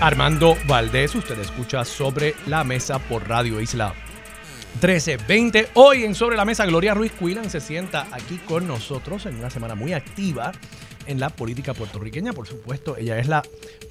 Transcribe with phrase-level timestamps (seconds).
[0.00, 1.14] Armando Valdés.
[1.16, 3.94] Usted escucha Sobre la Mesa por Radio Isla
[4.74, 5.70] 1320.
[5.74, 9.50] Hoy en Sobre la Mesa, Gloria Ruiz Quillan se sienta aquí con nosotros en una
[9.50, 10.52] semana muy activa
[11.06, 12.32] en la política puertorriqueña.
[12.32, 13.42] Por supuesto, ella es la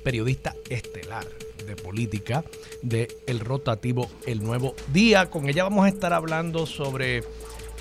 [0.04, 1.26] periodista estelar
[1.66, 2.46] de política
[2.82, 5.30] de El Rotativo El Nuevo Día.
[5.30, 7.24] Con ella vamos a estar hablando sobre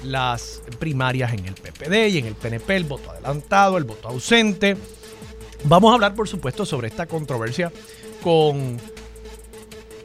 [0.03, 4.77] las primarias en el PPD y en el PNP, el voto adelantado, el voto ausente
[5.65, 7.73] Vamos a hablar, por supuesto, sobre esta controversia
[8.23, 8.79] con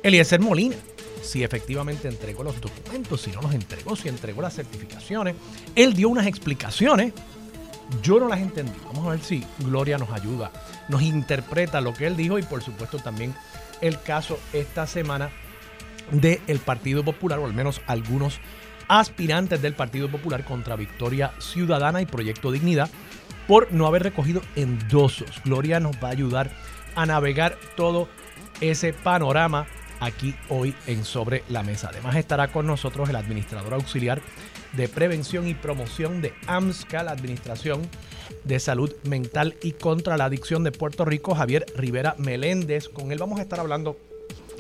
[0.03, 0.75] Eliezer Molina.
[1.21, 5.35] Si efectivamente entregó los documentos, si no los entregó, si entregó las certificaciones.
[5.75, 7.13] Él dio unas explicaciones.
[8.01, 8.77] Yo no las entendí.
[8.85, 10.51] Vamos a ver si Gloria nos ayuda,
[10.87, 13.35] nos interpreta lo que él dijo y, por supuesto, también
[13.81, 15.29] el caso esta semana
[16.11, 18.39] del Partido Popular, o al menos algunos
[18.87, 22.89] aspirantes del Partido Popular contra Victoria Ciudadana y Proyecto Dignidad
[23.47, 25.41] por no haber recogido endosos.
[25.43, 26.51] Gloria nos va a ayudar
[26.95, 28.07] a navegar todo
[28.59, 29.67] ese panorama
[29.99, 31.89] aquí hoy en Sobre la Mesa.
[31.89, 34.21] Además estará con nosotros el administrador auxiliar
[34.73, 37.81] de prevención y promoción de AMSCA, la Administración
[38.43, 42.89] de Salud Mental y contra la Adicción de Puerto Rico, Javier Rivera Meléndez.
[42.89, 43.97] Con él vamos a estar hablando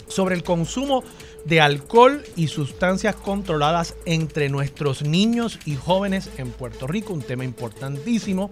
[0.07, 1.03] sobre el consumo
[1.45, 7.43] de alcohol y sustancias controladas entre nuestros niños y jóvenes en Puerto Rico, un tema
[7.45, 8.49] importantísimo.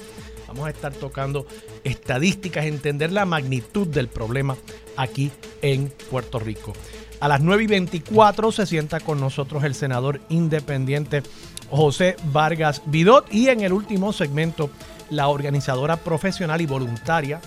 [0.49, 1.45] Vamos a estar tocando
[1.83, 4.57] estadísticas, entender la magnitud del problema
[4.97, 6.73] aquí en Puerto Rico.
[7.19, 11.21] A las 9 y 24 se sienta con nosotros el senador independiente
[11.69, 14.71] José Vargas Vidot y en el último segmento
[15.11, 17.41] la organizadora profesional y voluntaria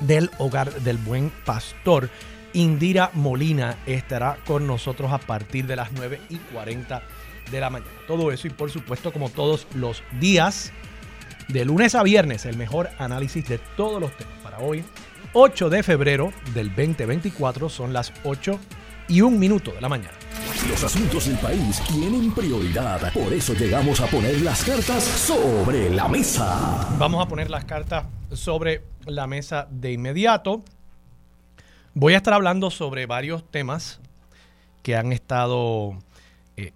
[0.00, 2.10] del Hogar del Buen Pastor
[2.54, 7.02] Indira Molina estará con nosotros a partir de las 9 y 40
[7.52, 7.90] de la mañana.
[8.08, 10.72] Todo eso y por supuesto como todos los días,
[11.48, 14.34] de lunes a viernes, el mejor análisis de todos los temas.
[14.42, 14.84] Para hoy,
[15.32, 18.58] 8 de febrero del 2024, son las 8
[19.08, 20.16] y un minuto de la mañana.
[20.68, 26.08] Los asuntos del país tienen prioridad, por eso llegamos a poner las cartas sobre la
[26.08, 26.96] mesa.
[26.98, 30.62] Vamos a poner las cartas sobre la mesa de inmediato.
[31.94, 34.00] Voy a estar hablando sobre varios temas
[34.82, 35.98] que han estado
[36.56, 36.72] eh,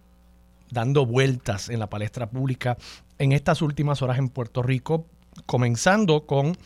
[0.70, 2.76] dando vueltas en la palestra pública
[3.20, 5.06] en estas últimas horas en Puerto Rico,
[5.44, 6.56] comenzando con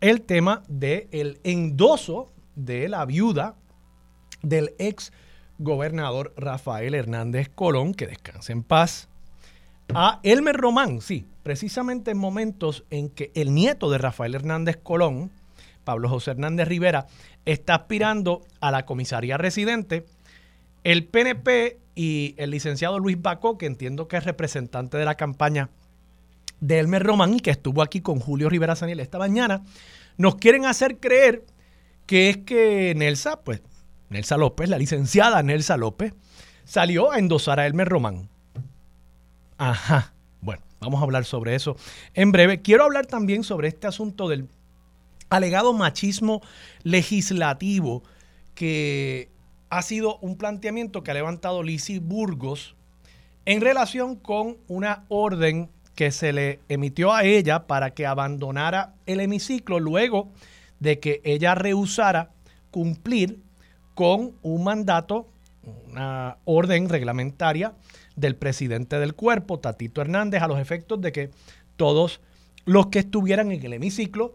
[0.00, 3.54] el tema del endoso de la viuda
[4.42, 5.12] del ex
[5.58, 9.08] gobernador Rafael Hernández Colón, que descanse en paz,
[9.94, 15.30] a Elmer Román, sí, precisamente en momentos en que el nieto de Rafael Hernández Colón,
[15.84, 17.06] Pablo José Hernández Rivera,
[17.44, 20.06] está aspirando a la comisaría residente.
[20.82, 25.70] El PNP y el licenciado Luis Bacó, que entiendo que es representante de la campaña
[26.60, 29.62] de Elmer Román y que estuvo aquí con Julio Rivera Saniel esta mañana,
[30.16, 31.44] nos quieren hacer creer
[32.06, 33.62] que es que Nelsa, pues
[34.08, 36.14] Nelsa López, la licenciada Nelsa López,
[36.64, 38.28] salió a endosar a Elmer Román.
[39.58, 40.12] Ajá.
[40.40, 41.76] Bueno, vamos a hablar sobre eso
[42.14, 42.62] en breve.
[42.62, 44.48] Quiero hablar también sobre este asunto del
[45.28, 46.42] alegado machismo
[46.82, 48.02] legislativo
[48.54, 49.30] que
[49.70, 52.74] ha sido un planteamiento que ha levantado Lisi Burgos
[53.44, 59.20] en relación con una orden que se le emitió a ella para que abandonara el
[59.20, 60.30] hemiciclo luego
[60.78, 62.30] de que ella rehusara
[62.70, 63.40] cumplir
[63.94, 65.28] con un mandato,
[65.90, 67.74] una orden reglamentaria
[68.16, 71.30] del presidente del cuerpo, Tatito Hernández, a los efectos de que
[71.76, 72.20] todos
[72.64, 74.34] los que estuvieran en el hemiciclo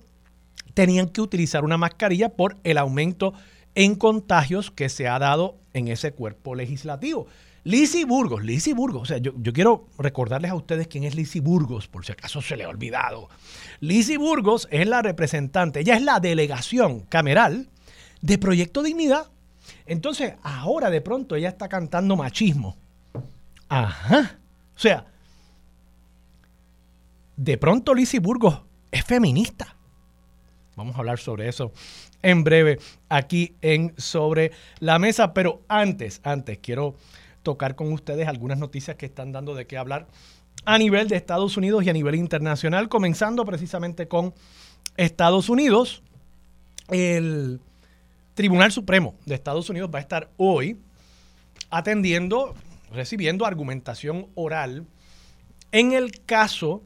[0.73, 3.33] tenían que utilizar una mascarilla por el aumento
[3.75, 7.27] en contagios que se ha dado en ese cuerpo legislativo.
[7.66, 11.88] Lisi Burgos, Lisi Burgos, o sea, yo, quiero recordarles a ustedes quién es Lisi Burgos,
[11.88, 13.28] por si acaso se le ha olvidado.
[13.79, 17.67] Lisi Burgos es la representante, ella es la delegación cameral
[18.22, 19.32] de Proyecto Dignidad.
[19.88, 22.78] Entonces, ahora de pronto ella está cantando machismo.
[23.68, 24.38] Ajá.
[24.76, 25.08] O sea,
[27.35, 28.61] de pronto Lisi Burgos
[28.91, 29.76] es feminista.
[30.76, 31.72] Vamos a hablar sobre eso
[32.22, 32.79] en breve
[33.09, 35.34] aquí en Sobre la Mesa.
[35.34, 36.96] Pero antes, antes, quiero
[37.46, 40.08] tocar con ustedes algunas noticias que están dando de qué hablar
[40.66, 44.34] a nivel de Estados Unidos y a nivel internacional, comenzando precisamente con
[44.97, 46.02] Estados Unidos.
[46.90, 47.62] El
[48.34, 50.80] Tribunal Supremo de Estados Unidos va a estar hoy
[51.70, 52.56] atendiendo,
[52.92, 54.86] recibiendo argumentación oral
[55.72, 56.82] en el caso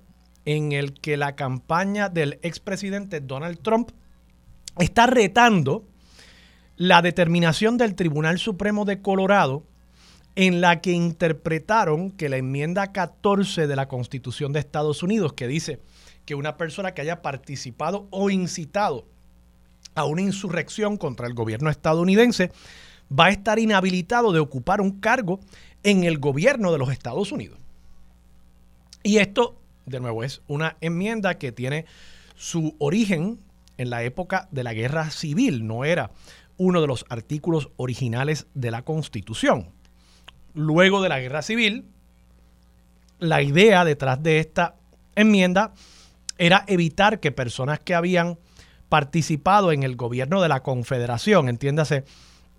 [0.46, 3.92] en el que la campaña del expresidente Donald Trump
[4.78, 5.86] está retando
[6.76, 9.64] la determinación del Tribunal Supremo de Colorado
[10.36, 15.48] en la que interpretaron que la enmienda 14 de la Constitución de Estados Unidos, que
[15.48, 15.82] dice
[16.26, 19.06] que una persona que haya participado o incitado
[19.96, 22.52] a una insurrección contra el gobierno estadounidense
[23.12, 25.40] va a estar inhabilitado de ocupar un cargo
[25.84, 27.58] en el gobierno de los Estados Unidos.
[29.04, 31.86] Y esto, de nuevo, es una enmienda que tiene
[32.36, 33.40] su origen
[33.78, 36.12] en la época de la guerra civil, no era
[36.58, 39.72] uno de los artículos originales de la Constitución.
[40.60, 41.86] Luego de la guerra civil,
[43.18, 44.76] la idea detrás de esta
[45.16, 45.72] enmienda
[46.38, 48.38] era evitar que personas que habían
[48.90, 52.04] participado en el gobierno de la Confederación, entiéndase,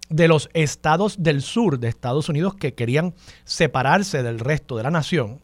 [0.09, 3.13] de los estados del sur de Estados Unidos que querían
[3.45, 5.43] separarse del resto de la nación,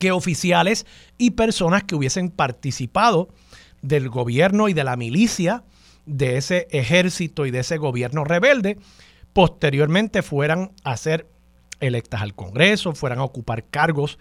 [0.00, 0.84] que oficiales
[1.16, 3.28] y personas que hubiesen participado
[3.82, 5.62] del gobierno y de la milicia
[6.06, 8.78] de ese ejército y de ese gobierno rebelde,
[9.32, 11.37] posteriormente fueran a ser
[11.80, 14.18] electas al Congreso, fueran a ocupar cargos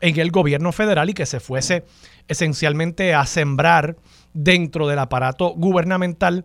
[0.00, 1.84] en el gobierno federal y que se fuese
[2.28, 3.96] esencialmente a sembrar
[4.34, 6.44] dentro del aparato gubernamental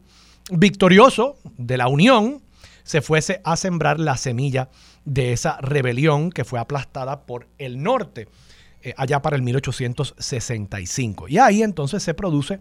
[0.52, 2.42] victorioso de la Unión,
[2.84, 4.70] se fuese a sembrar la semilla
[5.04, 8.28] de esa rebelión que fue aplastada por el norte
[8.82, 11.28] eh, allá para el 1865.
[11.28, 12.60] Y ahí entonces se produce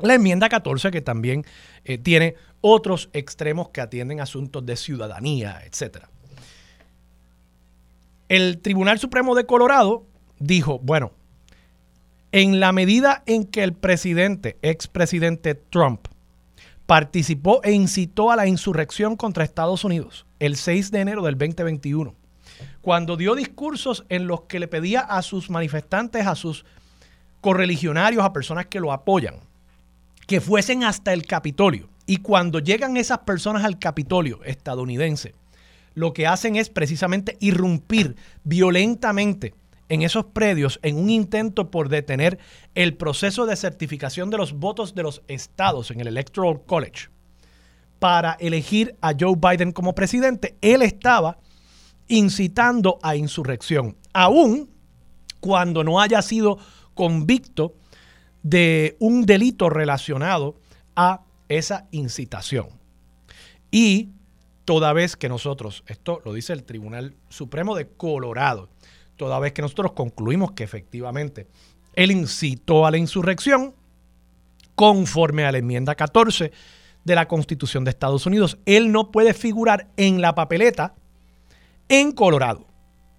[0.00, 1.44] la enmienda 14 que también
[1.84, 6.06] eh, tiene otros extremos que atienden asuntos de ciudadanía, etc.
[8.28, 10.04] El Tribunal Supremo de Colorado
[10.38, 11.12] dijo, bueno,
[12.30, 16.08] en la medida en que el presidente, expresidente Trump,
[16.84, 22.14] participó e incitó a la insurrección contra Estados Unidos el 6 de enero del 2021,
[22.82, 26.66] cuando dio discursos en los que le pedía a sus manifestantes, a sus
[27.40, 29.36] correligionarios, a personas que lo apoyan,
[30.26, 31.88] que fuesen hasta el Capitolio.
[32.04, 35.34] Y cuando llegan esas personas al Capitolio estadounidense,
[35.98, 38.14] lo que hacen es precisamente irrumpir
[38.44, 39.54] violentamente
[39.88, 42.38] en esos predios en un intento por detener
[42.76, 47.08] el proceso de certificación de los votos de los estados en el Electoral College
[47.98, 51.38] para elegir a Joe Biden como presidente, él estaba
[52.06, 54.70] incitando a insurrección, aún
[55.40, 56.58] cuando no haya sido
[56.94, 57.74] convicto
[58.44, 60.60] de un delito relacionado
[60.94, 62.68] a esa incitación.
[63.72, 64.10] Y
[64.68, 68.68] toda vez que nosotros, esto lo dice el Tribunal Supremo de Colorado,
[69.16, 71.46] toda vez que nosotros concluimos que efectivamente
[71.94, 73.74] él incitó a la insurrección,
[74.74, 76.52] conforme a la enmienda 14
[77.02, 80.94] de la Constitución de Estados Unidos, él no puede figurar en la papeleta
[81.88, 82.66] en Colorado.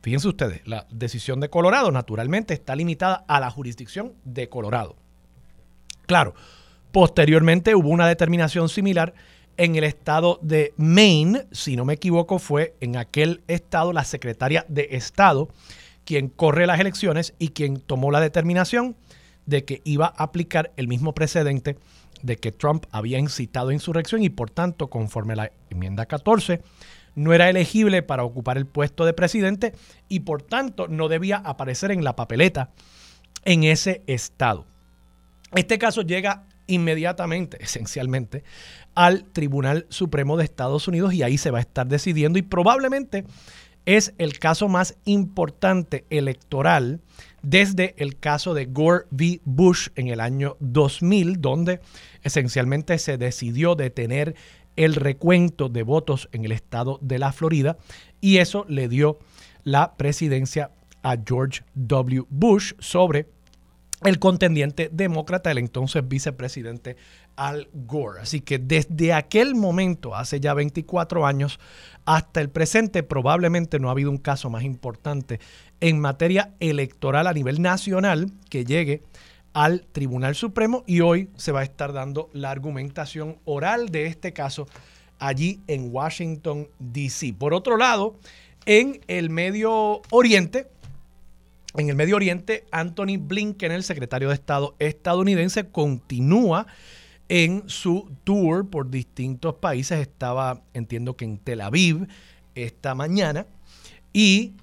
[0.03, 4.97] Fíjense ustedes, la decisión de Colorado naturalmente está limitada a la jurisdicción de Colorado.
[6.05, 6.35] Claro,
[6.91, 9.15] posteriormente hubo una determinación similar
[9.59, 14.65] en el estado de Maine, si no me equivoco, fue en aquel estado la secretaria
[14.69, 15.49] de Estado
[16.05, 18.95] quien corre las elecciones y quien tomó la determinación
[19.45, 21.77] de que iba a aplicar el mismo precedente
[22.21, 26.61] de que Trump había incitado a insurrección y por tanto, conforme a la enmienda 14,
[27.15, 29.73] no era elegible para ocupar el puesto de presidente
[30.07, 32.69] y por tanto no debía aparecer en la papeleta
[33.43, 34.65] en ese estado.
[35.53, 38.43] Este caso llega inmediatamente, esencialmente,
[38.95, 43.25] al Tribunal Supremo de Estados Unidos y ahí se va a estar decidiendo y probablemente
[43.85, 47.01] es el caso más importante electoral
[47.41, 49.41] desde el caso de Gore v.
[49.45, 51.79] Bush en el año 2000, donde
[52.21, 54.35] esencialmente se decidió detener
[54.75, 57.77] el recuento de votos en el estado de la Florida
[58.21, 59.19] y eso le dio
[59.63, 60.71] la presidencia
[61.01, 62.25] a George W.
[62.29, 63.27] Bush sobre
[64.03, 66.95] el contendiente demócrata, el entonces vicepresidente
[67.35, 68.21] Al Gore.
[68.21, 71.59] Así que desde aquel momento, hace ya 24 años,
[72.05, 75.39] hasta el presente, probablemente no ha habido un caso más importante
[75.81, 79.03] en materia electoral a nivel nacional que llegue
[79.53, 84.31] al Tribunal Supremo y hoy se va a estar dando la argumentación oral de este
[84.31, 84.67] caso
[85.17, 87.33] allí en Washington, D.C.
[87.33, 88.15] Por otro lado,
[88.65, 90.67] en el Medio Oriente,
[91.79, 96.67] en el Medio Oriente, Anthony Blinken, el secretario de Estado estadounidense, continúa
[97.29, 99.99] en su tour por distintos países.
[99.99, 102.07] Estaba, entiendo que en Tel Aviv
[102.55, 103.45] esta mañana.
[104.11, 104.53] Y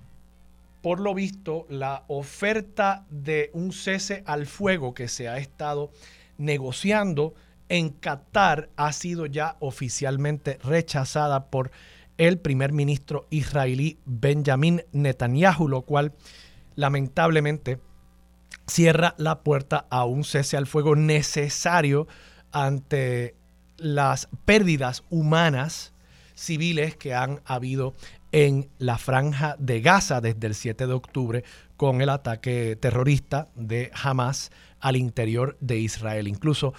[0.83, 5.91] por lo visto, la oferta de un cese al fuego que se ha estado
[6.39, 7.35] negociando
[7.69, 11.71] en Qatar ha sido ya oficialmente rechazada por
[12.19, 16.13] el primer ministro israelí Benjamin Netanyahu, lo cual
[16.77, 17.81] lamentablemente
[18.67, 22.07] cierra la puerta a un cese al fuego necesario
[22.53, 23.35] ante
[23.77, 25.93] las pérdidas humanas
[26.35, 27.95] civiles que han habido
[28.33, 31.45] en la franja de Gaza desde el 7 de octubre
[31.77, 36.29] con el ataque terrorista de Hamas al interior de Israel.
[36.29, 36.75] Incluso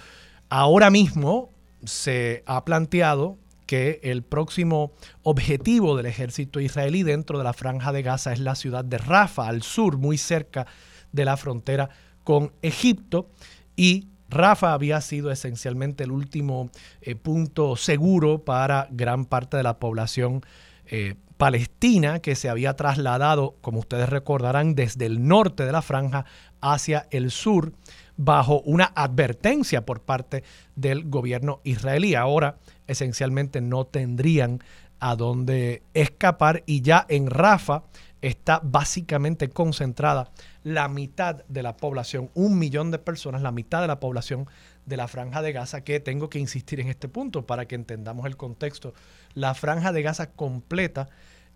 [0.48, 1.50] ahora mismo
[1.84, 8.02] se ha planteado que el próximo objetivo del ejército israelí dentro de la franja de
[8.02, 10.66] Gaza es la ciudad de Rafa, al sur, muy cerca
[11.12, 11.90] de la frontera
[12.24, 13.28] con Egipto.
[13.76, 16.70] Y Rafa había sido esencialmente el último
[17.02, 20.40] eh, punto seguro para gran parte de la población
[20.86, 26.24] eh, palestina que se había trasladado, como ustedes recordarán, desde el norte de la franja
[26.62, 27.74] hacia el sur
[28.16, 30.42] bajo una advertencia por parte
[30.74, 32.14] del gobierno israelí.
[32.14, 32.56] Ahora
[32.88, 34.60] esencialmente no tendrían
[35.00, 37.84] a dónde escapar y ya en Rafa
[38.20, 40.30] está básicamente concentrada
[40.64, 44.48] la mitad de la población, un millón de personas, la mitad de la población
[44.86, 48.26] de la franja de Gaza, que tengo que insistir en este punto para que entendamos
[48.26, 48.92] el contexto.
[49.34, 51.08] La franja de Gaza completa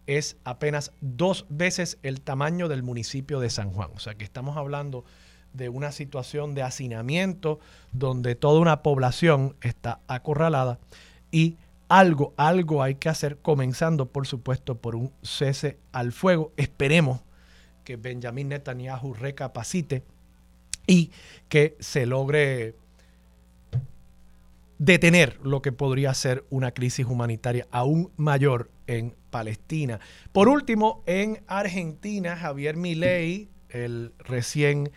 [0.07, 3.91] es apenas dos veces el tamaño del municipio de San Juan.
[3.95, 5.05] O sea que estamos hablando
[5.53, 7.59] de una situación de hacinamiento
[7.93, 10.79] donde toda una población está acorralada
[11.33, 11.57] y
[11.89, 16.53] algo, algo hay que hacer, comenzando por supuesto por un cese al fuego.
[16.57, 17.21] Esperemos
[17.85, 20.05] que Benjamin Netanyahu recapacite
[20.87, 21.11] y
[21.49, 22.77] que se logre
[24.79, 30.01] detener lo que podría ser una crisis humanitaria aún mayor en Palestina.
[30.33, 34.91] Por último, en Argentina, Javier Milei, el recién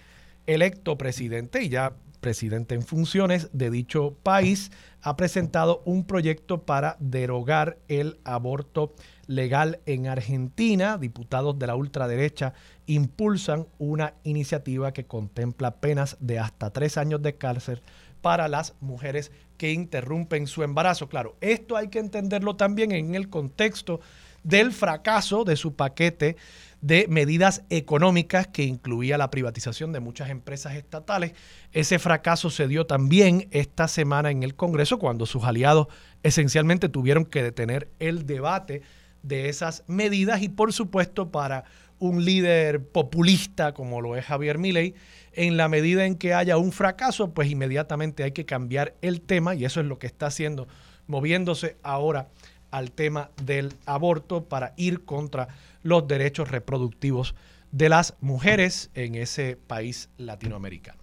[0.47, 1.93] electo presidente y ya
[2.25, 4.71] presidente en funciones de dicho país,
[5.03, 8.95] ha presentado un proyecto para derogar el aborto
[9.27, 10.97] legal en Argentina.
[10.97, 12.55] Diputados de la ultraderecha
[12.87, 17.83] impulsan una iniciativa que contempla penas de hasta tres años de cárcel
[18.23, 21.07] para las mujeres que interrumpen su embarazo.
[21.07, 23.99] Claro, esto hay que entenderlo también en el contexto
[24.43, 26.37] del fracaso de su paquete
[26.85, 31.33] de medidas económicas que incluía la privatización de muchas empresas estatales.
[31.71, 35.87] Ese fracaso se dio también esta semana en el Congreso cuando sus aliados
[36.21, 38.83] esencialmente tuvieron que detener el debate
[39.23, 41.63] de esas medidas y por supuesto para
[41.97, 44.93] un líder populista como lo es Javier Milei,
[45.33, 49.55] en la medida en que haya un fracaso, pues inmediatamente hay que cambiar el tema
[49.55, 50.67] y eso es lo que está haciendo,
[51.07, 52.27] moviéndose ahora
[52.69, 55.47] al tema del aborto para ir contra
[55.85, 57.35] los derechos reproductivos
[57.71, 60.99] de las mujeres en ese país latinoamericano.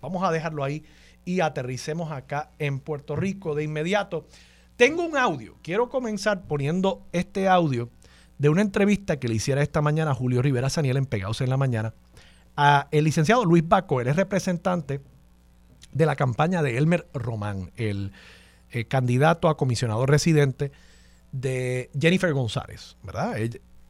[0.00, 0.82] Vamos a dejarlo ahí
[1.24, 4.26] y aterricemos acá en Puerto Rico de inmediato.
[4.76, 7.90] Tengo un audio, quiero comenzar poniendo este audio
[8.38, 11.50] de una entrevista que le hiciera esta mañana a Julio Rivera Saniel en Pegados en
[11.50, 11.92] la Mañana
[12.90, 15.00] el licenciado Luis Baco, él es representante
[15.92, 18.12] de la campaña de Elmer Román, el
[18.70, 20.72] eh, candidato a comisionado residente
[21.30, 23.36] de Jennifer González, ¿verdad?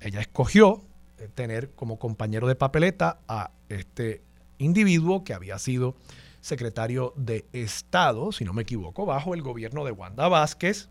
[0.00, 0.82] Ella, escogió
[1.18, 4.22] eh, tener como compañero de papeleta a este
[4.58, 5.96] individuo que había sido
[6.40, 10.88] secretario de Estado, si no me equivoco, bajo el gobierno de Wanda Vázquez.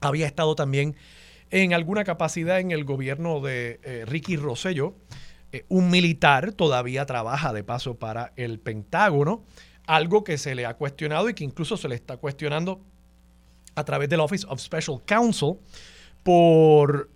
[0.00, 0.96] Había estado también
[1.50, 4.94] en alguna capacidad en el gobierno de eh, Ricky Rosselló
[5.52, 9.44] eh, un militar todavía trabaja de paso para el Pentágono,
[9.86, 12.80] algo que se le ha cuestionado y que incluso se le está cuestionando
[13.74, 15.58] a través del Office of Special Counsel
[16.22, 17.10] por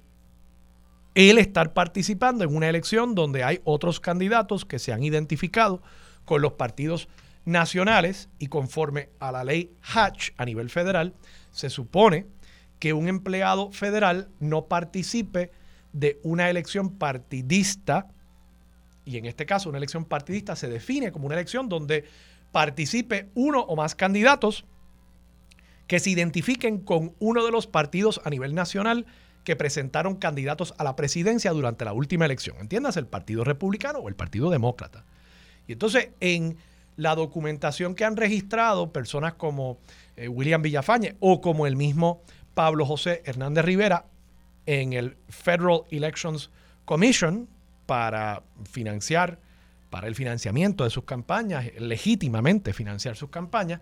[1.17, 5.83] él estar participando en una elección donde hay otros candidatos que se han identificado
[6.27, 7.09] con los partidos
[7.47, 11.15] nacionales y conforme a la ley Hatch a nivel federal,
[11.53, 12.27] se supone
[12.79, 15.51] que un empleado federal no participe
[15.95, 18.09] de una elección partidista
[19.07, 22.05] y en este caso una elección partidista se define como una elección donde
[22.53, 24.67] participe uno o más candidatos
[25.87, 29.07] que se identifiquen con uno de los partidos a nivel nacional
[29.47, 32.57] que presentaron candidatos a la presidencia durante la última elección.
[32.59, 35.05] Entiendas, el Partido Republicano o el Partido Demócrata.
[35.69, 36.57] Y entonces, en
[36.97, 39.79] la documentación que han registrado personas como
[40.17, 42.23] eh, William Villafañe o como el mismo
[42.55, 44.07] Pablo José Hernández Rivera
[44.67, 46.51] en el Federal Elections
[46.85, 47.49] Commission,
[47.87, 49.39] para financiar,
[49.91, 53.81] para el financiamiento de sus campañas, legítimamente financiar sus campañas,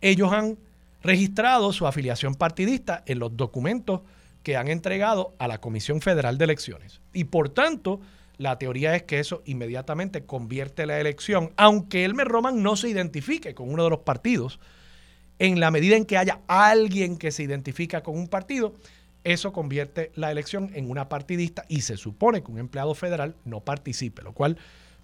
[0.00, 0.56] ellos han
[1.02, 4.00] registrado su afiliación partidista en los documentos
[4.42, 7.00] que han entregado a la Comisión Federal de Elecciones.
[7.12, 8.00] Y por tanto,
[8.38, 13.54] la teoría es que eso inmediatamente convierte la elección, aunque Elmer Roman no se identifique
[13.54, 14.58] con uno de los partidos,
[15.38, 18.74] en la medida en que haya alguien que se identifica con un partido,
[19.24, 23.60] eso convierte la elección en una partidista y se supone que un empleado federal no
[23.60, 24.58] participe, lo cual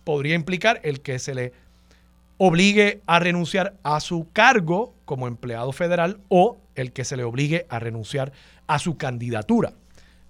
[0.04, 1.52] podría implicar el que se le
[2.38, 7.66] obligue a renunciar a su cargo como empleado federal o el que se le obligue
[7.68, 8.32] a renunciar
[8.68, 9.72] a su candidatura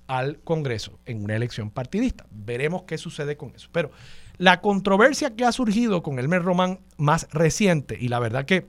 [0.07, 2.27] al Congreso en una elección partidista.
[2.31, 3.69] Veremos qué sucede con eso.
[3.73, 3.91] Pero
[4.39, 8.67] la controversia que ha surgido con Elmer Román más reciente, y la verdad que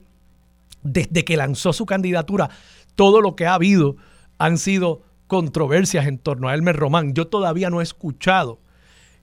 [0.84, 2.50] desde que lanzó su candidatura,
[2.96, 3.96] todo lo que ha habido
[4.38, 7.14] han sido controversias en torno a Elmer Román.
[7.14, 8.60] Yo todavía no he escuchado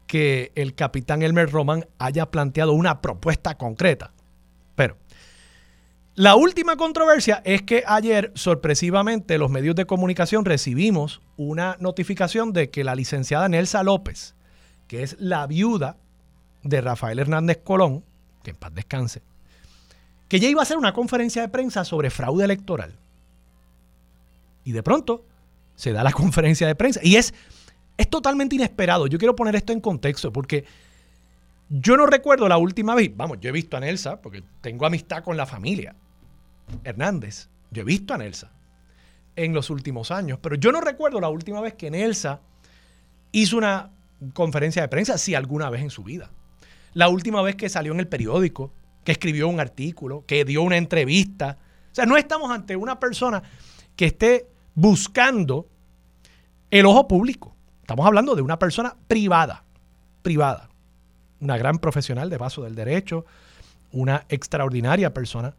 [0.06, 4.12] que el capitán Elmer Román haya planteado una propuesta concreta.
[6.16, 12.70] La última controversia es que ayer, sorpresivamente, los medios de comunicación recibimos una notificación de
[12.70, 14.34] que la licenciada Nelsa López,
[14.88, 15.98] que es la viuda
[16.62, 18.02] de Rafael Hernández Colón,
[18.42, 19.20] que en paz descanse,
[20.26, 22.94] que ya iba a hacer una conferencia de prensa sobre fraude electoral.
[24.64, 25.22] Y de pronto
[25.74, 27.00] se da la conferencia de prensa.
[27.02, 27.34] Y es,
[27.98, 29.06] es totalmente inesperado.
[29.06, 30.64] Yo quiero poner esto en contexto porque
[31.68, 35.22] yo no recuerdo la última vez, vamos, yo he visto a Nelsa porque tengo amistad
[35.22, 35.94] con la familia
[36.84, 37.48] Hernández.
[37.70, 38.52] Yo he visto a Nelsa
[39.34, 42.40] en los últimos años, pero yo no recuerdo la última vez que Nelsa
[43.32, 43.90] hizo una
[44.32, 46.30] conferencia de prensa, si alguna vez en su vida.
[46.94, 48.72] La última vez que salió en el periódico,
[49.04, 51.58] que escribió un artículo, que dio una entrevista.
[51.92, 53.42] O sea, no estamos ante una persona
[53.94, 55.68] que esté buscando
[56.70, 57.54] el ojo público.
[57.82, 59.64] Estamos hablando de una persona privada,
[60.22, 60.70] privada,
[61.40, 63.26] una gran profesional de paso del derecho,
[63.92, 65.54] una extraordinaria persona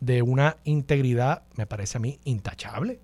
[0.00, 3.00] de una integridad, me parece a mí, intachable.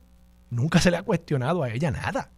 [0.50, 2.30] Nunca se le ha cuestionado a ella nada.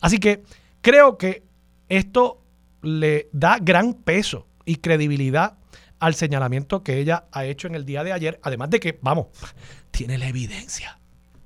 [0.00, 0.42] Así que
[0.80, 1.42] creo que
[1.88, 2.42] esto
[2.82, 5.58] le da gran peso y credibilidad
[5.98, 9.28] al señalamiento que ella ha hecho en el día de ayer, además de que, vamos,
[9.90, 10.98] tiene la evidencia.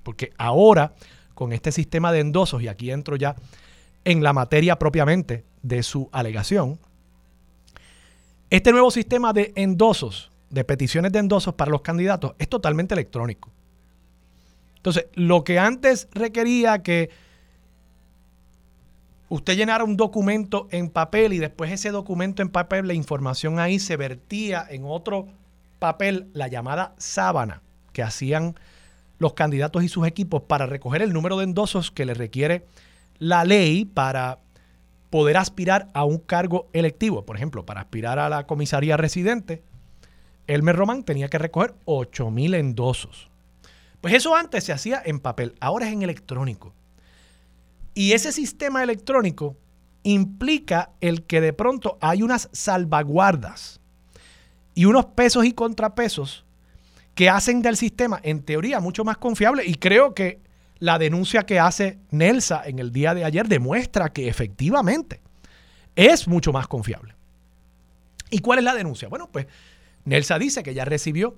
[0.03, 0.95] Porque ahora,
[1.35, 3.37] con este sistema de endosos, y aquí entro ya
[4.05, 6.79] en la materia propiamente de su alegación,
[8.49, 13.51] este nuevo sistema de endosos, de peticiones de endosos para los candidatos, es totalmente electrónico.
[14.77, 17.11] Entonces, lo que antes requería que
[19.29, 23.79] usted llenara un documento en papel y después ese documento en papel, la información ahí
[23.79, 25.27] se vertía en otro
[25.79, 28.55] papel, la llamada sábana, que hacían
[29.19, 32.67] los candidatos y sus equipos para recoger el número de endosos que le requiere
[33.19, 34.39] la ley para
[35.11, 37.25] poder aspirar a un cargo electivo.
[37.25, 39.63] Por ejemplo, para aspirar a la comisaría residente,
[40.47, 43.31] Elmer Román tenía que recoger 8 mil endosos.
[44.01, 46.75] Pues eso antes se hacía en papel, ahora es en electrónico.
[47.95, 49.57] Y ese sistema electrónico
[50.03, 53.81] implica el que de pronto hay unas salvaguardas
[54.75, 56.45] y unos pesos y contrapesos
[57.15, 59.65] que hacen del sistema, en teoría, mucho más confiable.
[59.67, 60.41] Y creo que
[60.79, 65.23] la denuncia que hace Nelsa en el día de ayer demuestra que efectivamente
[65.97, 67.15] es mucho más confiable.
[68.31, 69.09] ¿Y cuál es la denuncia?
[69.09, 69.47] Bueno, pues
[70.07, 71.37] Nelsa dice que ya recibió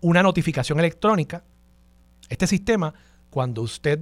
[0.00, 1.44] una notificación electrónica.
[2.28, 2.94] Este sistema,
[3.28, 4.00] cuando usted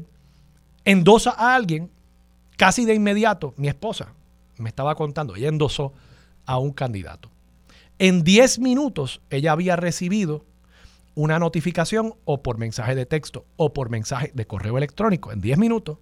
[0.85, 1.91] endosa a alguien,
[2.57, 4.13] casi de inmediato, mi esposa
[4.59, 5.95] me estaba contando, ella endosó
[6.45, 7.31] a un candidato.
[7.99, 10.45] En 10 minutos ella había recibido
[11.15, 15.59] una notificación o por mensaje de texto o por mensaje de correo electrónico en 10
[15.59, 15.99] minutos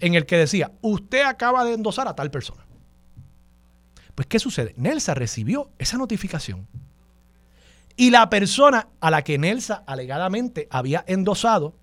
[0.00, 2.66] en el que decía, usted acaba de endosar a tal persona.
[4.14, 4.74] Pues, ¿qué sucede?
[4.76, 6.66] Nelsa recibió esa notificación
[7.96, 11.74] y la persona a la que Nelsa alegadamente había endosado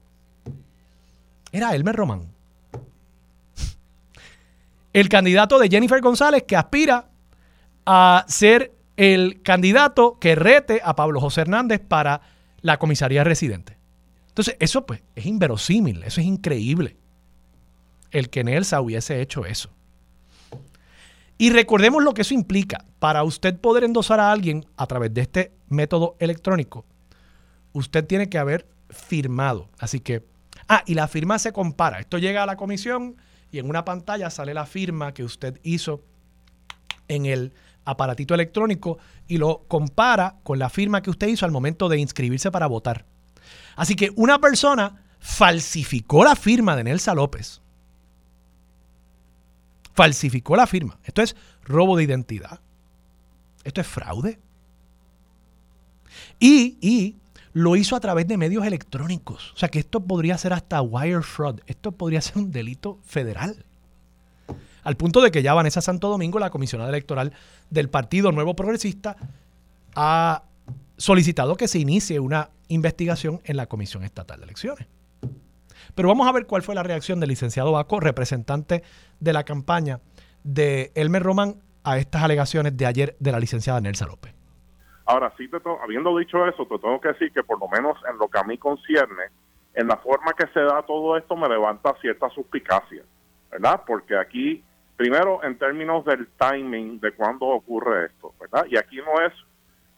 [1.51, 2.33] era Elmer Román.
[4.93, 7.09] El candidato de Jennifer González que aspira
[7.85, 12.21] a ser el candidato que rete a Pablo José Hernández para
[12.61, 13.77] la comisaría residente.
[14.29, 16.97] Entonces, eso pues es inverosímil, eso es increíble.
[18.11, 19.69] El que Nelsa hubiese hecho eso.
[21.37, 22.83] Y recordemos lo que eso implica.
[22.99, 26.85] Para usted poder endosar a alguien a través de este método electrónico,
[27.73, 29.69] usted tiene que haber firmado.
[29.79, 30.23] Así que
[30.67, 31.99] Ah, y la firma se compara.
[31.99, 33.15] Esto llega a la comisión
[33.51, 36.03] y en una pantalla sale la firma que usted hizo
[37.07, 37.53] en el
[37.85, 38.97] aparatito electrónico
[39.27, 43.05] y lo compara con la firma que usted hizo al momento de inscribirse para votar.
[43.77, 47.61] Así que una persona falsificó la firma de Nelsa López.
[49.97, 50.99] Falsificó la firma.
[51.03, 52.59] Esto es robo de identidad.
[53.63, 54.39] Esto es fraude.
[56.39, 57.15] Y, y
[57.53, 59.53] lo hizo a través de medios electrónicos.
[59.55, 61.61] O sea que esto podría ser hasta wire fraud.
[61.65, 63.65] Esto podría ser un delito federal.
[64.83, 67.33] Al punto de que ya Vanessa Santo Domingo, la comisionada electoral
[67.71, 69.17] del Partido Nuevo Progresista,
[69.95, 70.43] ha
[70.95, 74.87] solicitado que se inicie una investigación en la Comisión Estatal de Elecciones.
[75.97, 78.83] Pero vamos a ver cuál fue la reacción del licenciado Baco, representante
[79.19, 79.99] de la campaña
[80.43, 84.35] de Elmer Román, a estas alegaciones de ayer de la licenciada Nelsa López.
[85.07, 88.19] Ahora, sí, te habiendo dicho eso, te tengo que decir que por lo menos en
[88.19, 89.23] lo que a mí concierne,
[89.73, 93.01] en la forma que se da todo esto me levanta cierta suspicacia,
[93.49, 93.81] ¿verdad?
[93.87, 94.63] Porque aquí,
[94.97, 98.67] primero en términos del timing de cuándo ocurre esto, ¿verdad?
[98.69, 99.33] Y aquí no es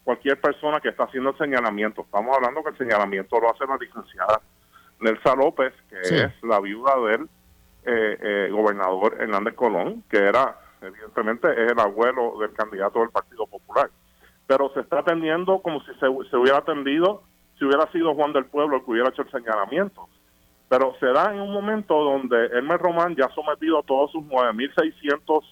[0.02, 3.76] cualquier persona que está haciendo el señalamiento, estamos hablando que el señalamiento lo hace la
[3.76, 4.40] licenciada
[5.00, 7.22] Nelsa López, que es la viuda del
[7.84, 13.46] eh, eh, gobernador Hernández Colón, que era, evidentemente, es el abuelo del candidato del Partido
[13.46, 13.90] Popular
[14.50, 17.22] pero se está atendiendo como si se, hubiera atendido
[17.56, 20.08] si hubiera sido Juan del Pueblo el que hubiera hecho el señalamiento.
[20.68, 25.44] Pero se da en un momento donde Hermes Román ya ha sometido todos sus 9.600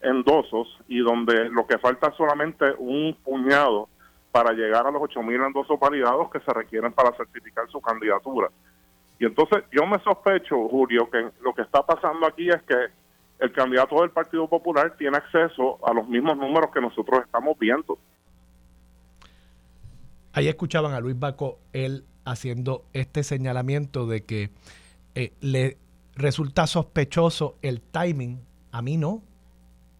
[0.00, 3.90] endosos y donde lo que falta es solamente un puñado
[4.32, 8.48] para llegar a los 8.000 endosos validados que se requieren para certificar su candidatura.
[9.20, 12.74] Y entonces yo me sospecho, Julio, que lo que está pasando aquí es que
[13.38, 17.98] el candidato del Partido Popular tiene acceso a los mismos números que nosotros estamos viendo.
[20.32, 24.50] Ahí escuchaban a Luis Baco, él haciendo este señalamiento de que
[25.14, 25.76] eh, le
[26.14, 28.40] resulta sospechoso el timing.
[28.72, 29.22] A mí no.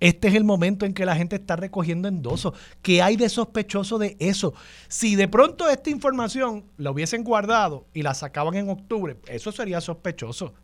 [0.01, 2.55] Este es el momento en que la gente está recogiendo endosos.
[2.83, 4.55] ¿Qué hay de sospechoso de eso?
[4.89, 9.81] Si de pronto esta información la hubiesen guardado y la sacaban en octubre, eso sería
[9.81, 10.55] sospechoso.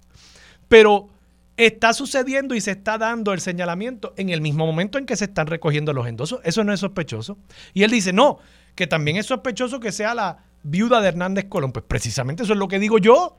[0.69, 1.11] Pero
[1.57, 5.27] está sucediendo y se está dando el señalamiento en el mismo momento en que se
[5.27, 6.41] están recogiendo los endosos.
[6.45, 7.39] Eso no es sospechoso.
[7.73, 8.39] Y él dice, no,
[8.75, 11.73] que también es sospechoso que sea la viuda de Hernández Colón.
[11.73, 13.39] Pues precisamente eso es lo que digo yo.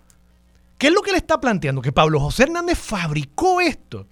[0.77, 1.81] ¿Qué es lo que le está planteando?
[1.81, 4.07] Que Pablo José Hernández fabricó esto.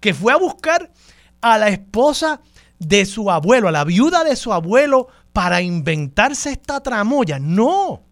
[0.00, 0.92] Que fue a buscar
[1.40, 2.40] a la esposa
[2.78, 7.38] de su abuelo, a la viuda de su abuelo, para inventarse esta tramoya.
[7.38, 8.02] No.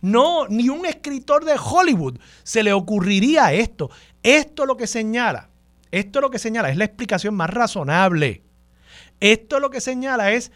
[0.00, 3.90] No, ni un escritor de Hollywood se le ocurriría esto.
[4.22, 5.48] Esto lo que señala,
[5.92, 8.42] esto lo que señala es la explicación más razonable.
[9.20, 10.50] Esto lo que señala es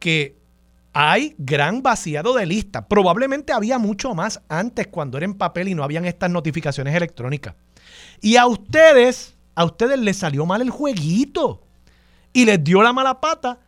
[0.00, 0.36] que
[0.92, 2.88] hay gran vaciado de lista.
[2.88, 7.54] Probablemente había mucho más antes cuando era en papel y no habían estas notificaciones electrónicas.
[8.20, 11.60] Y a ustedes, a ustedes les salió mal el jueguito
[12.32, 13.58] y les dio la mala pata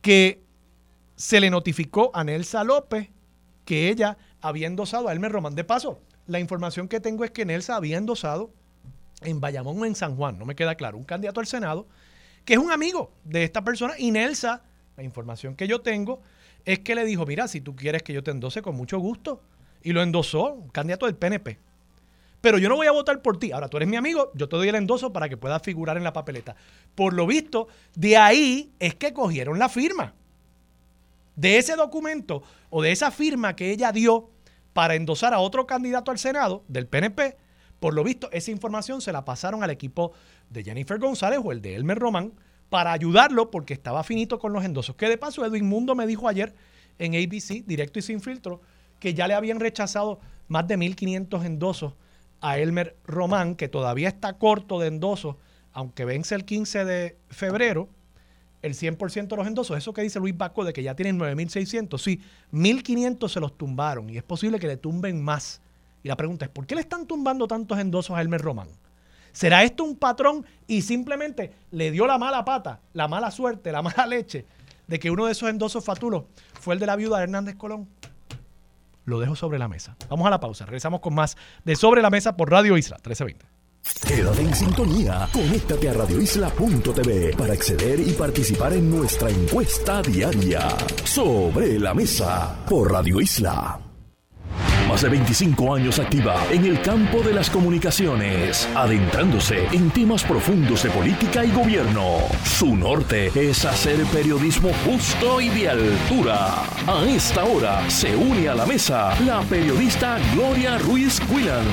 [0.00, 0.42] que
[1.16, 3.10] se le notificó a Nelsa López
[3.66, 5.54] que ella había endosado a Elmer Román.
[5.54, 8.52] De paso, la información que tengo es que Nelsa había endosado
[9.20, 11.86] en Bayamón o en San Juan, no me queda claro, un candidato al Senado
[12.46, 14.62] que es un amigo de esta persona y Nelsa,
[14.96, 16.22] la información que yo tengo
[16.64, 19.42] es que le dijo, mira, si tú quieres que yo te endose con mucho gusto.
[19.82, 21.58] Y lo endosó, un candidato del PNP.
[22.44, 23.52] Pero yo no voy a votar por ti.
[23.52, 26.04] Ahora, tú eres mi amigo, yo te doy el endoso para que puedas figurar en
[26.04, 26.54] la papeleta.
[26.94, 30.12] Por lo visto, de ahí es que cogieron la firma.
[31.36, 34.28] De ese documento o de esa firma que ella dio
[34.74, 37.38] para endosar a otro candidato al Senado del PNP,
[37.80, 40.12] por lo visto, esa información se la pasaron al equipo
[40.50, 42.34] de Jennifer González o el de Elmer Román
[42.68, 44.96] para ayudarlo porque estaba finito con los endosos.
[44.96, 46.54] Que de paso Edwin Mundo me dijo ayer
[46.98, 48.60] en ABC, directo y sin filtro,
[49.00, 51.94] que ya le habían rechazado más de 1.500 endosos
[52.44, 55.36] a Elmer Román, que todavía está corto de endosos,
[55.72, 57.88] aunque vence el 15 de febrero,
[58.60, 59.78] el 100% de los endosos.
[59.78, 62.20] Eso que dice Luis Baco de que ya tienen 9.600, sí,
[62.52, 65.62] 1.500 se los tumbaron y es posible que le tumben más.
[66.02, 68.68] Y la pregunta es, ¿por qué le están tumbando tantos endosos a Elmer Román?
[69.32, 73.80] ¿Será esto un patrón y simplemente le dio la mala pata, la mala suerte, la
[73.80, 74.44] mala leche
[74.86, 76.24] de que uno de esos endosos fatulos
[76.60, 77.88] fue el de la viuda de Hernández Colón?
[79.04, 79.96] Lo dejo sobre la mesa.
[80.08, 80.64] Vamos a la pausa.
[80.66, 83.46] Regresamos con más de Sobre la Mesa por Radio Isla 1320.
[84.06, 85.28] Quédate en sintonía.
[85.32, 90.68] Conéctate a radioisla.tv para acceder y participar en nuestra encuesta diaria.
[91.04, 93.83] Sobre la Mesa por Radio Isla.
[94.94, 100.84] Más de 25 años activa en el campo de las comunicaciones, adentrándose en temas profundos
[100.84, 102.18] de política y gobierno.
[102.44, 106.62] Su norte es hacer periodismo justo y de altura.
[106.86, 111.66] A esta hora se une a la mesa la periodista Gloria Ruiz Quillan.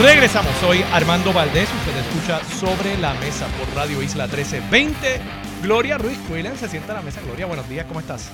[0.00, 6.18] Regresamos, soy Armando Valdés, usted escucha sobre la mesa por Radio Isla 1320 Gloria Ruiz
[6.28, 7.20] Quillen se sienta a la mesa.
[7.22, 8.30] Gloria, buenos días, ¿cómo estás?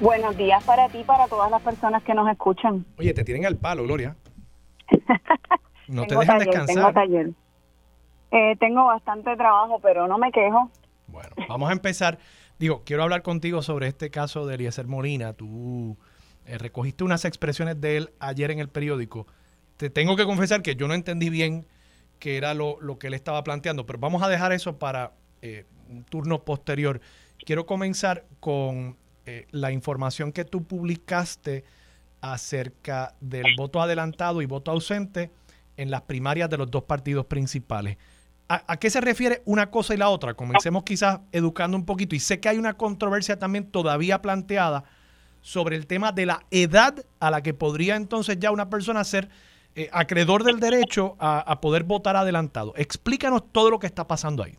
[0.00, 2.84] Buenos días para ti, para todas las personas que nos escuchan.
[2.98, 4.16] Oye, te tienen al palo, Gloria.
[5.88, 6.66] No te dejan descansar.
[6.66, 7.30] Tengo taller.
[8.30, 10.70] Eh, tengo bastante trabajo, pero no me quejo.
[11.06, 12.18] Bueno, vamos a empezar.
[12.58, 15.32] Digo, quiero hablar contigo sobre este caso de Eliezer Molina.
[15.32, 15.96] Tú
[16.44, 19.26] eh, recogiste unas expresiones de él ayer en el periódico.
[19.78, 21.66] Te tengo que confesar que yo no entendí bien
[22.18, 25.64] qué era lo, lo que él estaba planteando, pero vamos a dejar eso para eh,
[26.08, 27.00] turno posterior.
[27.44, 28.96] Quiero comenzar con
[29.26, 31.64] eh, la información que tú publicaste
[32.20, 35.30] acerca del voto adelantado y voto ausente
[35.76, 37.96] en las primarias de los dos partidos principales.
[38.50, 40.32] ¿A, qué se refiere una cosa y la otra?
[40.32, 42.16] Comencemos quizás educando un poquito.
[42.16, 44.84] Y sé que hay una controversia también todavía planteada
[45.42, 49.28] sobre el tema de la edad a la que podría entonces ya una persona ser
[49.74, 52.72] eh, acreedor del derecho a, poder votar adelantado.
[52.76, 54.56] Explícanos todo lo que está pasando ahí.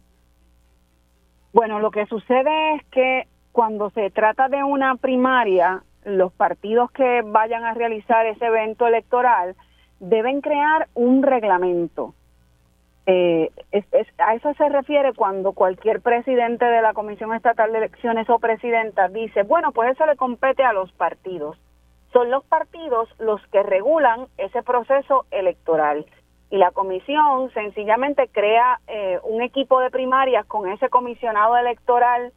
[1.53, 7.21] Bueno, lo que sucede es que cuando se trata de una primaria, los partidos que
[7.25, 9.55] vayan a realizar ese evento electoral
[9.99, 12.13] deben crear un reglamento
[13.11, 13.51] eh,
[14.19, 19.07] a eso se refiere cuando cualquier presidente de la Comisión Estatal de Elecciones o presidenta
[19.07, 21.57] dice, bueno, pues eso le compete a los partidos.
[22.13, 26.05] Son los partidos los que regulan ese proceso electoral.
[26.49, 32.33] Y la comisión sencillamente crea eh, un equipo de primarias con ese comisionado electoral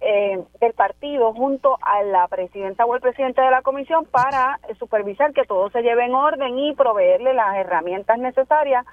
[0.00, 5.32] eh, del partido junto a la presidenta o el presidente de la comisión para supervisar
[5.32, 8.84] que todo se lleve en orden y proveerle las herramientas necesarias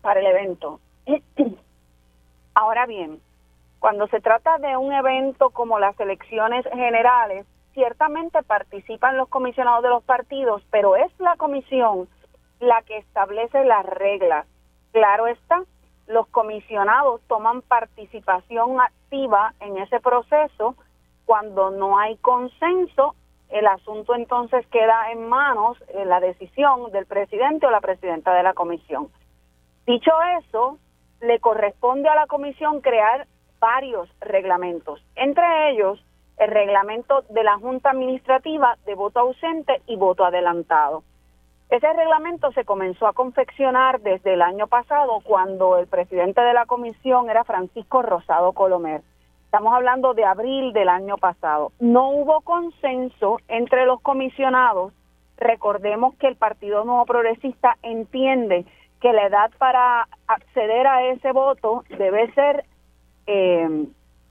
[0.00, 0.80] para el evento.
[2.54, 3.20] Ahora bien,
[3.78, 9.90] cuando se trata de un evento como las elecciones generales, ciertamente participan los comisionados de
[9.90, 12.08] los partidos, pero es la comisión
[12.60, 14.46] la que establece las reglas.
[14.92, 15.62] Claro está,
[16.06, 20.74] los comisionados toman participación activa en ese proceso.
[21.26, 23.14] Cuando no hay consenso,
[23.50, 28.42] el asunto entonces queda en manos, de la decisión del presidente o la presidenta de
[28.42, 29.08] la comisión.
[29.86, 30.78] Dicho eso,
[31.20, 33.26] le corresponde a la comisión crear
[33.58, 36.02] varios reglamentos, entre ellos
[36.38, 41.02] el reglamento de la Junta Administrativa de voto ausente y voto adelantado.
[41.70, 46.64] Ese reglamento se comenzó a confeccionar desde el año pasado cuando el presidente de la
[46.64, 49.02] comisión era Francisco Rosado Colomer.
[49.44, 51.72] Estamos hablando de abril del año pasado.
[51.78, 54.94] No hubo consenso entre los comisionados.
[55.36, 58.64] Recordemos que el Partido Nuevo Progresista entiende
[59.00, 62.64] que la edad para acceder a ese voto debe ser
[63.26, 63.86] eh,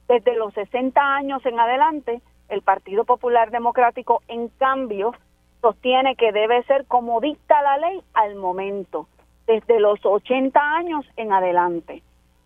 [0.08, 2.20] desde los 60 años en adelante.
[2.48, 5.12] El Partido Popular Democrático, en cambio,
[5.60, 9.08] sostiene que debe ser como dicta la ley al momento,
[9.46, 12.02] desde los 80 años en adelante.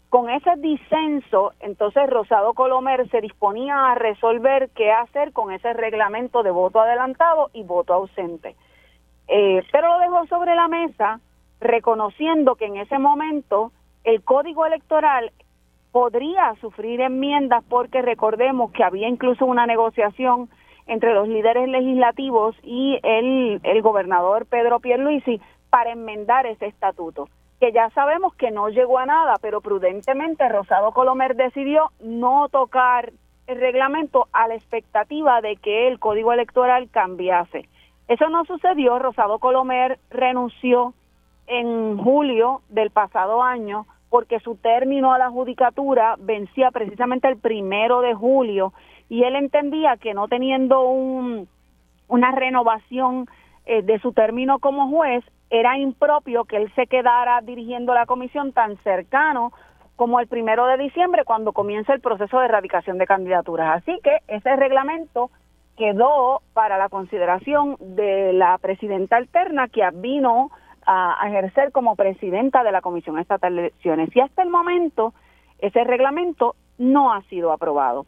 [0.09, 6.43] Con ese disenso, entonces Rosado Colomer se disponía a resolver qué hacer con ese reglamento
[6.43, 8.55] de voto adelantado y voto ausente.
[9.29, 11.21] Eh, pero lo dejó sobre la mesa
[11.61, 13.73] reconociendo que en ese momento
[14.05, 15.33] el código electoral
[15.93, 20.51] podría sufrir enmiendas porque recordemos que había incluso una negociación
[20.87, 25.41] entre los líderes legislativos y el, el gobernador Pedro Pierluisi
[25.71, 27.29] para enmendar ese estatuto,
[27.61, 33.13] que ya sabemos que no llegó a nada, pero prudentemente Rosado Colomer decidió no tocar
[33.47, 37.69] el reglamento a la expectativa de que el código electoral cambiase.
[38.09, 40.95] Eso no sucedió, Rosado Colomer renunció
[41.47, 48.03] en julio del pasado año porque su término a la judicatura vencía precisamente el primero
[48.03, 48.75] de julio
[49.09, 51.49] y él entendía que no teniendo un,
[52.09, 53.27] una renovación
[53.65, 58.53] eh, de su término como juez era impropio que él se quedara dirigiendo la comisión
[58.53, 59.51] tan cercano
[59.97, 63.79] como el primero de diciembre cuando comienza el proceso de erradicación de candidaturas.
[63.79, 65.31] Así que ese reglamento
[65.79, 70.51] quedó para la consideración de la presidenta alterna que vino
[70.87, 74.15] a, ejercer como presidenta de la Comisión Estatal de Elecciones.
[74.15, 75.15] Y hasta el momento
[75.59, 78.07] ese reglamento no ha sido aprobado.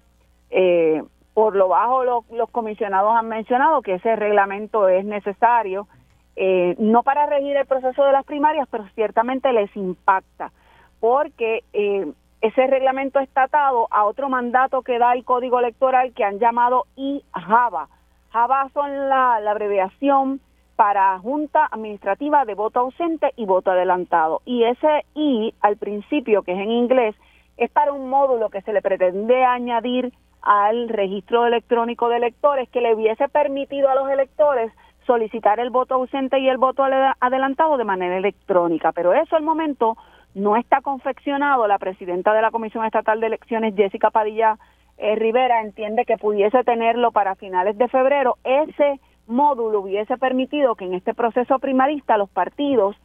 [0.50, 1.02] Eh,
[1.34, 5.88] por lo bajo los comisionados han mencionado que ese reglamento es necesario,
[6.36, 10.52] eh, no para regir el proceso de las primarias, pero ciertamente les impacta,
[11.00, 12.06] porque eh,
[12.40, 16.86] ese reglamento está atado a otro mandato que da el Código Electoral que han llamado
[16.96, 17.88] IJAVA.
[18.30, 20.40] JAVA son la abreviación
[20.76, 24.42] para Junta Administrativa de Voto Ausente y Voto Adelantado.
[24.44, 27.14] Y ese I al principio, que es en inglés,
[27.56, 32.80] es para un módulo que se le pretende añadir al registro electrónico de electores que
[32.80, 34.72] le hubiese permitido a los electores
[35.06, 36.84] solicitar el voto ausente y el voto
[37.20, 38.92] adelantado de manera electrónica.
[38.92, 39.96] Pero eso al momento
[40.34, 41.66] no está confeccionado.
[41.66, 44.58] La presidenta de la Comisión Estatal de Elecciones, Jessica Padilla
[44.98, 48.36] eh, Rivera, entiende que pudiese tenerlo para finales de febrero.
[48.44, 52.96] Ese módulo hubiese permitido que en este proceso primarista los partidos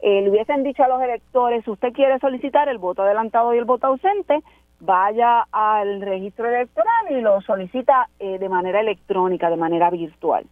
[0.00, 3.58] eh, le hubiesen dicho a los electores, si usted quiere solicitar el voto adelantado y
[3.58, 4.42] el voto ausente,
[4.80, 10.44] vaya al registro electoral y lo solicita eh, de manera electrónica, de manera virtual.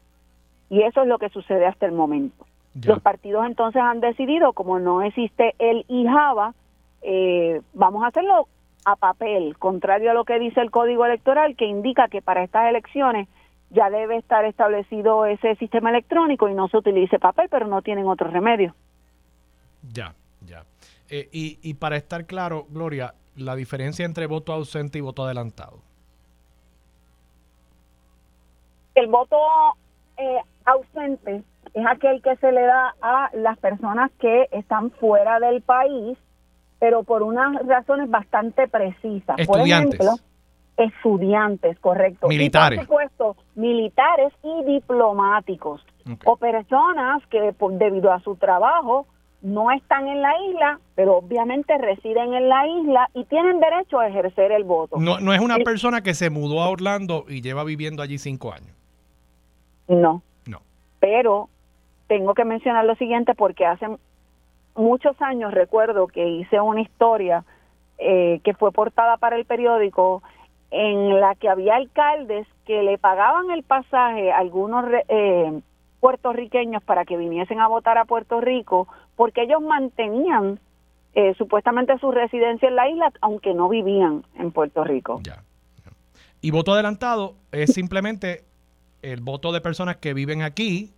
[0.70, 2.46] Y eso es lo que sucede hasta el momento.
[2.84, 6.54] Los partidos entonces han decidido, como no existe el IJAVA,
[7.02, 8.48] eh, vamos a hacerlo
[8.84, 12.68] a papel, contrario a lo que dice el Código Electoral, que indica que para estas
[12.68, 13.28] elecciones
[13.74, 18.06] ya debe estar establecido ese sistema electrónico y no se utilice papel, pero no tienen
[18.06, 18.74] otro remedio.
[19.92, 20.14] Ya,
[20.46, 20.64] ya.
[21.10, 25.80] Eh, y, y para estar claro, Gloria, la diferencia entre voto ausente y voto adelantado.
[28.94, 29.37] El voto
[30.16, 31.42] eh, ausente
[31.74, 36.16] es aquel que se le da a las personas que están fuera del país,
[36.78, 39.38] pero por unas razones bastante precisas.
[39.38, 39.98] Estudiantes.
[39.98, 40.34] Por ejemplo,
[40.76, 42.28] estudiantes, correcto.
[42.28, 42.78] Militares.
[42.82, 45.84] Y por supuesto, militares y diplomáticos.
[46.26, 49.06] O personas que por, debido a su trabajo
[49.40, 54.08] no están en la isla, pero obviamente residen en la isla y tienen derecho a
[54.08, 54.96] ejercer el voto.
[54.98, 58.18] No, no es una El- persona que se mudó a Orlando y lleva viviendo allí
[58.18, 58.74] cinco años.
[59.88, 60.22] No.
[60.46, 60.60] No.
[61.00, 61.48] Pero
[62.06, 63.87] tengo que mencionar lo siguiente porque hace
[64.76, 67.44] muchos años recuerdo que hice una historia
[67.98, 70.22] eh, que fue portada para el periódico
[70.70, 75.61] en la que había alcaldes que le pagaban el pasaje a algunos eh,
[76.00, 80.59] puertorriqueños para que viniesen a votar a Puerto Rico porque ellos mantenían
[81.14, 85.20] eh, supuestamente su residencia en la isla aunque no vivían en Puerto Rico.
[86.40, 88.44] Y voto adelantado es simplemente
[89.00, 90.92] el voto de personas que viven aquí,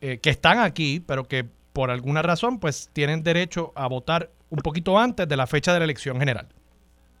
[0.00, 4.60] eh, que están aquí, pero que por alguna razón pues tienen derecho a votar un
[4.60, 6.48] poquito antes de la fecha de la elección general.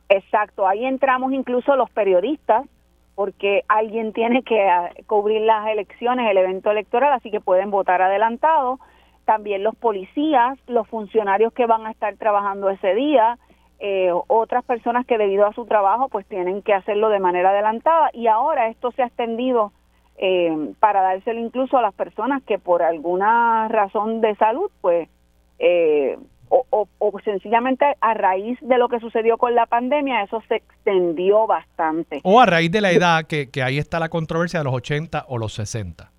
[0.08, 2.66] Exacto, ahí entramos incluso los periodistas,
[3.14, 8.00] porque alguien tiene que ah, cubrir las elecciones, el evento electoral, así que pueden votar
[8.00, 8.78] adelantado.
[9.24, 13.38] También los policías, los funcionarios que van a estar trabajando ese día,
[13.80, 18.10] eh, otras personas que debido a su trabajo pues tienen que hacerlo de manera adelantada.
[18.12, 19.72] Y ahora esto se ha extendido
[20.16, 25.08] eh, para dárselo incluso a las personas que por alguna razón de salud pues
[25.58, 26.18] eh,
[26.98, 32.20] o, sencillamente a raíz de lo que sucedió con la pandemia, eso se extendió bastante.
[32.24, 35.24] O a raíz de la edad, que, que ahí está la controversia de los 80
[35.28, 36.10] o los 60.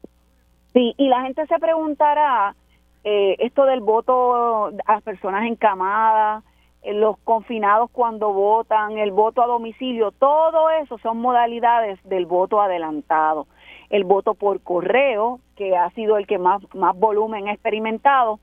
[0.74, 2.56] Sí, y la gente se preguntará,
[3.04, 6.44] eh, esto del voto a las personas encamadas,
[6.82, 12.62] eh, los confinados cuando votan, el voto a domicilio, todo eso son modalidades del voto
[12.62, 13.48] adelantado.
[13.90, 18.40] El voto por correo, que ha sido el que más, más volumen ha experimentado.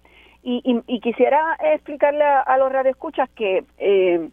[0.49, 4.31] Y, y- quisiera explicarle a, a los radioescuchas que eh,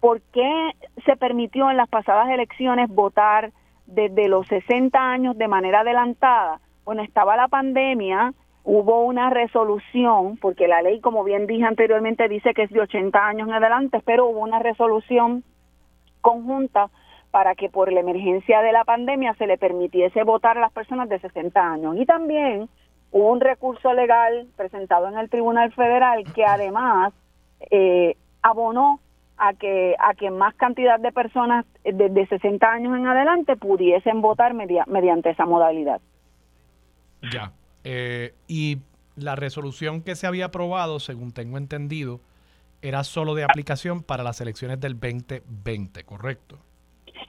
[0.00, 0.72] por qué
[1.06, 3.52] se permitió en las pasadas elecciones votar
[3.86, 6.58] desde los 60 años de manera adelantada.
[6.84, 12.54] Bueno, estaba la pandemia, hubo una resolución, porque la ley, como bien dije anteriormente, dice
[12.54, 15.44] que es de 80 años en adelante, pero hubo una resolución
[16.22, 16.90] conjunta
[17.30, 21.08] para que por la emergencia de la pandemia se le permitiese votar a las personas
[21.08, 21.96] de 60 años.
[21.98, 22.68] Y también
[23.12, 27.12] hubo un recurso legal presentado en el Tribunal Federal que además
[27.70, 29.00] eh, abonó
[29.36, 34.54] a que a que más cantidad de personas desde 60 años en adelante pudiesen votar
[34.54, 36.00] media- mediante esa modalidad.
[37.32, 37.52] Ya.
[37.84, 38.78] Eh, y
[39.16, 42.20] la resolución que se había aprobado, según tengo entendido,
[42.82, 46.58] era solo de aplicación para las elecciones del 2020, ¿correcto?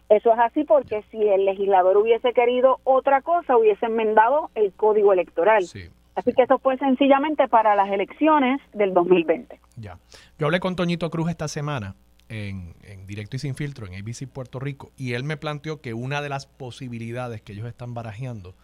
[0.09, 5.13] Eso es así porque si el legislador hubiese querido otra cosa, hubiese enmendado el código
[5.13, 5.63] electoral.
[5.63, 5.89] Sí.
[6.15, 9.59] Así que eso fue sencillamente para las elecciones del 2020.
[9.77, 9.97] Ya.
[10.37, 11.95] Yo hablé con Toñito Cruz esta semana
[12.29, 15.93] en, en Directo y Sin Filtro en ABC Puerto Rico y él me planteó que
[15.93, 18.55] una de las posibilidades que ellos están barajeando,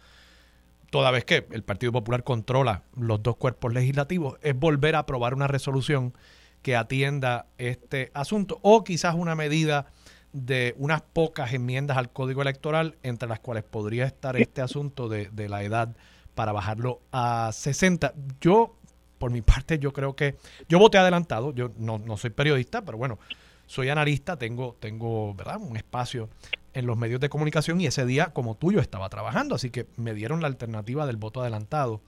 [0.92, 5.34] toda vez que el Partido Popular controla los dos cuerpos legislativos, es volver a aprobar
[5.34, 6.14] una resolución
[6.62, 9.88] que atienda este asunto o quizás una medida
[10.34, 15.30] de unas pocas enmiendas al código electoral, entre las cuales podría estar este asunto de,
[15.32, 15.96] de la edad
[16.36, 18.14] para bajarlo a 60.
[18.40, 18.76] Yo,
[19.18, 20.38] por mi parte, yo creo que
[20.68, 23.20] yo voté adelantado, yo no, no soy periodista, pero bueno,
[23.66, 25.58] soy analista, tengo, tengo ¿verdad?
[25.60, 26.30] un espacio
[26.74, 30.14] en los medios de comunicación y ese día, como tuyo, estaba trabajando, así que me
[30.14, 32.02] dieron la alternativa del voto adelantado.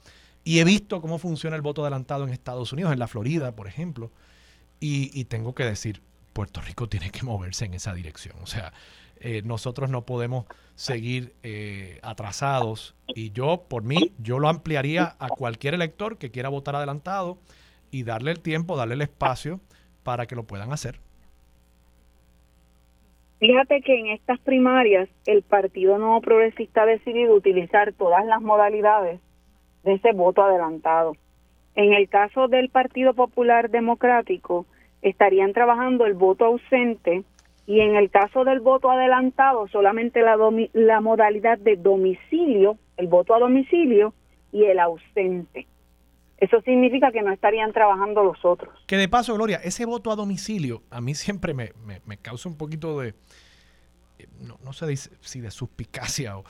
[0.44, 3.68] Y he visto cómo funciona el voto adelantado en Estados Unidos, en la Florida, por
[3.68, 4.12] ejemplo,
[4.80, 6.02] y, y tengo que decir,
[6.34, 8.36] Puerto Rico tiene que moverse en esa dirección.
[8.42, 8.74] O sea,
[9.20, 15.28] eh, nosotros no podemos seguir eh, atrasados y yo, por mí, yo lo ampliaría a
[15.28, 17.38] cualquier elector que quiera votar adelantado
[17.92, 19.60] y darle el tiempo, darle el espacio
[20.04, 21.00] para que lo puedan hacer.
[23.40, 29.20] Fíjate que en estas primarias el Partido Nuevo Progresista ha decidido utilizar todas las modalidades
[29.84, 31.14] de ese voto adelantado.
[31.76, 34.66] En el caso del Partido Popular Democrático,
[35.02, 37.24] estarían trabajando el voto ausente
[37.68, 40.36] y en el caso del voto adelantado, solamente la,
[40.74, 44.14] la modalidad de domicilio, el voto a domicilio
[44.52, 45.68] y el ausente.
[46.38, 48.74] Eso significa que no estarían trabajando los otros.
[48.88, 52.50] Que de paso, Gloria, ese voto a domicilio a mí siempre me, me- me causa
[52.50, 53.10] un poquito de,
[54.20, 56.44] eh, no, no sé si de suspicacia o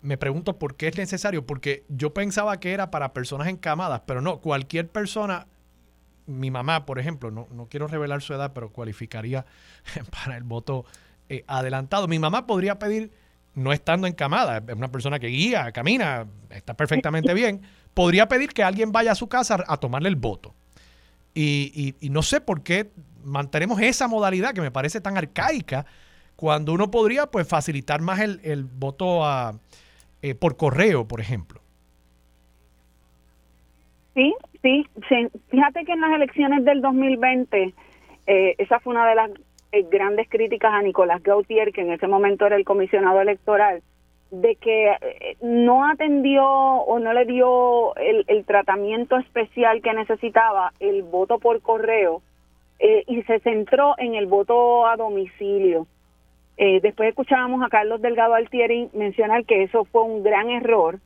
[0.00, 4.20] me pregunto por qué es necesario, porque yo pensaba que era para personas encamadas, pero
[4.20, 5.46] no, cualquier persona,
[6.26, 9.44] mi mamá, por ejemplo, no, no quiero revelar su edad, pero cualificaría
[10.24, 10.84] para el voto
[11.28, 12.08] eh, adelantado.
[12.08, 13.10] Mi mamá podría pedir,
[13.54, 17.62] no estando encamada, es una persona que guía, camina, está perfectamente bien,
[17.94, 20.54] podría pedir que alguien vaya a su casa a tomarle el voto.
[21.34, 22.90] Y, y, no sé por qué
[23.24, 25.86] mantenemos esa modalidad que me parece tan arcaica
[26.36, 29.58] cuando uno podría pues facilitar más el, el voto a,
[30.20, 31.62] eh, por correo, por ejemplo.
[34.14, 34.86] Sí, sí,
[35.50, 37.74] Fíjate que en las elecciones del 2020,
[38.26, 39.30] eh, esa fue una de las
[39.72, 43.82] eh, grandes críticas a Nicolás Gautier, que en ese momento era el comisionado electoral,
[44.30, 44.96] de que
[45.42, 51.60] no atendió o no le dio el, el tratamiento especial que necesitaba el voto por
[51.60, 52.22] correo
[53.06, 55.86] y se centró en el voto a domicilio.
[56.56, 61.00] Eh, después escuchábamos a Carlos Delgado Altieri mencionar que eso fue un gran error,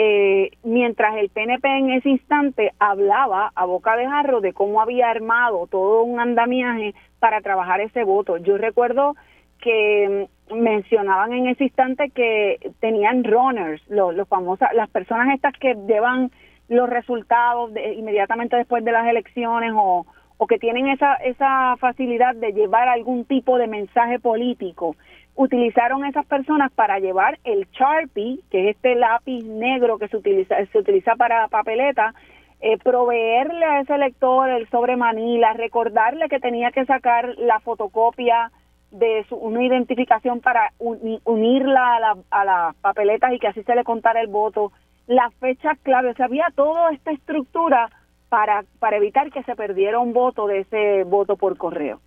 [0.00, 5.10] eh, mientras el PNP en ese instante hablaba a boca de jarro de cómo había
[5.10, 8.36] armado todo un andamiaje para trabajar ese voto.
[8.36, 9.16] Yo recuerdo
[9.60, 15.52] que mm, mencionaban en ese instante que tenían runners, los, los famosos, las personas estas
[15.58, 16.30] que llevan
[16.68, 22.52] los resultados inmediatamente después de las elecciones o, o que tienen esa, esa facilidad de
[22.52, 24.94] llevar algún tipo de mensaje político,
[25.38, 30.56] utilizaron esas personas para llevar el Sharpie, que es este lápiz negro que se utiliza,
[30.66, 32.12] se utiliza para papeleta,
[32.60, 38.50] eh, proveerle a ese lector el sobre Manila, recordarle que tenía que sacar la fotocopia
[38.90, 43.76] de su, una identificación para unirla a, la, a las papeletas y que así se
[43.76, 44.72] le contara el voto,
[45.06, 47.90] las fechas clave, o sea, había toda esta estructura
[48.28, 52.00] para, para evitar que se perdiera un voto de ese voto por correo.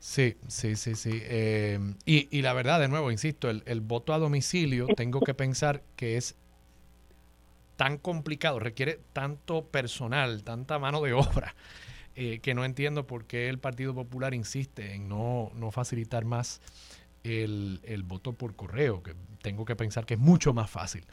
[0.00, 1.10] Sí, sí, sí, sí.
[1.12, 5.34] Eh, y, y, la verdad, de nuevo, insisto, el, el, voto a domicilio, tengo que
[5.34, 6.36] pensar que es
[7.76, 11.54] tan complicado, requiere tanto personal, tanta mano de obra,
[12.16, 16.60] eh, que no entiendo por qué el Partido Popular insiste en no, no facilitar más
[17.22, 21.04] el, el voto por correo, que tengo que pensar que es mucho más fácil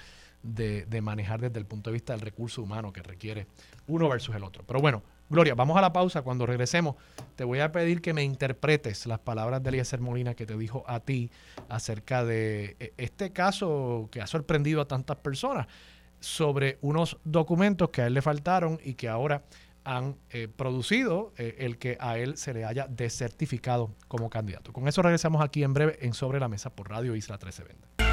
[0.43, 3.47] de, manejar desde el punto de vista del recurso humano que requiere
[3.87, 4.63] uno versus el otro.
[4.65, 6.21] Pero bueno, Gloria, vamos a la pausa.
[6.21, 6.95] Cuando regresemos,
[7.35, 10.83] te voy a pedir que me interpretes las palabras de Eliezer Molina que te dijo
[10.87, 11.29] a ti
[11.67, 15.67] acerca de e, este caso que ha sorprendido a tantas personas
[16.19, 19.43] sobre unos documentos que a él le faltaron y que ahora
[19.83, 24.71] han eh, producido eh, el que a él se le haya desertificado como candidato.
[24.73, 28.06] Con eso regresamos aquí en breve en Sobre la Mesa por Radio Isla 1320.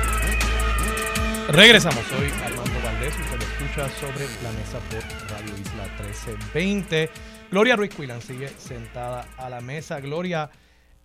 [1.48, 7.10] Regresamos, soy Armando Valdés, usted lo escucha sobre la mesa por Radio Isla 1320.
[7.50, 10.00] Gloria Ruiz Cuilan sigue sentada a la mesa.
[10.00, 10.50] Gloria,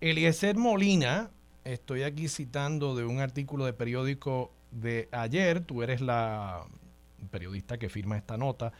[0.00, 1.30] Eliezer Molina,
[1.64, 6.64] estoy aquí citando de un artículo de periódico de ayer, tú eres la
[7.30, 8.72] periodista que firma esta nota,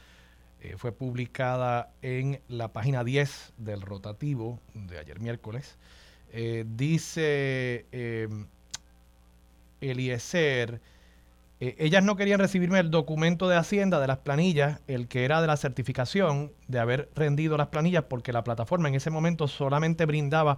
[0.60, 5.78] eh, fue publicada en la página 10 del rotativo de ayer miércoles.
[6.32, 8.28] Eh, dice eh,
[9.80, 10.80] Eliezer,
[11.60, 15.42] eh, ellas no querían recibirme el documento de Hacienda de las planillas, el que era
[15.42, 20.06] de la certificación de haber rendido las planillas, porque la plataforma en ese momento solamente
[20.06, 20.56] brindaba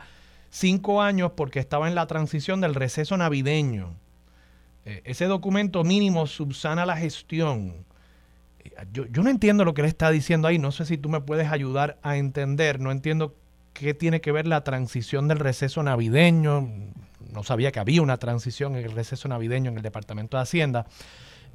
[0.50, 3.96] cinco años porque estaba en la transición del receso navideño.
[4.84, 7.84] Eh, ese documento mínimo subsana la gestión.
[8.60, 11.08] Eh, yo, yo no entiendo lo que le está diciendo ahí, no sé si tú
[11.08, 13.34] me puedes ayudar a entender, no entiendo
[13.72, 16.68] qué tiene que ver la transición del receso navideño
[17.32, 20.86] no sabía que había una transición en el receso navideño en el Departamento de Hacienda.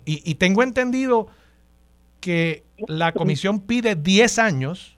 [0.05, 1.27] Y, tengo entendido
[2.21, 4.95] que la comisión pide 10 años.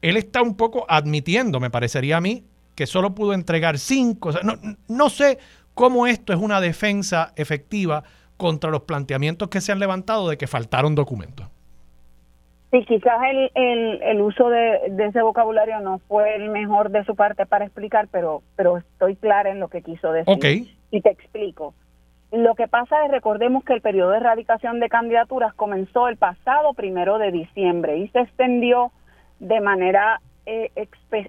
[0.00, 2.44] Él está un poco admitiendo, me parecería a mí,
[2.74, 4.30] que solo pudo entregar 5.
[4.42, 5.38] no, no sé
[5.74, 8.04] cómo esto es una defensa efectiva
[8.38, 11.46] contra los planteamientos que se han levantado de que faltaron documentos.
[12.70, 17.16] Sí, quizás el, el, el uso de, ese vocabulario no fue el mejor de su
[17.16, 20.34] parte para explicar, pero, pero estoy clara en lo que quiso decir.
[20.34, 20.76] Okay.
[20.90, 21.74] Y te explico.
[22.30, 26.74] Lo que pasa es, recordemos que el periodo de erradicación de candidaturas comenzó el pasado
[26.74, 28.92] primero de diciembre y se extendió
[29.40, 30.70] de manera eh,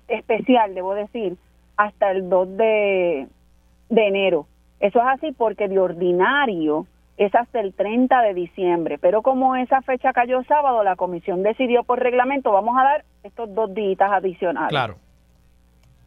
[0.09, 1.37] especial, debo decir,
[1.77, 3.27] hasta el 2 de,
[3.89, 4.45] de enero.
[4.81, 6.85] Eso es así porque de ordinario
[7.19, 11.83] es hasta el 30 de diciembre, pero como esa fecha cayó sábado, la comisión decidió
[11.83, 14.69] por reglamento, vamos a dar estos dos días adicionales.
[14.69, 14.95] Claro.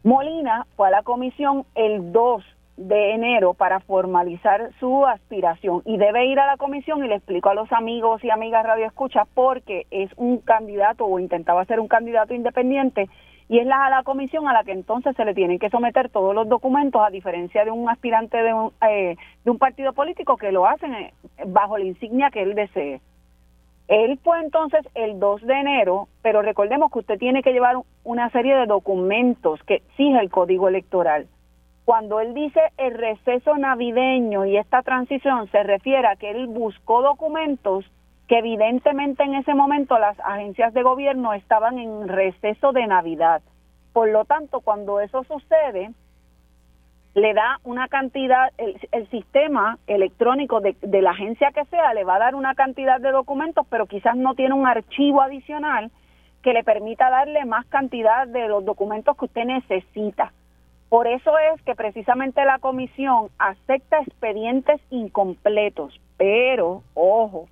[0.02, 2.42] Molina fue a la comisión el 2
[2.78, 7.50] de enero para formalizar su aspiración y debe ir a la comisión y le explico
[7.50, 11.88] a los amigos y amigas Radio Escucha porque es un candidato o intentaba ser un
[11.88, 13.10] candidato independiente
[13.52, 16.34] y es la, la comisión a la que entonces se le tienen que someter todos
[16.34, 20.52] los documentos, a diferencia de un aspirante de un, eh, de un partido político que
[20.52, 21.12] lo hacen eh,
[21.48, 23.02] bajo la insignia que él desee.
[23.88, 28.30] Él fue entonces el 2 de enero, pero recordemos que usted tiene que llevar una
[28.30, 31.26] serie de documentos que exige el código electoral.
[31.84, 37.02] Cuando él dice el receso navideño y esta transición, se refiere a que él buscó
[37.02, 37.84] documentos
[38.32, 43.42] que evidentemente en ese momento las agencias de gobierno estaban en receso de Navidad.
[43.92, 45.90] Por lo tanto, cuando eso sucede,
[47.12, 52.14] le da una cantidad, el, sistema electrónico de, de, la agencia que sea le va
[52.14, 55.90] a dar una cantidad de documentos, pero quizás no tiene un archivo adicional
[56.42, 60.32] que le permita darle más cantidad de los documentos que usted necesita.
[60.88, 67.48] Por eso es que precisamente la comisión acepta expedientes incompletos, pero, ojo,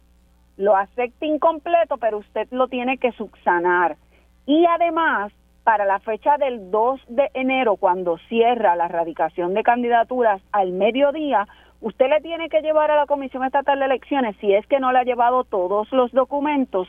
[0.61, 3.97] lo acepta incompleto, pero usted lo tiene que subsanar.
[4.45, 5.33] Y además,
[5.65, 11.49] para la fecha del 2 de enero, cuando cierra la erradicación de candidaturas al mediodía,
[11.81, 14.93] usted le tiene que llevar a la Comisión Estatal de Elecciones, si es que no
[14.93, 16.89] le ha llevado todos los documentos,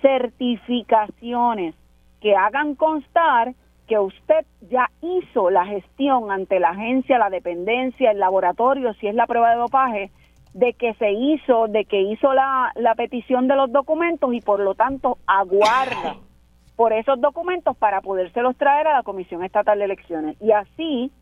[0.00, 1.74] certificaciones
[2.22, 3.52] que hagan constar
[3.86, 9.14] que usted ya hizo la gestión ante la agencia, la dependencia, el laboratorio, si es
[9.14, 10.10] la prueba de dopaje,
[10.54, 14.60] de que se hizo, de que hizo la, la petición de los documentos y por
[14.60, 16.16] lo tanto aguarda
[16.76, 20.36] por esos documentos para podérselos traer a la Comisión Estatal de Elecciones.
[20.40, 21.12] Y así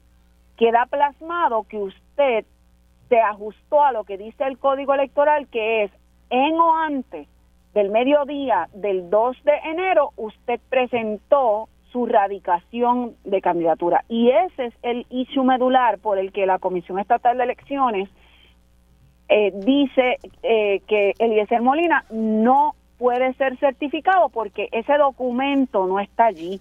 [0.57, 2.45] queda plasmado que usted
[3.09, 5.93] se ajustó a lo que dice el Código Electoral, que es
[6.31, 7.27] en o antes
[7.75, 14.05] del mediodía del 2 de enero, usted presentó su radicación de candidatura.
[14.09, 18.11] Y ese es el issue medular por el que la Comisión Estatal de Elecciones
[19.29, 26.27] eh, dice eh, que Eliezer Molina no puede ser certificado porque ese documento no está
[26.27, 26.61] allí.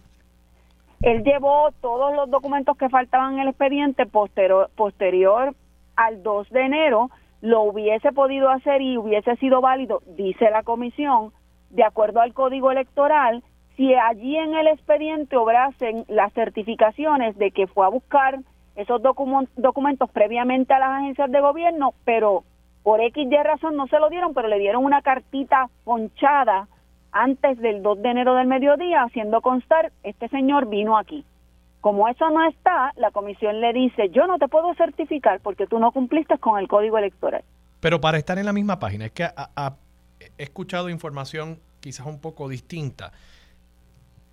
[1.02, 5.54] Él llevó todos los documentos que faltaban en el expediente posterior, posterior
[5.96, 7.10] al 2 de enero,
[7.42, 11.32] lo hubiese podido hacer y hubiese sido válido, dice la comisión,
[11.70, 13.44] de acuerdo al código electoral,
[13.76, 18.40] si allí en el expediente obrasen las certificaciones de que fue a buscar
[18.76, 22.44] esos documentos previamente a las agencias de gobierno, pero
[22.88, 26.70] por X y razón no se lo dieron, pero le dieron una cartita ponchada
[27.12, 31.26] antes del 2 de enero del mediodía, haciendo constar, este señor vino aquí.
[31.82, 35.80] Como eso no está, la comisión le dice, yo no te puedo certificar porque tú
[35.80, 37.44] no cumpliste con el código electoral.
[37.82, 39.26] Pero para estar en la misma página, es que
[40.38, 43.12] he escuchado información quizás un poco distinta.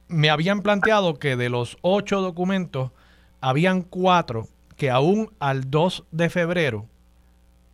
[0.07, 2.93] Me habían planteado que de los ocho documentos,
[3.41, 4.47] habían cuatro
[4.77, 6.87] que aún al 2 de febrero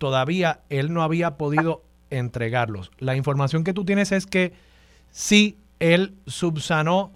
[0.01, 2.91] todavía él no había podido entregarlos.
[2.99, 4.55] La información que tú tienes es que
[5.11, 7.13] sí, él subsanó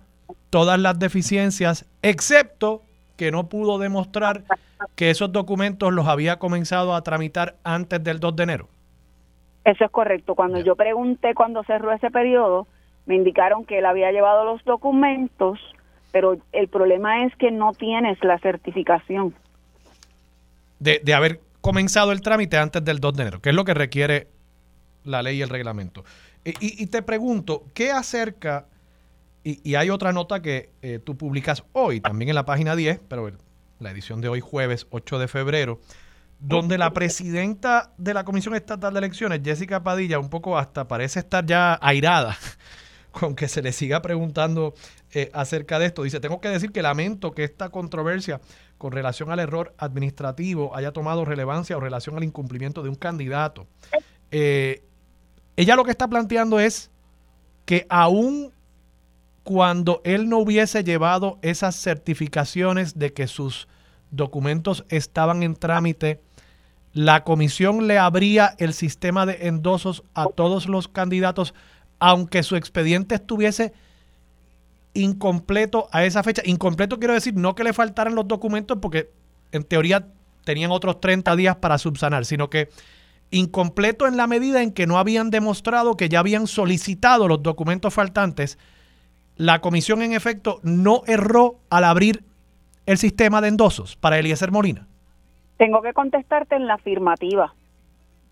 [0.51, 2.83] todas las deficiencias, excepto
[3.17, 4.43] que no pudo demostrar
[4.97, 8.69] que esos documentos los había comenzado a tramitar antes del 2 de enero.
[9.65, 10.35] Eso es correcto.
[10.35, 12.67] Cuando yo pregunté cuando cerró ese periodo,
[13.07, 15.59] me indicaron que él había llevado los documentos,
[16.13, 19.35] pero el problema es que no tienes la certificación.
[20.81, 23.73] De, de haber comenzado el trámite antes del 2 de enero, que es lo que
[23.73, 24.29] requiere
[25.03, 26.05] la ley y el reglamento.
[26.45, 28.67] Y, te pregunto, ¿qué acerca,
[29.43, 33.33] y, hay otra nota que eh, tú publicas hoy, también en la página 10, pero
[33.79, 35.81] la edición de hoy jueves 8 de febrero,
[36.39, 41.21] donde la presidenta de la Comisión Estatal de Elecciones, Jessica Padilla, un poco hasta parece
[41.21, 42.37] estar ya airada
[43.11, 44.75] con que se le siga preguntando
[45.15, 46.03] eh, acerca de esto.
[46.03, 48.43] Dice, tengo que decir que lamento que esta controversia
[48.85, 53.67] con relación al error administrativo haya tomado relevancia o relación al incumplimiento de un candidato.
[54.31, 54.85] Eh,
[55.57, 56.91] ella lo que está planteando es
[57.65, 58.53] que aún
[59.43, 63.69] cuando él no hubiese llevado esas certificaciones de que sus
[64.11, 66.21] documentos estaban en trámite,
[66.93, 71.55] la comisión le abría el sistema de endosos a todos los candidatos,
[72.01, 73.73] aunque su expediente estuviese
[74.95, 76.43] incompleto a esa fecha.
[76.45, 79.11] Incompleto quiero decir no que le faltaran los documentos porque
[79.53, 80.07] en teoría
[80.45, 82.69] tenían otros 30 días para subsanar, sino que
[83.31, 87.93] incompleto en la medida en que no habían demostrado que ya habían solicitado los documentos
[87.93, 88.59] faltantes.
[89.37, 92.25] La comisión en efecto no erró al abrir
[92.87, 94.87] el sistema de endosos para Eliezer Molina.
[95.57, 97.55] Tengo que contestarte en la afirmativa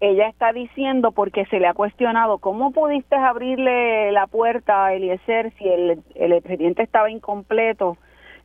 [0.02, 5.52] ella está diciendo porque se le ha cuestionado cómo pudiste abrirle la puerta a Eliezer
[5.56, 7.96] si el, expediente estaba incompleto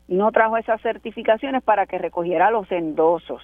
[0.07, 3.41] y no trajo esas certificaciones para que recogiera los endosos.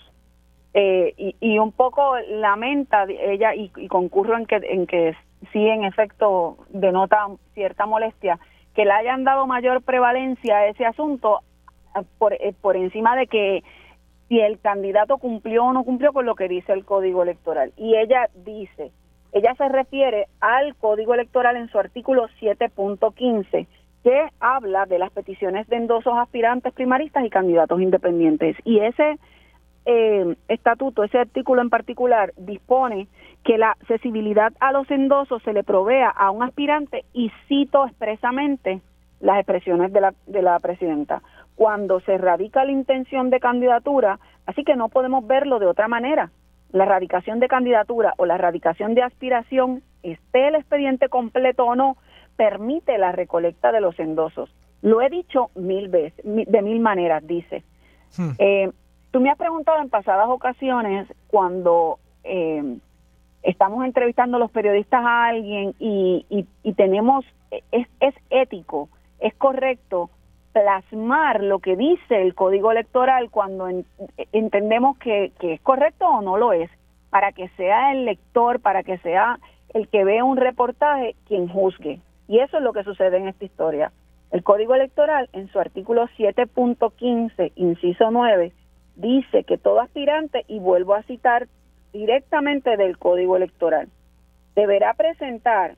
[0.75, 5.15] Eh, y, y, un poco lamenta ella y, y concurro en que, en que
[5.51, 8.39] sí en efecto denota cierta molestia
[8.75, 11.41] que le hayan dado mayor prevalencia a ese asunto
[12.19, 13.63] por, eh, por encima de que
[14.33, 17.71] si el candidato cumplió o no cumplió con lo que dice el código electoral.
[17.77, 18.91] Y ella dice,
[19.31, 23.67] ella se refiere al código electoral en su artículo 7.15
[24.03, 28.57] que habla de las peticiones de endosos aspirantes primaristas y candidatos independientes.
[28.63, 29.19] Y ese
[29.85, 33.07] eh, estatuto, ese artículo en particular, dispone
[33.43, 38.81] que la accesibilidad a los endosos se le provea a un aspirante y cito expresamente
[39.19, 41.21] las expresiones de la, de la presidenta.
[41.55, 46.31] Cuando se radica la intención de candidatura, así que no podemos verlo de otra manera.
[46.71, 51.97] La radicación de candidatura o la radicación de aspiración, esté el expediente completo o no,
[52.35, 54.53] permite la recolecta de los endosos.
[54.81, 57.63] Lo he dicho mil veces, de mil maneras, dice.
[58.17, 58.31] Hmm.
[58.37, 58.71] Eh,
[59.11, 62.77] tú me has preguntado en pasadas ocasiones cuando eh,
[63.43, 66.25] estamos entrevistando a los periodistas a alguien y,
[66.63, 67.23] y, tenemos,
[67.71, 68.89] es, es ético,
[69.19, 70.09] es correcto
[70.53, 73.67] plasmar lo que dice el código electoral cuando
[74.31, 76.69] entendemos que, que, es correcto o no lo es,
[77.09, 79.39] para que sea el lector, para que sea
[79.73, 81.99] el que vea un reportaje quien juzgue.
[82.27, 83.91] Y eso es lo que sucede en esta historia.
[84.31, 88.51] El Código Electoral, en su artículo 7.15, inciso 9,
[88.95, 91.47] dice que todo aspirante, y vuelvo a citar
[91.91, 93.89] directamente del Código Electoral,
[94.55, 95.75] deberá presentar,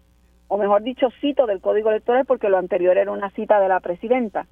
[0.47, 3.80] o mejor dicho, cito del Código Electoral porque lo anterior era una cita de la
[3.80, 4.47] presidenta,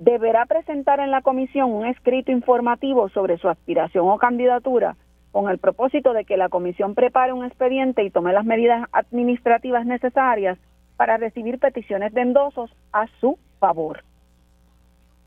[0.00, 4.96] deberá presentar en la comisión un escrito informativo sobre su aspiración o candidatura
[5.30, 9.86] con el propósito de que la comisión prepare un expediente y tome las medidas administrativas
[9.86, 10.58] necesarias
[10.96, 14.02] para recibir peticiones de endosos a su favor.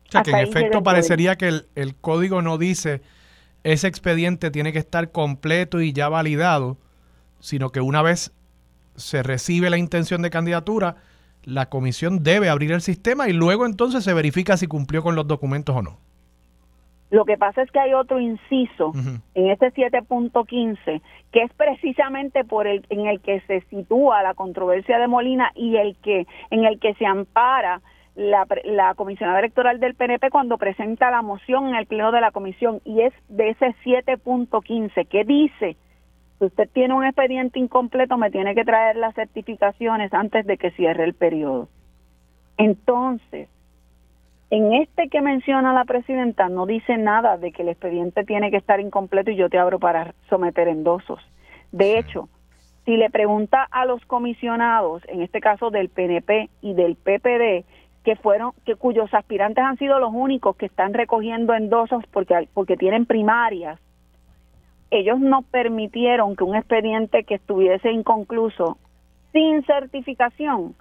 [0.08, 3.00] O sea, que en efecto parecería que el, código no dice
[3.62, 6.76] ese expediente tiene que estar completo y ya validado,
[7.38, 8.32] sino que una vez
[8.96, 10.96] se recibe la intención de candidatura,
[11.44, 15.26] la comisión debe abrir el sistema y luego entonces se verifica si cumplió con los
[15.26, 15.98] documentos o no.
[17.10, 18.92] Lo que pasa es que hay otro inciso
[19.34, 24.98] en este 7.15 que es precisamente por el en el que se sitúa la controversia
[24.98, 27.82] de Molina y el que en el que se ampara
[28.16, 32.30] la, la comisionada electoral del PNP cuando presenta la moción en el pleno de la
[32.30, 35.76] comisión y es de ese 7.15 que dice
[36.38, 40.70] si usted tiene un expediente incompleto me tiene que traer las certificaciones antes de que
[40.72, 41.68] cierre el periodo.
[42.56, 43.48] Entonces,
[44.50, 48.56] en este que menciona la presidenta no dice nada de que el expediente tiene que
[48.56, 51.20] estar incompleto y yo te abro para someter endosos.
[51.72, 52.28] De hecho,
[52.84, 57.64] si le pregunta a los comisionados, en este caso del PNP y del PPD,
[58.04, 62.76] que fueron que cuyos aspirantes han sido los únicos que están recogiendo endosos porque porque
[62.76, 63.80] tienen primarias,
[64.98, 68.78] ellos no permitieron que un expediente que estuviese inconcluso
[69.32, 70.74] sin certificación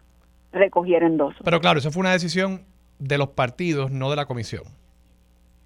[0.52, 1.42] recogiera endosos.
[1.44, 2.62] Pero claro, eso fue una decisión
[3.00, 4.64] de los partidos, no de la comisión.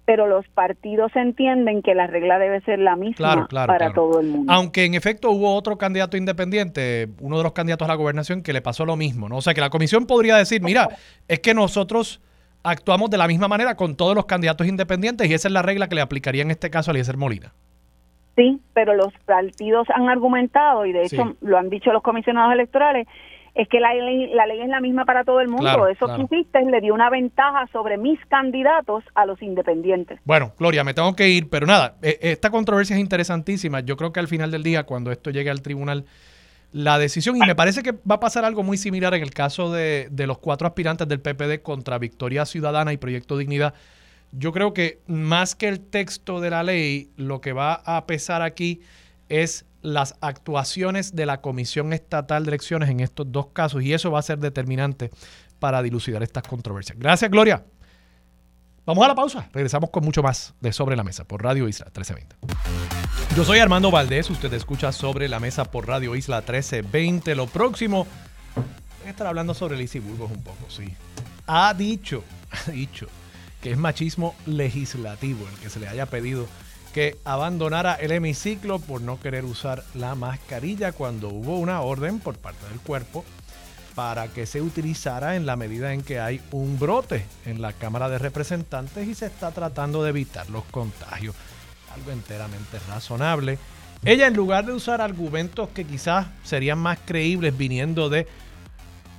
[0.06, 4.50] Pero los partidos entienden que la regla debe ser la misma para todo el mundo.
[4.50, 8.54] Aunque en efecto hubo otro candidato independiente, uno de los candidatos a la gobernación, que
[8.54, 9.36] le pasó lo mismo, ¿no?
[9.36, 10.88] O sea, que la comisión podría decir, mira,
[11.28, 12.22] es que nosotros
[12.62, 15.88] actuamos de la misma manera con todos los candidatos independientes y esa es la regla
[15.88, 17.52] que le aplicaría en este caso a Eliezer Molina.
[18.38, 23.08] Sí, pero los partidos han argumentado, y de hecho lo han dicho los comisionados electorales,
[23.56, 25.88] es que la ley, la ley es la misma para todo el mundo.
[25.88, 26.28] Eso claro.
[26.28, 30.20] que le dio una ventaja sobre mis candidatos a los independientes.
[30.24, 33.80] Bueno, Gloria, me tengo que ir, pero nada, e, esta controversia es interesantísima.
[33.80, 36.04] Yo creo que al final del día, cuando esto llegue al tribunal,
[36.70, 39.72] la decisión, y me parece que va a pasar algo muy similar en el caso
[39.72, 43.74] de, de los cuatro aspirantes del PPD contra Victoria Ciudadana y Proyecto Dignidad.
[44.32, 48.42] Yo creo que más que el texto de la ley, lo que va a pesar
[48.42, 48.80] aquí
[49.28, 54.10] es las actuaciones de la Comisión Estatal de Elecciones en estos dos casos y eso
[54.10, 55.10] va a ser determinante
[55.58, 56.98] para dilucidar estas controversias.
[56.98, 57.64] Gracias, Gloria.
[58.84, 59.48] Vamos a la pausa.
[59.52, 62.36] Regresamos con mucho más de Sobre la Mesa por Radio Isla 1320.
[63.36, 64.30] Yo soy Armando Valdés.
[64.30, 67.34] Usted escucha Sobre la Mesa por Radio Isla 1320.
[67.34, 68.06] Lo próximo,
[68.54, 70.94] voy a estar hablando sobre Lizzie Burgos un poco, sí.
[71.46, 73.08] Ha dicho, ha dicho
[73.62, 76.46] que es machismo legislativo el que se le haya pedido
[76.92, 82.36] que abandonara el hemiciclo por no querer usar la mascarilla cuando hubo una orden por
[82.38, 83.24] parte del cuerpo
[83.94, 88.08] para que se utilizara en la medida en que hay un brote en la Cámara
[88.08, 91.34] de Representantes y se está tratando de evitar los contagios.
[91.94, 93.58] Algo enteramente razonable.
[94.04, 98.28] Ella en lugar de usar argumentos que quizás serían más creíbles viniendo de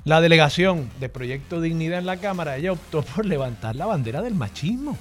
[0.06, 4.36] la delegación de Proyecto Dignidad en la Cámara, ella optó por levantar la bandera del
[4.36, 4.98] machismo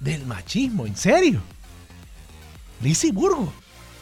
[0.00, 1.40] del machismo, en serio.
[2.82, 3.52] Lizzie Burgo,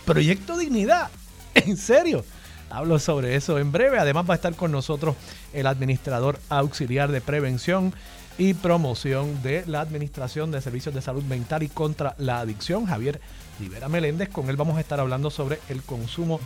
[0.05, 1.11] Proyecto Dignidad,
[1.55, 2.25] en serio.
[2.69, 3.99] Hablo sobre eso en breve.
[3.99, 5.15] Además va a estar con nosotros
[5.53, 7.95] el administrador auxiliar de prevención
[8.39, 13.21] y promoción de la Administración de Servicios de Salud Mental y contra la Adicción, Javier
[13.59, 14.29] Rivera Meléndez.
[14.29, 16.41] Con él vamos a estar hablando sobre el consumo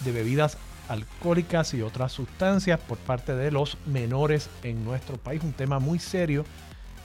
[0.00, 0.58] de bebidas
[0.88, 5.42] alcohólicas y otras sustancias por parte de los menores en nuestro país.
[5.42, 6.44] Un tema muy serio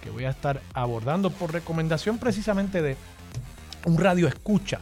[0.01, 2.97] que voy a estar abordando por recomendación precisamente de
[3.85, 4.79] un radio escucha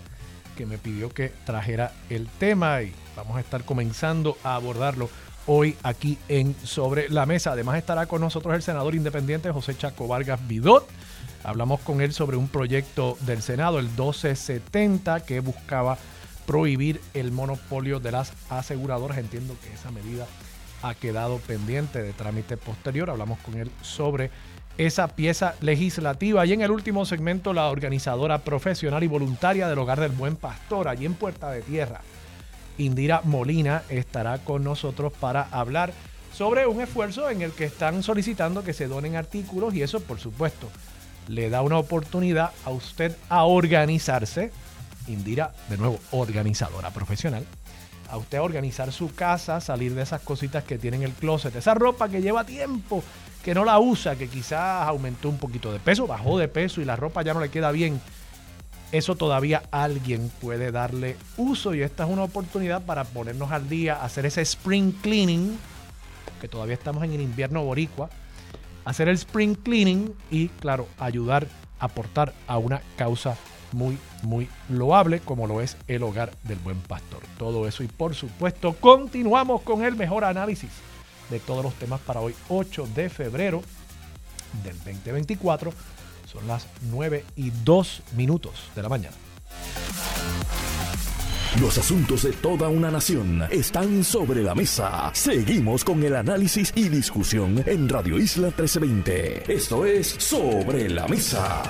[0.58, 5.10] que me pidió que trajera el tema y vamos a estar comenzando a abordarlo
[5.45, 7.54] hoy aquí en Sobre la Mesa.
[7.54, 10.88] Además estará con nosotros el senador independiente José Chaco Vargas Vidot.
[11.43, 15.97] Hablamos con él sobre un proyecto del Senado, el 1270, que buscaba
[16.50, 19.20] prohibir el monopolio de las aseguradoras.
[19.20, 20.26] Entiendo que esa medida
[20.82, 23.12] ha quedado pendiente de trámite posterior.
[23.12, 24.32] Hablamos con él sobre
[24.76, 26.43] esa pieza legislativa.
[26.47, 30.88] Y en el último segmento, la organizadora profesional y voluntaria del Hogar del Buen Pastor,
[30.88, 32.02] allí en Puerta de Tierra,
[32.80, 35.93] Indira Molina, estará con nosotros para hablar
[36.34, 40.20] sobre un esfuerzo en el que están solicitando que se donen artículos y eso, por
[40.20, 40.68] supuesto,
[41.28, 44.52] le da una oportunidad a usted a organizarse.
[45.10, 47.45] Indira, de nuevo, organizadora profesional.
[48.10, 51.74] A usted organizar su casa, salir de esas cositas que tiene en el closet, esa
[51.74, 53.03] ropa que lleva tiempo
[53.43, 56.86] que no la usa, que quizás aumentó un poquito de peso, bajó de peso y
[56.86, 58.01] la ropa ya no le queda bien,
[58.91, 64.03] eso todavía alguien puede darle uso y esta es una oportunidad para ponernos al día,
[64.03, 65.57] hacer ese spring cleaning,
[66.41, 68.10] que todavía estamos en el invierno boricua,
[68.86, 71.47] hacer el spring cleaning y claro, ayudar,
[71.80, 73.38] aportar a una causa
[73.74, 77.22] muy, muy loable como lo es el hogar del buen pastor.
[77.38, 80.72] Todo eso y por supuesto continuamos con el mejor análisis
[81.30, 83.61] de todos los temas para hoy, 8 de febrero
[84.63, 85.74] del 2024.
[86.26, 89.15] Son las 9 y 2 minutos de la mañana.
[91.59, 95.11] Los asuntos de toda una nación están sobre la mesa.
[95.13, 99.51] Seguimos con el análisis y discusión en Radio Isla 1320.
[99.51, 101.63] Esto es Sobre la Mesa.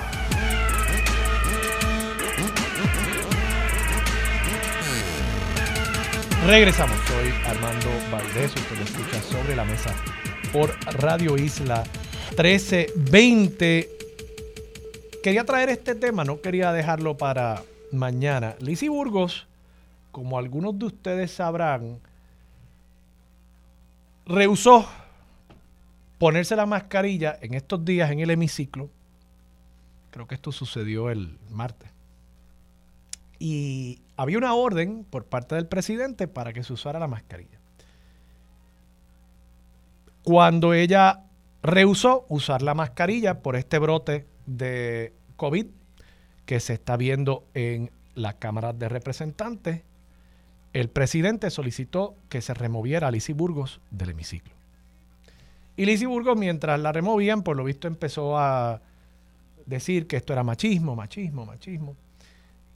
[6.46, 9.94] Regresamos, soy Armando Valdés, usted lo escucha sobre la mesa
[10.54, 11.84] por Radio Isla
[12.30, 13.90] 1320.
[15.22, 17.62] Quería traer este tema, no quería dejarlo para
[17.92, 18.56] mañana.
[18.60, 19.48] Lizy Burgos,
[20.12, 22.00] como algunos de ustedes sabrán,
[24.26, 24.88] rehusó
[26.20, 28.90] ponerse la mascarilla en estos días en el hemiciclo.
[30.10, 31.92] Creo que esto sucedió el martes.
[33.40, 37.58] Y había una orden por parte del presidente para que se usara la mascarilla.
[40.24, 41.22] Cuando ella
[41.64, 45.68] rehusó usar la mascarilla por este brote de COVID
[46.46, 49.84] que se está viendo en la Cámara de Representantes,
[50.74, 54.54] el presidente solicitó que se removiera a Lizy Burgos del hemiciclo.
[55.78, 58.82] Y Lizy Burgos, mientras la removían, por lo visto empezó a
[59.66, 61.96] decir que esto era machismo, machismo, machismo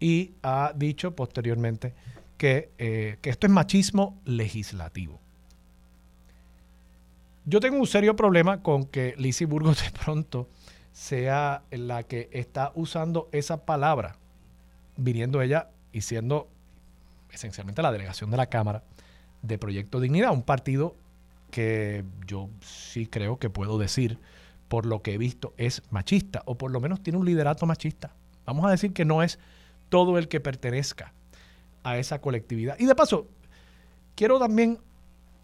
[0.03, 1.93] y ha dicho posteriormente
[2.39, 5.17] eh, que, esto es machismo legislativo.
[7.45, 10.49] Yo tengo un serio problema con que Lizzie Burgos de pronto
[10.91, 14.17] sea la que está usando esa palabra,
[14.97, 16.49] viniendo ella y siendo
[17.31, 18.83] esencialmente la delegación de la Cámara
[19.41, 20.97] de Proyecto Dignidad, un partido
[21.49, 24.19] que yo sí creo que puedo decir,
[24.67, 28.11] por lo que he visto, es machista, o por lo menos tiene un liderato machista.
[28.45, 29.39] Vamos a decir que no es
[29.93, 31.13] todo el que pertenezca
[31.83, 32.75] a esa colectividad.
[32.79, 33.27] Y de paso,
[34.15, 34.79] quiero también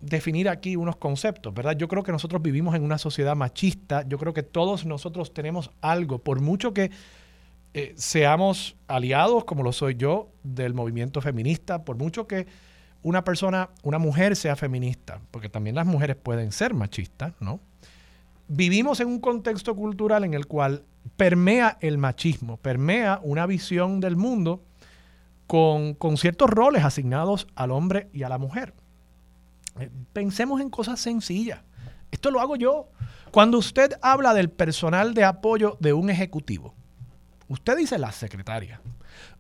[0.01, 1.77] definir aquí unos conceptos, ¿verdad?
[1.77, 5.69] Yo creo que nosotros vivimos en una sociedad machista, yo creo que todos nosotros tenemos
[5.81, 6.89] algo, por mucho que
[7.75, 12.47] eh, seamos aliados, como lo soy yo, del movimiento feminista, por mucho que
[13.03, 17.59] una persona, una mujer sea feminista, porque también las mujeres pueden ser machistas, ¿no?
[18.47, 20.85] Vivimos en un contexto cultural en el cual
[21.17, 24.63] permea el machismo, permea una visión del mundo
[25.47, 28.73] con, ciertos roles asignados al hombre y a la mujer.
[29.79, 31.61] Eh, pensemos en cosas sencillas.
[32.11, 32.89] Esto lo hago yo.
[33.31, 36.75] Cuando usted habla del personal de apoyo de un ejecutivo,
[37.47, 38.81] usted dice la secretaria.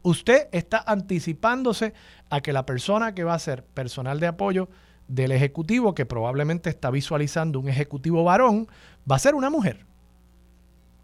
[0.01, 1.93] Usted está anticipándose
[2.29, 4.69] a que la persona que va a ser personal de apoyo
[5.07, 8.67] del ejecutivo, que probablemente está visualizando un ejecutivo varón,
[9.09, 9.85] va a ser una mujer.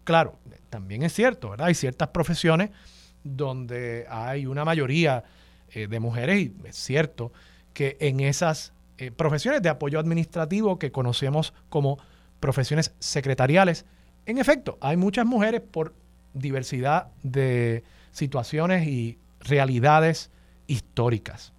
[0.06, 0.38] Claro,
[0.70, 1.66] también es cierto, ¿verdad?
[1.66, 2.70] Hay ciertas profesiones
[3.24, 5.24] donde hay una mayoría
[5.72, 7.32] eh, de mujeres y es cierto
[7.74, 11.98] que en esas eh, profesiones de apoyo administrativo que conocemos como
[12.38, 13.84] profesiones secretariales,
[14.26, 15.92] en efecto, hay muchas mujeres por
[16.34, 17.82] diversidad de
[18.12, 20.30] situaciones y realidades
[20.68, 21.52] históricas.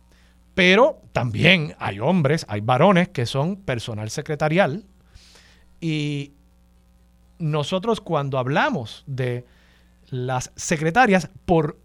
[0.55, 4.85] Pero también hay hombres, hay varones que son personal secretarial
[5.81, 6.31] y
[7.39, 9.45] nosotros cuando hablamos de
[10.09, 11.77] las secretarias, por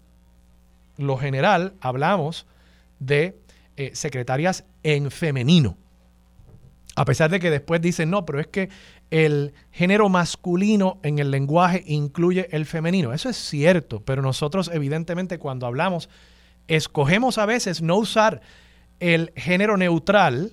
[0.97, 2.45] lo general hablamos
[2.99, 3.37] de
[3.75, 5.77] eh, secretarias en femenino.
[6.95, 8.69] A pesar de que después dicen, no, pero es que
[9.09, 13.13] el género masculino en el lenguaje incluye el femenino.
[13.13, 16.09] Eso es cierto, pero nosotros evidentemente cuando hablamos,
[16.67, 18.41] escogemos a veces no usar
[18.99, 20.51] el género neutral,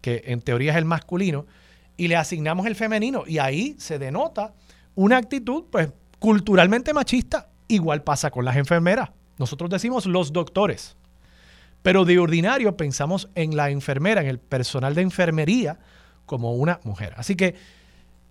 [0.00, 1.46] que en teoría es el masculino,
[1.96, 3.24] y le asignamos el femenino.
[3.26, 4.54] Y ahí se denota
[4.94, 7.48] una actitud, pues, culturalmente machista.
[7.68, 9.10] Igual pasa con las enfermeras.
[9.38, 10.96] Nosotros decimos los doctores.
[11.82, 15.78] Pero de ordinario pensamos en la enfermera, en el personal de enfermería,
[16.24, 17.14] como una mujer.
[17.16, 17.54] Así que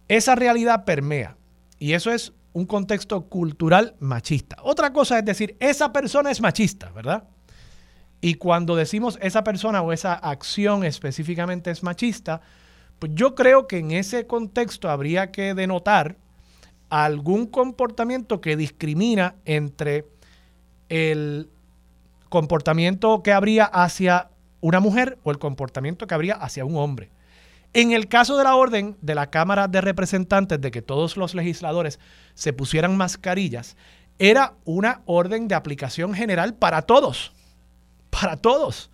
[0.08, 1.38] esa realidad permea.
[1.78, 4.58] Y eso es un contexto cultural machista.
[4.64, 7.26] Otra cosa es decir, esa persona es machista, ¿verdad?
[8.22, 12.42] Y cuando decimos esa persona o esa acción específicamente es machista,
[13.04, 16.16] pues yo creo que en ese contexto habría que denotar
[16.90, 20.06] algún comportamiento que discrimina entre
[20.88, 21.50] el
[22.30, 24.30] comportamiento que habría hacia
[24.62, 27.12] una mujer o el comportamiento que habría hacia un hombre.
[27.74, 31.36] En el caso de la orden de la Cámara de Representantes de que todos los
[31.36, 32.00] legisladores
[32.36, 33.76] se pusieran mascarillas,
[34.18, 37.34] era una orden de aplicación general para todos,
[38.10, 38.92] para todos.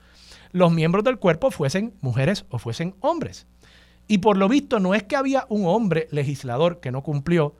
[0.51, 3.45] Los miembros del cuerpo fuesen mujeres o fuesen hombres.
[4.09, 7.55] Y por lo visto no es que había un hombre legislador que no cumplió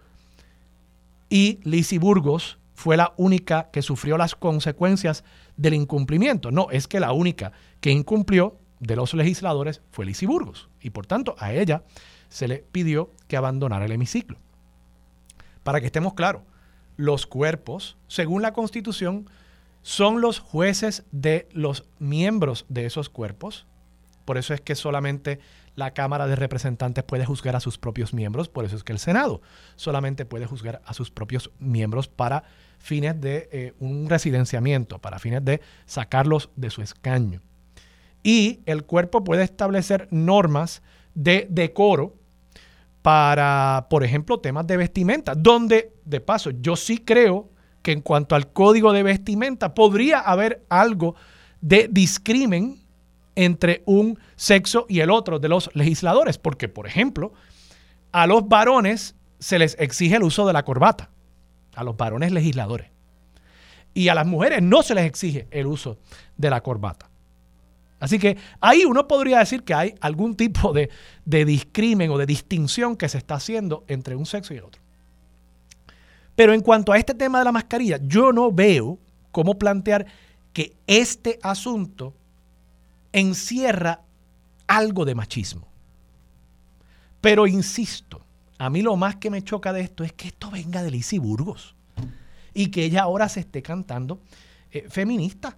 [1.29, 5.23] y Lisi Burgos fue la única que sufrió las consecuencias
[5.57, 6.49] del incumplimiento.
[6.49, 10.69] No, es que la única que incumplió de los legisladores fue Lisi Burgos.
[10.81, 11.83] Y por tanto, a ella
[12.29, 14.39] se le pidió que abandonara el hemiciclo.
[15.61, 16.41] Para que estemos claros,
[16.97, 19.29] los cuerpos, según la Constitución,
[19.83, 23.67] son los jueces de los miembros de esos cuerpos.
[24.25, 25.39] Por eso es que solamente
[25.79, 28.99] la Cámara de Representantes puede juzgar a sus propios miembros, por eso es que el
[28.99, 29.41] Senado
[29.75, 32.43] solamente puede juzgar a sus propios miembros para
[32.77, 37.41] fines de eh, un residenciamiento, para fines de sacarlos de su escaño.
[38.21, 40.83] Y el cuerpo puede establecer normas
[41.15, 42.15] de decoro
[43.01, 47.49] para, por ejemplo, temas de vestimenta, donde, de paso, yo sí creo
[47.81, 51.15] que en cuanto al código de vestimenta podría haber algo
[51.61, 52.81] de discrimen
[53.35, 57.33] entre un sexo y el otro de los legisladores, porque, por ejemplo,
[58.11, 61.09] a los varones se les exige el uso de la corbata
[61.75, 62.87] a los varones legisladores.
[63.93, 65.97] Y a las mujeres no se les exige el uso
[66.37, 67.09] de la corbata.
[67.99, 70.89] Así que ahí uno podría decir que hay algún tipo de,
[71.25, 74.81] de discrimen o de distinción que se está haciendo entre un sexo y el otro.
[76.35, 78.97] Pero en cuanto a este tema de la mascarilla, yo no veo
[79.31, 80.05] cómo plantear
[80.53, 82.13] que este asunto
[83.13, 84.01] encierra
[84.67, 85.67] algo de machismo.
[87.21, 88.25] Pero insisto,
[88.57, 91.17] a mí lo más que me choca de esto es que esto venga de Lizy
[91.17, 91.75] Burgos
[92.53, 94.21] y que ella ahora se esté cantando
[94.71, 95.57] eh, feminista.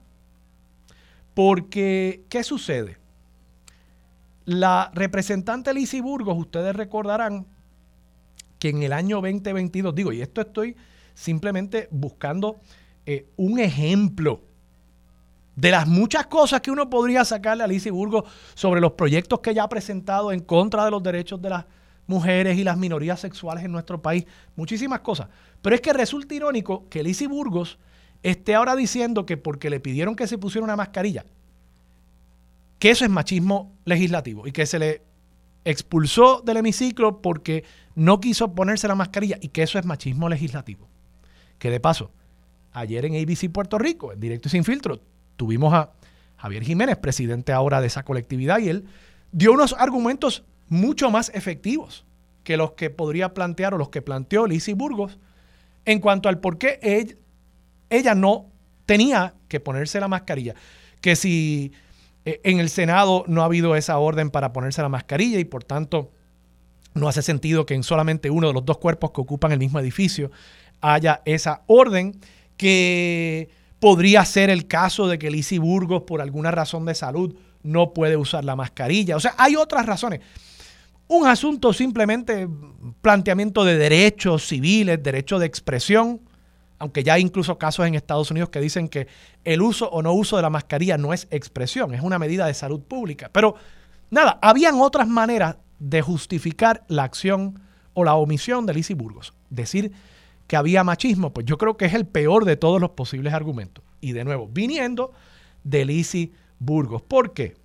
[1.34, 2.98] Porque, ¿qué sucede?
[4.46, 7.46] La representante Lizy Burgos, ustedes recordarán
[8.60, 10.76] que en el año 2022, digo, y esto estoy
[11.14, 12.60] simplemente buscando
[13.06, 14.42] eh, un ejemplo
[15.56, 18.24] de las muchas cosas que uno podría sacarle a Lizy Burgos
[18.54, 21.66] sobre los proyectos que ella ha presentado en contra de los derechos de las
[22.08, 24.26] mujeres y las minorías sexuales en nuestro país,
[24.56, 25.28] muchísimas cosas.
[25.62, 27.80] Pero es que resulta irónico que Lizzie Burgos
[28.24, 31.26] esté ahora diciendo que porque le pidieron que se pusiera una mascarilla,
[32.80, 35.04] que eso es machismo legislativo y que se le
[35.64, 37.64] expulsó del hemiciclo porque
[37.96, 40.88] no quiso ponerse la mascarilla y que eso es machismo legislativo.
[41.60, 42.12] Que de paso,
[42.72, 45.00] ayer en ABC Puerto Rico, en directo y sin filtro,
[45.42, 45.90] tuvimos a
[46.38, 48.86] Javier Jiménez, presidente ahora de esa colectividad, y él
[49.32, 52.06] dio unos argumentos mucho más efectivos
[52.44, 55.18] que los que podría plantear o los que planteó Lizzie Burgos
[55.86, 56.80] en cuanto al por qué
[57.90, 58.52] ella, no
[58.86, 60.54] tenía que ponerse la mascarilla.
[61.02, 61.72] Que si
[62.24, 65.64] eh, en el Senado no ha habido esa orden para ponerse la mascarilla y por
[65.64, 66.12] tanto
[66.94, 69.80] no hace sentido que en solamente uno de los dos cuerpos que ocupan el mismo
[69.80, 70.30] edificio
[70.82, 72.20] haya esa orden,
[72.58, 73.50] que
[73.82, 78.16] podría ser el caso de que Lizzie Burgos por alguna razón de salud no puede
[78.16, 79.18] usar la mascarilla.
[79.18, 80.22] O sea, hay otras razones
[81.12, 82.48] un asunto simplemente
[83.02, 86.22] planteamiento de derechos civiles, derecho de expresión,
[86.80, 89.08] aunque ya hay incluso casos en Estados Unidos que dicen que
[89.44, 92.54] el uso o no uso de la mascarilla no es expresión, es una medida de
[92.54, 93.30] salud pública.
[93.34, 93.56] Pero
[94.10, 97.60] nada, habían otras maneras de justificar la acción
[97.94, 99.34] o la omisión de Lizzie Burgos.
[99.50, 99.92] Decir
[100.52, 103.86] que había machismo, pues yo creo que es el peor de todos los posibles argumentos.
[104.02, 105.14] Y de nuevo, viniendo
[105.64, 107.02] de Lizzie Burgos.
[107.02, 107.56] ¿Por qué?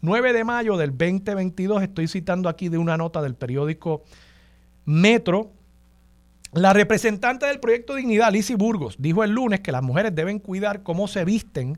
[0.00, 4.04] 9 de mayo del 2022, estoy citando aquí de una nota del periódico
[4.84, 5.50] Metro,
[6.52, 10.84] la representante del proyecto Dignidad, Lizzie Burgos, dijo el lunes que las mujeres deben cuidar
[10.84, 11.76] cómo se visten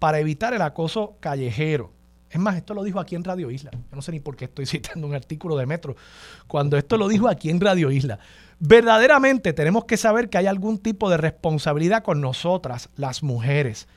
[0.00, 1.92] para evitar el acoso callejero.
[2.32, 3.70] Es más, esto lo dijo aquí en Radio Isla.
[3.70, 5.94] Yo no sé ni por qué estoy citando un artículo de Metro
[6.48, 8.18] cuando esto lo dijo aquí en Radio Isla.
[8.64, 13.88] Verdaderamente tenemos que saber que hay algún tipo de responsabilidad con nosotras, las mujeres.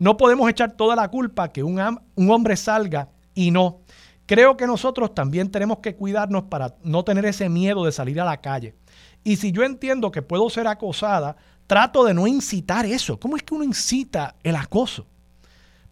[0.00, 1.78] No podemos echar toda la culpa que un,
[2.16, 3.82] un hombre salga y no.
[4.26, 8.24] Creo que nosotros también tenemos que cuidarnos para no tener ese miedo de salir a
[8.24, 8.74] la calle.
[9.22, 11.36] Y si yo entiendo que puedo ser acosada,
[11.68, 13.20] trato de no incitar eso.
[13.20, 15.06] ¿Cómo es que uno incita el acoso?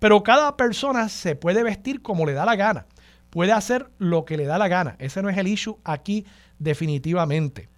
[0.01, 2.87] Pero cada persona se puede vestir como le da la gana.
[3.31, 4.97] Puede hacer lo que le da la gana.
[4.99, 6.27] Ese no es el issue aquí
[6.59, 7.68] definitivamente.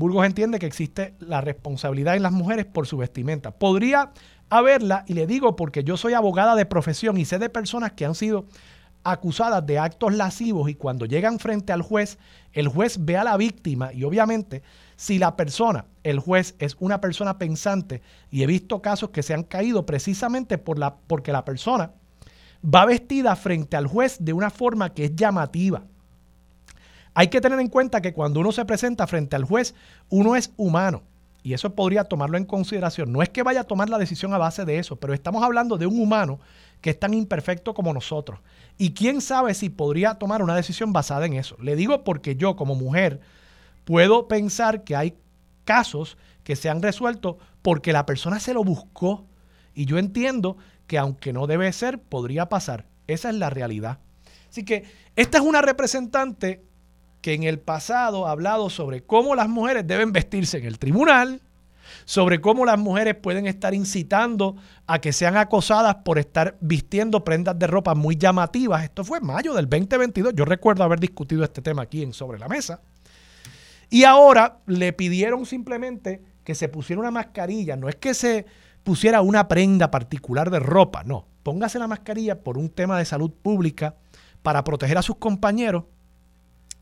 [0.00, 3.50] Burgos entiende que existe la responsabilidad en las mujeres por su vestimenta.
[3.50, 4.12] Podría
[4.48, 8.06] haberla, y le digo porque yo soy abogada de profesión y sé de personas que
[8.06, 8.46] han sido
[9.04, 12.16] acusadas de actos lascivos y cuando llegan frente al juez,
[12.54, 14.62] el juez ve a la víctima y obviamente
[14.96, 19.34] si la persona, el juez es una persona pensante y he visto casos que se
[19.34, 21.92] han caído precisamente por la, porque la persona
[22.64, 25.84] va vestida frente al juez de una forma que es llamativa.
[27.14, 29.74] Hay que tener en cuenta que cuando uno se presenta frente al juez,
[30.08, 31.02] uno es humano.
[31.42, 33.12] Y eso podría tomarlo en consideración.
[33.12, 35.78] No es que vaya a tomar la decisión a base de eso, pero estamos hablando
[35.78, 36.38] de un humano
[36.80, 38.40] que es tan imperfecto como nosotros.
[38.78, 41.56] Y quién sabe si podría tomar una decisión basada en eso.
[41.60, 43.20] Le digo porque yo como mujer
[43.84, 45.14] puedo pensar que hay
[45.64, 49.24] casos que se han resuelto porque la persona se lo buscó.
[49.74, 50.56] Y yo entiendo
[50.86, 52.86] que aunque no debe ser, podría pasar.
[53.06, 53.98] Esa es la realidad.
[54.48, 54.84] Así que
[55.16, 56.62] esta es una representante
[57.20, 61.40] que en el pasado ha hablado sobre cómo las mujeres deben vestirse en el tribunal,
[62.04, 64.56] sobre cómo las mujeres pueden estar incitando
[64.86, 68.84] a que sean acosadas por estar vistiendo prendas de ropa muy llamativas.
[68.84, 70.34] Esto fue en mayo del 2022.
[70.34, 72.80] Yo recuerdo haber discutido este tema aquí en Sobre la Mesa.
[73.90, 77.76] Y ahora le pidieron simplemente que se pusiera una mascarilla.
[77.76, 78.46] No es que se
[78.84, 81.26] pusiera una prenda particular de ropa, no.
[81.42, 83.96] Póngase la mascarilla por un tema de salud pública
[84.42, 85.84] para proteger a sus compañeros.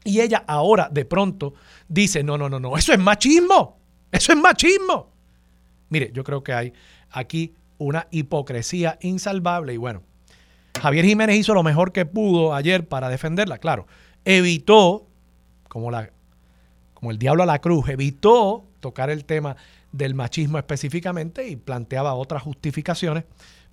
[0.04, 1.54] Y ella ahora de pronto
[1.88, 3.78] dice, no, no, no, no, eso es machismo.
[4.10, 5.10] Eso es machismo.
[5.90, 6.72] Mire, yo creo que hay
[7.10, 10.02] aquí una hipocresía insalvable y bueno,
[10.80, 13.86] Javier Jiménez hizo lo mejor que pudo ayer para defenderla, claro.
[14.24, 15.06] Evitó,
[15.68, 16.10] como, la,
[16.94, 19.56] como el diablo a la cruz, evitó tocar el tema
[19.92, 23.24] del machismo específicamente y planteaba otras justificaciones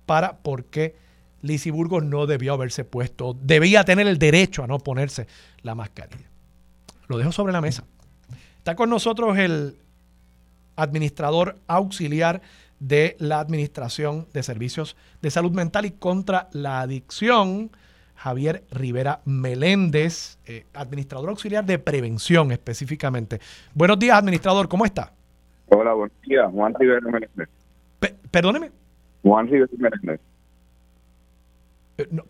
[0.06, 0.96] para por qué
[1.42, 5.26] Lizzie Burgos no debió haberse puesto, debía tener el derecho a no ponerse
[5.62, 6.28] la mascarilla.
[7.08, 7.84] Lo dejo sobre la mesa.
[8.58, 9.76] Está con nosotros el
[10.76, 12.42] administrador auxiliar
[12.78, 17.70] de la Administración de Servicios de Salud Mental y contra la Adicción,
[18.14, 23.40] Javier Rivera Meléndez, eh, administrador auxiliar de prevención específicamente.
[23.74, 25.12] Buenos días, administrador, ¿cómo está?
[25.68, 27.48] Hola, buenos días, Juan Rivera Meléndez.
[28.30, 28.70] perdóneme.
[29.22, 30.20] Juan Rivera Meléndez.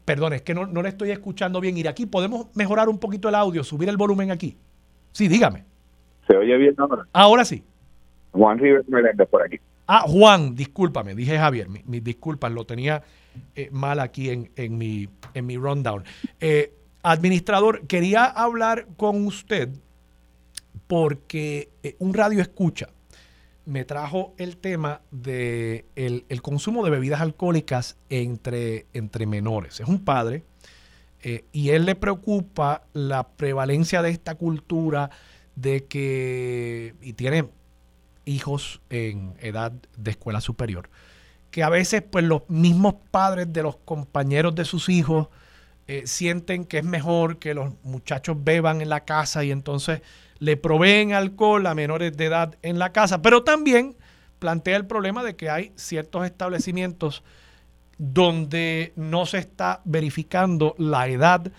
[0.05, 1.77] Perdón, es que no, no le estoy escuchando bien.
[1.77, 4.57] Ir aquí, ¿podemos mejorar un poquito el audio, subir el volumen aquí?
[5.13, 5.65] Sí, dígame.
[6.27, 7.05] ¿Se oye bien ahora?
[7.13, 7.65] Ahora sí.
[8.33, 9.59] Juan Rivera Meléndez por aquí.
[9.87, 13.03] Ah, Juan, discúlpame, dije Javier, mis, disculpas, lo tenía
[13.55, 16.03] eh, mal aquí en, en, mi, en mi rundown.
[16.41, 19.69] Eh, administrador, quería hablar con usted
[20.89, 22.89] porque eh, un radio escucha
[23.67, 29.81] me trajo el tema de el, consumo de bebidas alcohólicas entre, entre menores.
[29.81, 30.45] Es un padre
[31.53, 35.11] y él le preocupa la prevalencia de esta cultura
[35.57, 37.49] de que, y tiene
[38.25, 40.89] hijos en edad de escuela superior,
[41.51, 45.29] que a veces pues los mismos padres de los compañeros de sus hijos
[45.89, 50.03] eh, sienten que es mejor que los muchachos beban en la casa y entonces
[50.39, 53.97] le proveen alcohol a menores de edad en la casa, pero también
[54.39, 57.23] plantea el problema de que hay ciertos establecimientos
[57.99, 61.51] donde no se está verificando la edad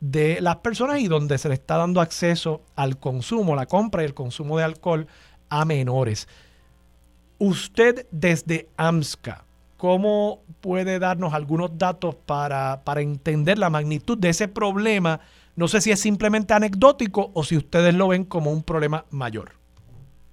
[0.00, 4.06] de las personas y donde se le está dando acceso al consumo, la compra y
[4.06, 5.06] el consumo de alcohol
[5.48, 6.28] a menores.
[7.38, 9.44] Usted desde AMSCA,
[9.82, 15.18] ¿cómo puede darnos algunos datos para, para entender la magnitud de ese problema?
[15.56, 19.48] No sé si es simplemente anecdótico o si ustedes lo ven como un problema mayor.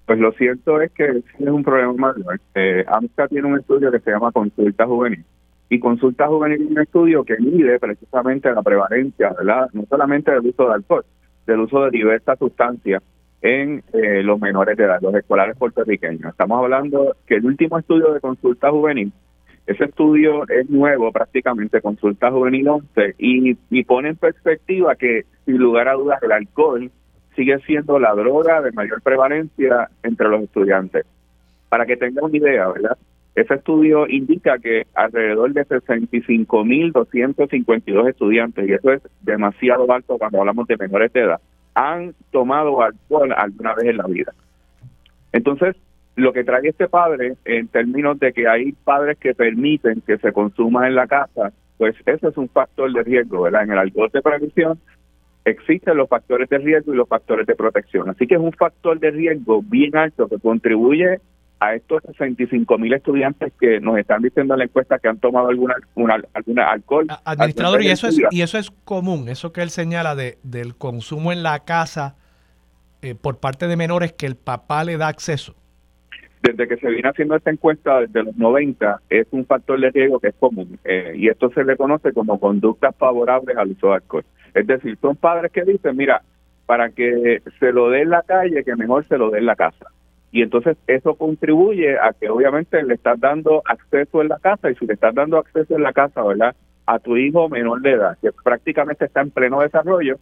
[0.05, 2.39] Pues lo cierto es que es un problema mayor.
[2.53, 5.25] Eh, AMSCA tiene un estudio que se llama Consulta Juvenil.
[5.67, 9.67] Y Consulta Juvenil es un estudio que mide precisamente la prevalencia, ¿verdad?
[9.73, 11.05] No solamente del uso de alcohol,
[11.47, 13.01] del uso de diversas sustancias
[13.41, 16.33] en eh, los menores de edad, los escolares puertorriqueños.
[16.33, 19.11] Estamos hablando que el último estudio de consulta juvenil
[19.69, 25.59] Ese estudio es nuevo prácticamente, consulta juvenil 11, y, y pone en perspectiva que, sin
[25.59, 26.89] lugar a dudas, el alcohol
[27.35, 31.05] sigue siendo la droga de mayor prevalencia entre los estudiantes.
[31.69, 32.97] Para que tengan una idea, ¿verdad?
[33.35, 40.65] Ese estudio indica que alrededor de 65.252 estudiantes, y eso es demasiado alto cuando hablamos
[40.65, 41.39] de menores de edad,
[41.75, 44.33] han tomado alcohol alguna vez en la vida.
[45.31, 45.75] Entonces,
[46.19, 50.31] lo que trae este padre, en términos de que hay padres que permiten que se
[50.31, 53.63] consuma en la casa, pues ese es un factor de riesgo, ¿verdad?
[53.63, 54.79] En el alcohol de prevención
[55.45, 58.09] existen los factores de riesgo y los factores de protección.
[58.09, 61.19] Así que es un factor de riesgo bien alto que contribuye
[61.59, 65.49] a estos 65 mil estudiantes que nos están diciendo en la encuesta que han tomado
[65.49, 65.75] alguna,
[66.33, 67.07] alguna alcohol.
[67.25, 71.31] Administrador, y eso, es, y eso es común, eso que él señala de, del consumo
[71.31, 72.15] en la casa
[73.01, 75.55] eh, por parte de menores que el papá le da acceso.
[76.41, 80.19] Desde que se viene haciendo esta encuesta desde los 90, es un factor de riesgo
[80.19, 83.95] que es común eh, y esto se le conoce como conductas favorables al uso de
[83.95, 84.25] alcohol.
[84.53, 86.21] Es decir, son padres que dicen, mira,
[86.65, 89.55] para que se lo dé en la calle, que mejor se lo dé en la
[89.55, 89.87] casa.
[90.31, 94.75] Y entonces eso contribuye a que obviamente le estás dando acceso en la casa y
[94.75, 96.55] si le estás dando acceso en la casa, ¿verdad?
[96.85, 100.17] A tu hijo menor de edad, que prácticamente está en pleno desarrollo,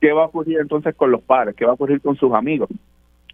[0.00, 1.54] ¿qué va a ocurrir entonces con los padres?
[1.54, 2.70] ¿Qué va a ocurrir con sus amigos?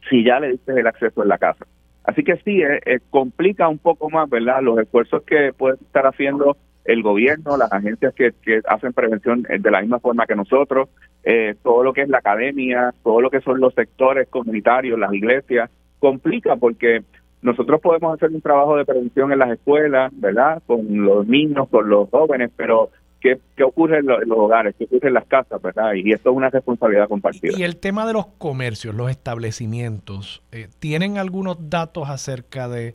[0.08, 1.64] Si ya le diste el acceso en la casa.
[2.10, 4.60] Así que sí, eh, eh, complica un poco más, ¿verdad?
[4.62, 9.58] Los esfuerzos que puede estar haciendo el gobierno, las agencias que, que hacen prevención eh,
[9.60, 10.88] de la misma forma que nosotros,
[11.22, 15.14] eh, todo lo que es la academia, todo lo que son los sectores comunitarios, las
[15.14, 17.04] iglesias, complica porque
[17.42, 20.60] nosotros podemos hacer un trabajo de prevención en las escuelas, ¿verdad?
[20.66, 22.90] Con los niños, con los jóvenes, pero
[23.20, 24.74] ¿qué, qué ocurre en los, hogares?
[24.78, 25.94] ¿Qué ocurre en las casas, verdad?
[25.94, 27.58] Y esto es una responsabilidad compartida.
[27.58, 32.94] Y el tema de los comercios, los establecimientos, eh, ¿tienen algunos datos acerca de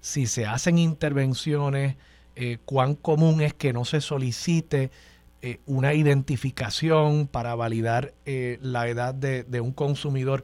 [0.00, 1.96] si se hacen intervenciones?
[2.36, 4.90] eh, cuán común es que no se solicite
[5.42, 10.42] eh, una identificación para validar eh, la edad de, un consumidor.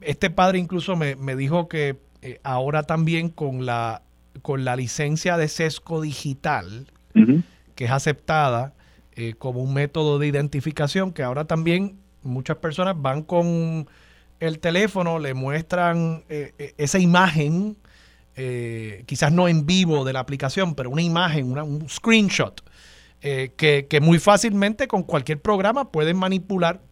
[0.00, 4.02] Este padre incluso me, dijo que eh, ahora también con la,
[4.42, 6.86] con la licencia de sesco digital,
[7.76, 8.74] que es aceptada
[9.38, 13.88] como un método de identificación, que ahora también muchas personas van con
[14.40, 16.24] el teléfono, le muestran
[16.76, 17.78] esa imagen
[18.38, 22.62] eh, quizás no en vivo de la aplicación, pero una imagen, un screenshot,
[23.22, 26.82] eh, que, muy fácilmente con cualquier programa pueden manipular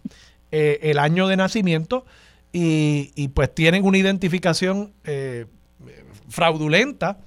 [0.51, 2.07] eh, el año de nacimiento
[2.51, 4.95] y, pues tienen una identificación
[6.29, 7.19] fraudulenta.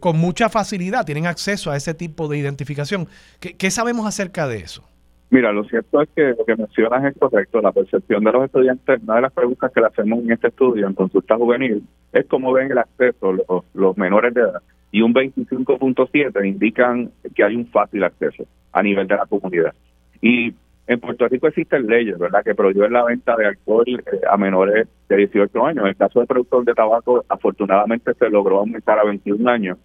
[0.00, 3.06] Con mucha facilidad tienen acceso a ese tipo de identificación.
[3.40, 4.84] ¿Qué sabemos acerca de eso?
[5.34, 7.60] Mira, lo cierto es que lo que mencionas es correcto.
[7.60, 10.86] La percepción de los estudiantes, una de las preguntas que le hacemos en este estudio,
[10.86, 11.82] en consulta juvenil,
[12.12, 13.32] es cómo ven el acceso
[13.74, 14.62] los, menores de edad.
[14.92, 19.74] Y un 25.7 indican que hay un fácil acceso a nivel de la comunidad.
[20.22, 20.54] Y
[20.86, 24.86] en Puerto Rico existen leyes, ¿verdad?, que prohíben la venta de alcohol eh, a menores
[25.08, 25.84] de 18 años.
[25.84, 29.78] En el caso del productor de tabaco, afortunadamente se logró aumentar a 21 años.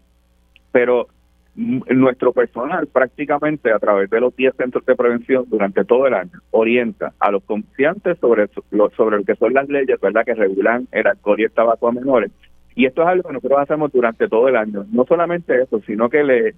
[0.71, 1.07] Pero
[1.55, 6.39] nuestro personal prácticamente a través de los 10 centros de prevención durante todo el año
[6.51, 8.47] orienta a los comerciantes sobre
[8.95, 11.91] sobre lo que son las leyes verdad que regulan el alcohol y el tabaco a
[11.91, 12.31] menores
[12.75, 16.07] y esto es algo que nosotros hacemos durante todo el año no solamente eso sino
[16.09, 16.53] que le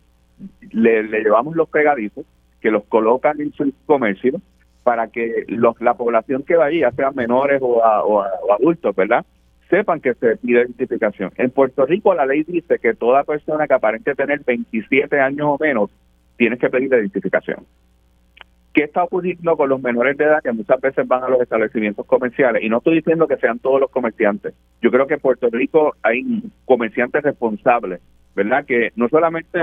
[0.72, 2.26] le, llevamos los pegadizos
[2.62, 4.40] que los colocan en su comercio
[4.84, 9.26] para que los, la población que va allí, ya sean menores o, o adultos, ¿verdad?
[9.72, 11.32] sepan que se pide identificación.
[11.38, 15.58] En Puerto Rico la ley dice que toda persona que aparente tener 27 años o
[15.60, 15.90] menos
[16.38, 17.66] tiene que pedir identificación.
[18.74, 22.06] ¿Qué está ocurriendo con los menores de edad que muchas veces van a los establecimientos
[22.06, 22.64] comerciales?
[22.64, 24.54] Y no estoy diciendo que sean todos los comerciantes.
[24.82, 26.24] Yo creo que en Puerto Rico hay
[26.66, 28.02] comerciantes responsables,
[28.36, 28.66] ¿verdad?
[28.66, 29.60] Que no solamente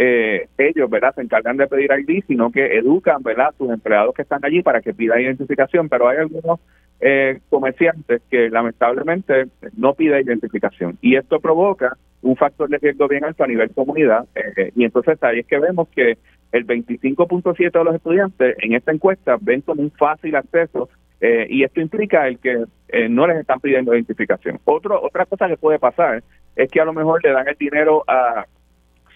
[0.00, 1.12] eh, ellos, ¿verdad?
[1.16, 3.52] Se encargan de pedir ID, sino que educan, ¿verdad?
[3.58, 6.60] Sus empleados que están allí para que pidan identificación, pero hay algunos
[7.00, 9.46] eh, comerciantes que lamentablemente
[9.76, 14.26] no piden identificación y esto provoca un factor de riesgo bien alto a nivel comunidad
[14.34, 16.18] eh, y entonces ahí es que vemos que
[16.50, 20.88] el 25.7 de los estudiantes en esta encuesta ven como un fácil acceso
[21.20, 22.64] eh, y esto implica el que
[23.10, 24.58] no les están pidiendo identificación.
[24.64, 26.22] Otro, otra cosa que puede pasar
[26.56, 28.46] es que a lo mejor le dan el dinero a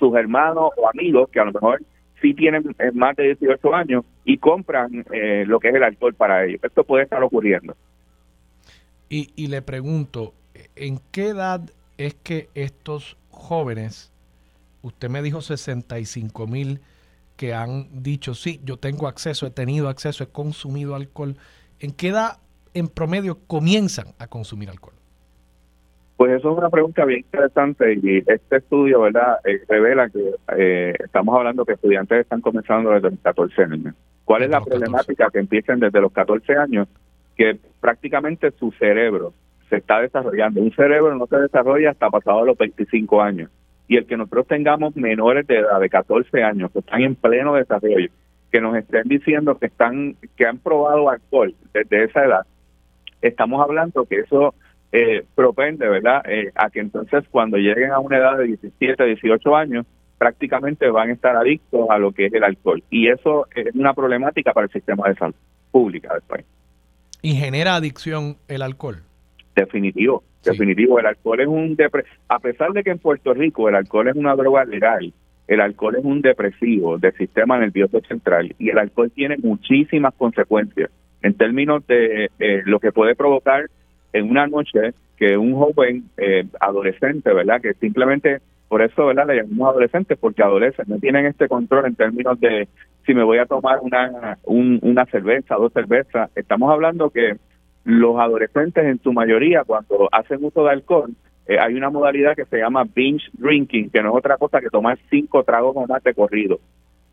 [0.02, 1.80] sus hermanos o amigos que a lo mejor
[2.20, 6.14] sí tienen eh, más de 18 años y compran eh, lo que es el alcohol
[6.14, 6.60] para ellos.
[6.64, 7.76] Esto puede estar ocurriendo.
[9.08, 10.34] Y, y le pregunto,
[10.74, 14.12] ¿en qué edad es que estos jóvenes,
[14.82, 16.80] usted me dijo 65 mil
[17.36, 21.36] que han dicho, sí, yo tengo acceso, he tenido acceso, he consumido alcohol,
[21.78, 22.38] ¿en qué edad
[22.74, 24.94] en promedio comienzan a consumir alcohol?
[26.22, 30.20] Pues eso es una pregunta bien interesante y este estudio, ¿verdad?, eh, revela que
[30.56, 33.96] eh, estamos hablando que estudiantes están comenzando desde los 14 años.
[34.24, 35.30] ¿Cuál es la problemática?
[35.32, 36.86] Que empiecen desde los 14 años,
[37.36, 39.34] que prácticamente su cerebro
[39.68, 40.60] se está desarrollando.
[40.60, 43.50] Un cerebro no se desarrolla hasta pasados los 25 años.
[43.88, 47.54] Y el que nosotros tengamos menores de edad de 14 años que están en pleno
[47.54, 48.10] desarrollo,
[48.52, 52.46] que nos estén diciendo que están que han probado alcohol desde esa edad,
[53.22, 54.54] estamos hablando que eso
[54.92, 59.56] eh, propende, ¿verdad?, eh, a que entonces cuando lleguen a una edad de 17, 18
[59.56, 59.86] años,
[60.18, 62.82] prácticamente van a estar adictos a lo que es el alcohol.
[62.90, 65.34] Y eso es una problemática para el sistema de salud
[65.70, 66.46] pública del país.
[67.22, 69.02] ¿Y genera adicción el alcohol?
[69.56, 70.98] Definitivo, definitivo.
[70.98, 71.76] El alcohol es un...
[72.28, 75.12] A pesar de que en Puerto Rico el alcohol es una droga legal,
[75.48, 80.90] el alcohol es un depresivo del sistema nervioso central y el alcohol tiene muchísimas consecuencias
[81.22, 83.66] en términos de eh, lo que puede provocar
[84.12, 87.60] en una noche que un joven eh, adolescente, ¿verdad?
[87.60, 89.26] Que simplemente, por eso, ¿verdad?
[89.26, 92.68] Le llamamos adolescentes, porque adolescentes no tienen este control en términos de
[93.06, 96.30] si me voy a tomar una, una cerveza, dos cervezas.
[96.34, 97.36] Estamos hablando que
[97.84, 101.10] los adolescentes en su mayoría, cuando hacen uso de alcohol,
[101.46, 104.70] eh, hay una modalidad que se llama binge drinking, que no es otra cosa que
[104.70, 106.60] tomar cinco tragos o más de corrido.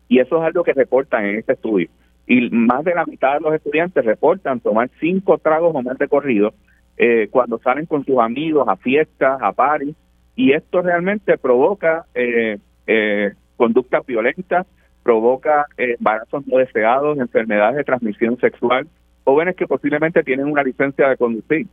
[0.08, 1.88] Y eso es algo que reportan en este estudio.
[2.26, 6.08] Y más de la mitad de los estudiantes reportan tomar cinco tragos o más de
[6.08, 6.54] corrido
[7.02, 9.96] eh, cuando salen con sus amigos a fiestas, a paris,
[10.36, 14.66] y esto realmente provoca eh, eh, conductas violentas,
[15.02, 18.86] provoca embarazos no deseados, enfermedades de transmisión sexual,
[19.24, 21.66] jóvenes que posiblemente tienen una licencia de conducir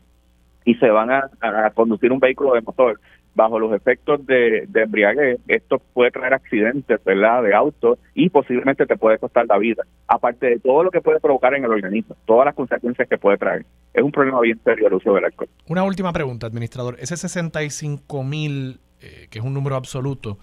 [0.63, 1.29] y se van a
[1.73, 2.97] conducir un vehículo de motor
[3.37, 8.85] bajo los efectos de, de embriaguez, esto puede traer accidentes, ¿verdad?, de auto y posiblemente
[8.87, 9.83] te puede costar la vida.
[10.07, 13.37] Aparte de todo lo que puede provocar en el organismo, todas las consecuencias que puede
[13.37, 13.65] traer.
[13.93, 15.47] Es un problema bien serio el uso del alcohol.
[15.67, 16.97] Una última pregunta, administrador.
[16.99, 20.39] Ese 65 mil, eh, que es un número absoluto,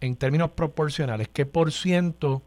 [0.00, 2.42] en términos proporcionales, ¿qué por ciento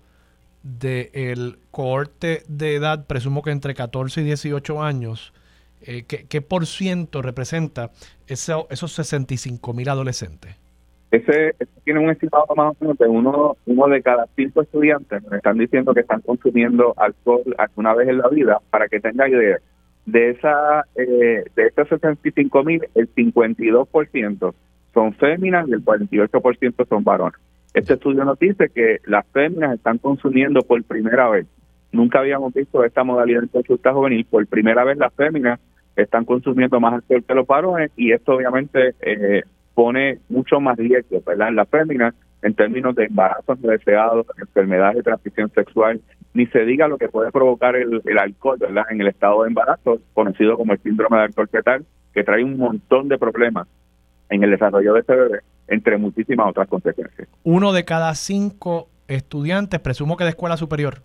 [0.61, 5.33] del cohorte de edad, presumo que entre 14 y 18 años,
[5.81, 7.91] eh, ¿qué, por ciento representa
[8.27, 10.55] eso, esos 65 mil adolescentes?
[11.11, 11.55] Ese,
[11.85, 15.57] tiene un estimado más o menos de uno, uno de cada cinco estudiantes me están
[15.57, 18.59] diciendo que están consumiendo alcohol alguna vez en la vida.
[18.69, 19.59] Para que tenga idea,
[20.05, 24.53] de esa eh, de esos 65 mil, el 52%
[24.93, 27.39] son féminas y el 48% son varones.
[27.73, 31.45] Este estudio nos dice que las féminas están consumiendo por primera vez
[31.91, 34.25] Nunca habíamos visto esta modalidad de consulta juvenil.
[34.25, 35.59] Por primera vez las féminas
[35.95, 39.41] están consumiendo más alcohol que los varones y esto obviamente eh,
[39.73, 41.49] pone mucho más riesgo ¿verdad?
[41.49, 46.01] en las féminas en términos de embarazos no deseados, enfermedades de transmisión sexual,
[46.33, 48.85] ni se diga lo que puede provocar el, alcohol ¿verdad?
[48.91, 52.57] en el estado de embarazo, conocido como el síndrome de alcohol fetal, que trae un
[52.57, 53.67] montón de problemas
[54.29, 57.27] en el desarrollo de este bebé, entre muchísimas otras consecuencias.
[57.43, 61.01] Uno de cada cinco estudiantes, presumo que de escuela superior,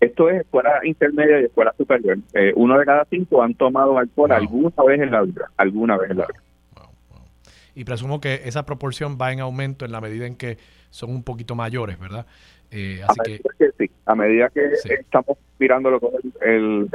[0.00, 2.18] esto es escuela intermedia y escuela superior.
[2.32, 5.50] Eh, uno de cada cinco han tomado alcohol alguna vez en la vida.
[5.58, 6.40] Alguna vez en la vida.
[7.74, 10.58] Y presumo que esa proporción va en aumento en la medida en que
[10.90, 12.26] son un poquito mayores, ¿verdad?
[12.70, 13.24] Eh, así a
[13.58, 13.90] que, sí.
[14.06, 16.10] A medida que estamos mirándolo con
[16.40, 16.88] el,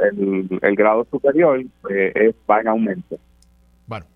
[0.60, 3.18] el, grado superior, eh, va en aumento.
[3.86, 4.06] Bueno.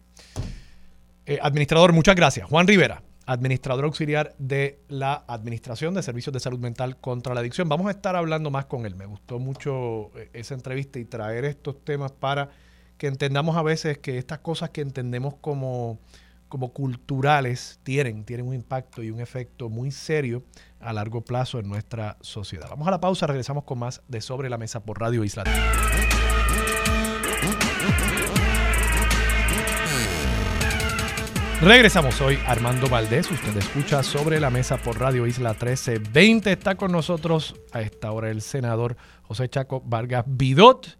[1.41, 2.49] administrador, muchas gracias.
[2.49, 7.69] Juan Rivera administrador auxiliar de la Administración de Servicios de Salud Mental contra la Adicción.
[7.69, 8.97] Vamos a estar hablando más con él.
[8.97, 12.51] Me gustó mucho eh, esa entrevista y traer estos temas para
[12.99, 16.01] que entendamos a veces que estas cosas que entendemos como,
[16.49, 20.43] como culturales tienen, tienen un impacto y un efecto muy serio
[20.81, 22.67] a largo plazo en nuestra sociedad.
[22.69, 25.45] Vamos a la pausa, regresamos con más de Sobre la Mesa por Radio Isla.
[31.63, 33.31] Regresamos hoy, Armando Valdés.
[33.31, 36.53] Usted escucha sobre la mesa por Radio Isla 1320.
[36.53, 40.97] Está con nosotros a esta hora el senador José Chaco Vargas Vidot.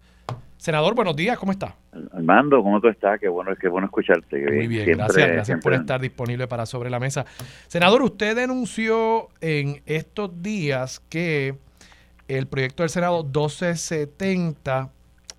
[0.57, 1.77] Senador, buenos días, ¿cómo está?
[2.13, 3.19] Armando, ¿cómo tú estás?
[3.19, 4.37] Qué bueno, qué bueno escucharte.
[4.37, 7.25] Muy bien, gracias, gracias por estar disponible para Sobre la Mesa.
[7.67, 11.55] Senador, usted denunció en estos días que
[12.27, 14.91] el proyecto del Senado 1270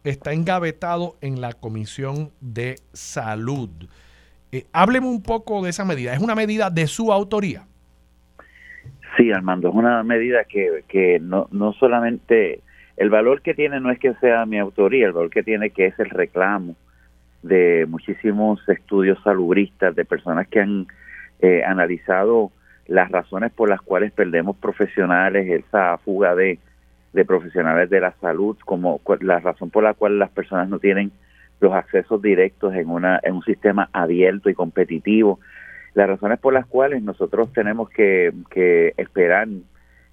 [0.03, 3.71] está engavetado en la Comisión de Salud.
[4.53, 6.13] Eh, hábleme un poco de esa medida.
[6.13, 7.65] ¿Es una medida de su autoría?
[9.17, 12.61] Sí, Armando, es una medida que, que no, no solamente
[12.99, 15.87] el valor que tiene no es que sea mi autoría, el valor que tiene que
[15.87, 16.77] es el reclamo
[17.43, 20.87] de muchísimos estudios salubristas, de personas que han
[21.41, 22.53] eh, analizado
[22.87, 26.59] las razones por las cuales perdemos profesionales, esa fuga de,
[27.13, 31.11] de profesionales de la salud, como la razón por la cual las personas no tienen
[31.63, 35.39] los accesos directos en, una, en un sistema abierto y competitivo.
[35.95, 38.33] Las razones por las cuales nosotros tenemos que,
[38.97, 39.49] esperar,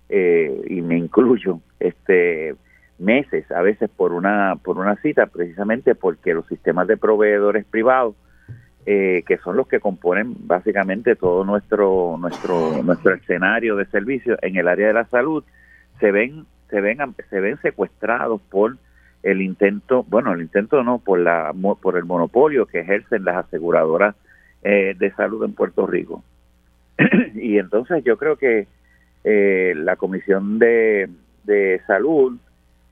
[0.09, 2.55] eh, y me incluyo, este
[2.99, 8.13] meses a veces por una por una cita precisamente porque los sistemas de proveedores privados
[8.85, 14.57] eh, que son los que componen básicamente todo nuestro nuestro nuestro escenario de servicio en
[14.57, 15.45] el área de la salud
[16.01, 16.97] se ven se ven
[17.29, 18.75] se ven secuestrados por
[19.23, 24.15] el intento bueno el intento no por la por el monopolio que ejercen las aseguradoras
[24.63, 26.23] eh, de salud en Puerto Rico.
[27.35, 28.67] Y entonces yo creo que
[29.23, 31.09] eh, la comisión de,
[31.43, 32.37] de salud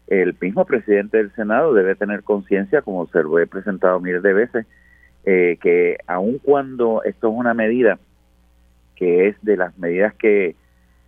[0.08, 4.34] el mismo presidente del Senado debe tener conciencia como se lo he presentado miles de
[4.34, 4.66] veces
[5.26, 8.00] eh, que aun cuando esto es una medida
[8.96, 10.56] que es de las medidas que,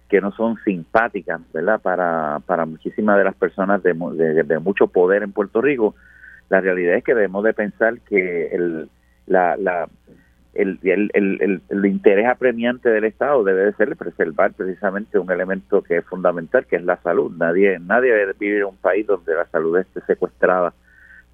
[0.10, 1.80] que no son simpáticas, ¿verdad?
[1.80, 5.95] Para, para muchísimas de las personas de, de, mucho poder en Puerto Rico,
[6.49, 8.90] la realidad es que debemos de pensar que el,
[9.27, 9.88] la, la,
[10.56, 15.84] el, el, el, el, interés apremiante del Estado debe de ser preservar precisamente un elemento
[15.84, 17.31] que es fundamental, que es la salud.
[17.38, 20.73] Nadie nadie debe vivir en un país donde la salud esté secuestrada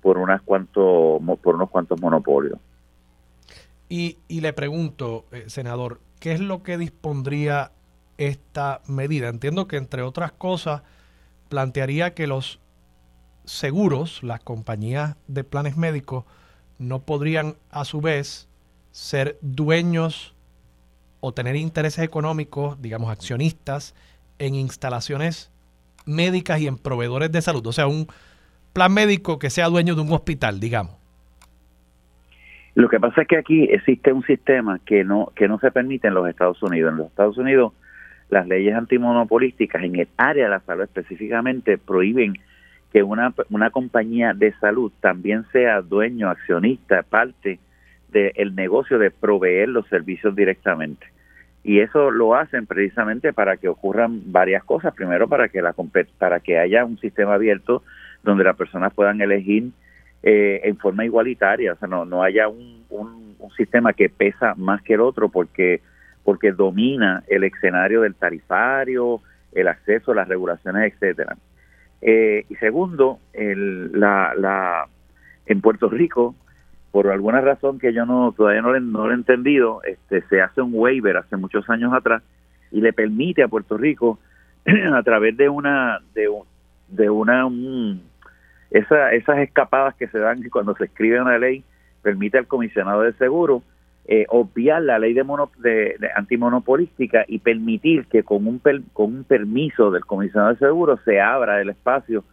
[0.02, 2.60] por, unas cuantos, por unos cuantos monopolios.
[3.88, 7.72] Y, y le pregunto, eh, senador, ¿qué es lo que dispondría
[8.18, 9.30] esta medida?
[9.30, 10.82] Entiendo que, entre otras cosas,
[11.50, 12.60] plantearía que los
[13.46, 16.26] seguros, las compañías de planes médicos,
[16.80, 18.50] no podrían, a su vez,
[18.92, 20.36] ser dueños
[21.20, 23.96] o tener intereses económicos, digamos, accionistas
[24.40, 25.52] en instalaciones
[26.06, 27.66] médicas y en proveedores de salud.
[27.68, 28.08] O sea, un
[28.74, 30.96] plan médico que sea dueño de un hospital, digamos.
[32.76, 36.10] Lo que pasa es que aquí existe un sistema que no que no se permite
[36.10, 36.92] en los Estados Unidos.
[36.92, 37.72] En los Estados Unidos
[38.30, 42.34] las leyes antimonopolísticas en el área de la salud específicamente prohíben
[42.92, 47.60] que una, una compañía de salud también sea dueño, accionista, parte
[48.10, 51.06] del negocio de proveer los servicios directamente.
[51.66, 54.94] Y eso lo hacen precisamente para que ocurran varias cosas.
[54.94, 55.76] Primero, para que, la,
[56.18, 57.84] para que haya un sistema abierto
[58.24, 59.72] donde las personas puedan elegir
[60.22, 63.26] eh, en forma igualitaria, o sea, no, no haya un, un,
[63.58, 65.82] sistema que pesa más que el otro porque,
[66.26, 69.22] porque domina el escenario del tarifario,
[69.54, 71.38] el acceso, las regulaciones, etcétera.
[72.02, 74.88] Eh, y segundo, el, la, la,
[75.46, 76.36] en Puerto Rico,
[76.92, 80.62] por alguna razón que yo no todavía no, no lo he entendido, este, se hace
[80.62, 82.24] un waiver hace muchos años atrás
[82.72, 84.20] y le permite a Puerto Rico
[84.94, 86.28] a través de una de,
[86.88, 88.02] de una un,
[88.72, 91.64] esa, esas escapadas que se dan cuando se escribe una ley
[92.02, 93.62] permite al comisionado de seguro
[94.08, 98.62] eh, obviar la ley de, mono, de, antimonopolística y permitir que con un,
[98.94, 102.24] con un permiso del comisionado de seguro se abra el espacio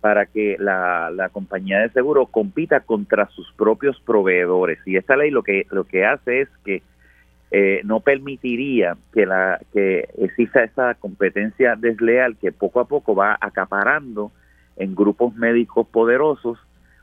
[0.00, 4.78] para que la, la compañía de seguro compita contra sus propios proveedores.
[4.86, 6.82] Y esta ley lo que, lo que hace es que
[7.50, 13.36] eh, no permitiría que, la, que exista esa competencia desleal que poco a poco va
[13.40, 14.30] acaparando
[14.76, 16.58] en grupos médicos poderosos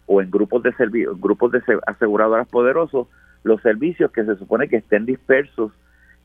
[0.05, 0.73] o en grupos de
[1.17, 3.07] grupos de aseguradoras poderosos
[3.43, 5.71] los servicios que se supone que estén dispersos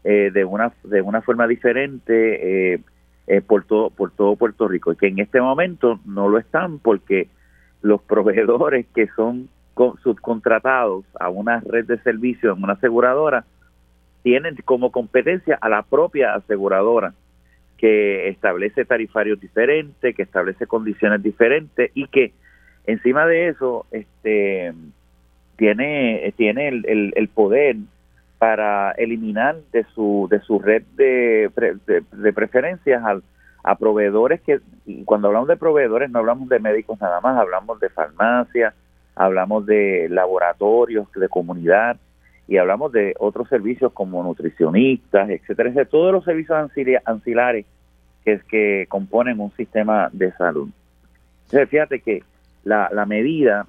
[0.05, 2.81] eh, de una de una forma diferente eh,
[3.27, 6.79] eh, por todo por todo Puerto Rico y que en este momento no lo están
[6.79, 7.29] porque
[7.83, 9.49] los proveedores que son
[10.03, 13.45] subcontratados a una red de servicios en una aseguradora
[14.23, 17.15] tienen como competencia a la propia aseguradora
[17.77, 22.33] que establece tarifarios diferentes, que establece condiciones diferentes y que
[22.87, 24.75] encima de eso este
[25.59, 27.77] tiene tiene el, el, poder
[28.39, 31.51] para eliminar de su de su red de,
[32.13, 33.23] de, preferencias al,
[33.65, 34.61] a proveedores que
[35.05, 38.73] cuando hablamos de proveedores no hablamos de médicos nada más hablamos de farmacias
[39.17, 41.99] hablamos de laboratorios de comunidad
[42.47, 46.71] y hablamos de otros servicios como nutricionistas, etcétera, de todos los servicios
[47.05, 47.67] ancilares
[48.25, 50.71] que, que componen un sistema de salud.
[51.45, 52.23] Entonces, fíjate que
[52.65, 53.67] la, la medida,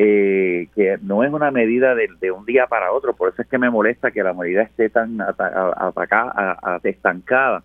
[0.00, 3.48] eh, que no es una medida de, de, un día para otro, por eso es
[3.48, 7.64] que me molesta que la medida esté tan atacada, estancada.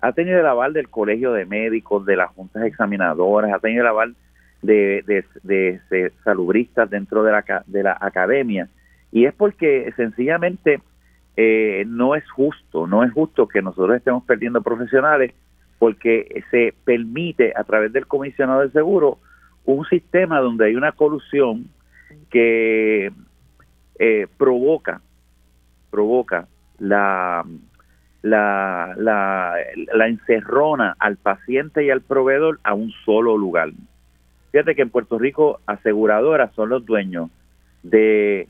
[0.00, 3.88] Ha tenido el aval del Colegio de Médicos, de las juntas examinadoras, ha tenido el
[3.88, 4.14] aval
[4.62, 8.68] de, de, de salubristas dentro de la, de la academia
[9.10, 10.80] y es porque sencillamente
[11.36, 15.34] eh, no es justo, no es justo que nosotros estemos perdiendo profesionales
[15.80, 19.18] porque se permite a través del comisionado de seguro
[19.64, 21.66] un sistema donde hay una colusión
[22.30, 23.12] que
[23.98, 25.00] eh, provoca
[25.90, 26.48] provoca
[26.78, 27.44] la,
[28.22, 29.54] la, la,
[29.94, 33.70] la encerrona al paciente y al proveedor a un solo lugar.
[34.50, 37.30] Fíjate que en Puerto Rico aseguradoras son los dueños
[37.82, 38.48] de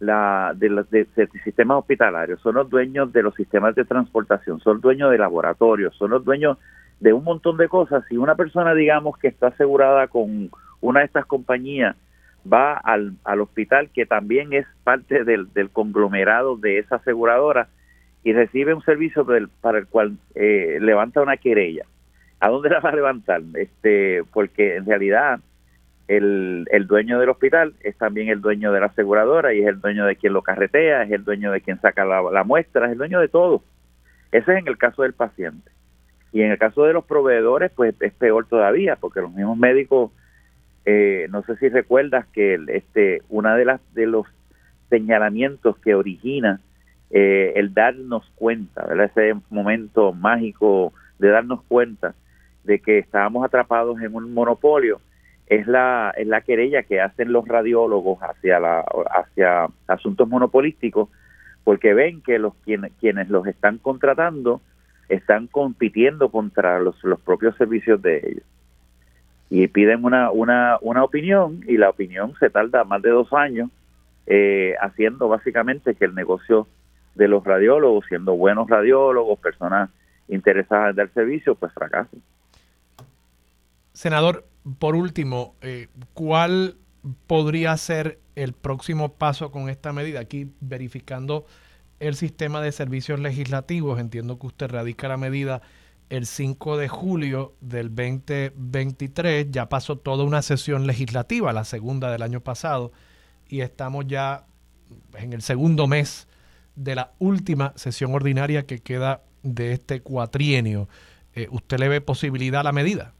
[0.00, 1.06] la, de los de,
[1.44, 6.10] sistemas hospitalarios, son los dueños de los sistemas de transportación, son dueños de laboratorios, son
[6.10, 6.58] los dueños
[7.00, 8.04] de un montón de cosas.
[8.08, 10.50] Si una persona, digamos, que está asegurada con
[10.80, 11.96] una de estas compañías,
[12.50, 17.68] va al, al hospital, que también es parte del, del conglomerado de esa aseguradora,
[18.24, 19.26] y recibe un servicio
[19.60, 21.84] para el cual eh, levanta una querella.
[22.40, 23.42] ¿A dónde la va a levantar?
[23.54, 25.40] Este, porque en realidad
[26.08, 29.80] el, el dueño del hospital es también el dueño de la aseguradora y es el
[29.80, 32.98] dueño de quien lo carretea, es el dueño de quien saca la, muestra, es el
[32.98, 33.62] dueño de todo.
[34.32, 35.70] Ese es en el caso del paciente.
[36.38, 40.12] Y en el caso de los proveedores, pues es peor todavía, porque los mismos médicos,
[40.84, 44.24] eh, no sé si recuerdas que este, una de las de los
[44.88, 46.60] señalamientos que origina
[47.10, 49.10] eh, el darnos cuenta, ¿verdad?
[49.16, 52.14] ese momento mágico de darnos cuenta
[52.62, 55.00] de que estábamos atrapados en un monopolio,
[55.48, 61.08] es la, es la querella que hacen los radiólogos hacia, la, hacia asuntos monopolísticos,
[61.64, 64.60] porque ven que los quienes, quienes los están contratando
[65.08, 68.44] están compitiendo contra los, los propios servicios de ellos.
[69.50, 73.70] Y piden una, una, una opinión y la opinión se tarda más de dos años
[74.26, 76.68] eh, haciendo básicamente que el negocio
[77.14, 79.88] de los radiólogos, siendo buenos radiólogos, personas
[80.28, 82.22] interesadas en dar servicio, pues fracasen.
[83.92, 84.44] Senador,
[84.78, 86.76] por último, eh, ¿cuál
[87.26, 90.20] podría ser el próximo paso con esta medida?
[90.20, 91.46] Aquí verificando
[92.00, 95.62] el sistema de servicios legislativos, entiendo que usted radica la medida
[96.10, 102.22] el 5 de julio del 2023, ya pasó toda una sesión legislativa, la segunda del
[102.22, 102.92] año pasado,
[103.48, 104.44] y estamos ya
[105.18, 106.28] en el segundo mes
[106.76, 110.88] de la última sesión ordinaria que queda de este cuatrienio.
[111.34, 113.12] Eh, ¿Usted le ve posibilidad a la medida?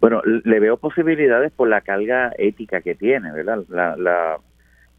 [0.00, 3.64] Bueno, le veo posibilidades por la carga ética que tiene, ¿verdad?
[3.68, 4.38] La, la,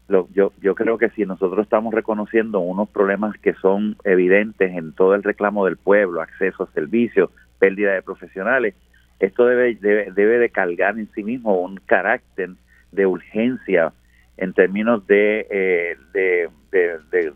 [0.08, 5.14] yo, yo creo que si nosotros estamos reconociendo unos problemas que son evidentes en todo
[5.14, 8.74] el reclamo del pueblo, acceso a servicios, pérdida de profesionales,
[9.18, 12.50] esto debe, debe, debe de cargar en sí mismo un carácter
[12.92, 13.92] de urgencia
[14.36, 16.48] en términos eh, de,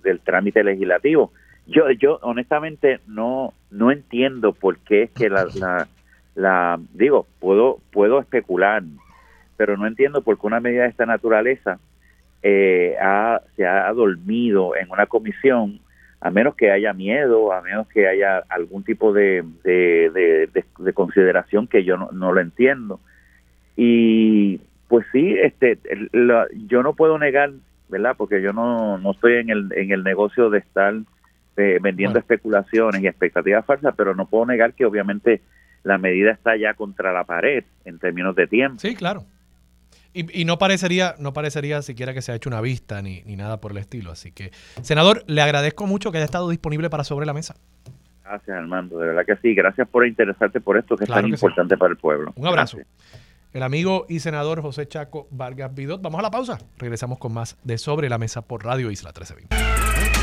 [0.03, 1.33] del trámite legislativo.
[1.67, 5.87] Yo, yo honestamente no, no entiendo por qué es que la,
[6.35, 8.83] la, digo, puedo, puedo especular,
[9.57, 11.79] pero no entiendo por qué una medida de esta naturaleza
[12.43, 12.97] eh,
[13.57, 15.81] se ha dormido en una comisión,
[16.21, 21.85] a menos que haya miedo, a menos que haya algún tipo de, de, consideración que
[21.85, 23.01] yo no, no lo entiendo.
[23.77, 25.79] Y pues sí, este,
[26.67, 27.53] yo no puedo negar,
[27.89, 28.15] ¿verdad?
[28.17, 30.95] Porque yo no, no estoy en el, en el negocio de estar
[31.57, 35.41] eh, vendiendo especulaciones y expectativas falsas, pero no puedo negar que obviamente
[35.83, 38.79] la medida está ya contra la pared en términos de tiempo.
[38.79, 39.25] Sí, claro.
[40.13, 43.37] Y, y, no parecería, no parecería siquiera que se ha hecho una vista ni, ni,
[43.37, 44.11] nada por el estilo.
[44.11, 44.51] Así que,
[44.83, 47.55] senador, le agradezco mucho que haya estado disponible para sobre la mesa.
[48.25, 48.99] Gracias, Armando.
[48.99, 49.55] De verdad que sí.
[49.55, 52.33] Gracias por interesarte por esto que es tan importante para el pueblo.
[52.37, 52.79] Un abrazo
[53.53, 56.01] el amigo y senador José Chaco Vargas Vidot.
[56.01, 56.59] Vamos a la pausa.
[56.79, 60.20] Regresamos con más de Sobre la Mesa por Radio Isla 1320.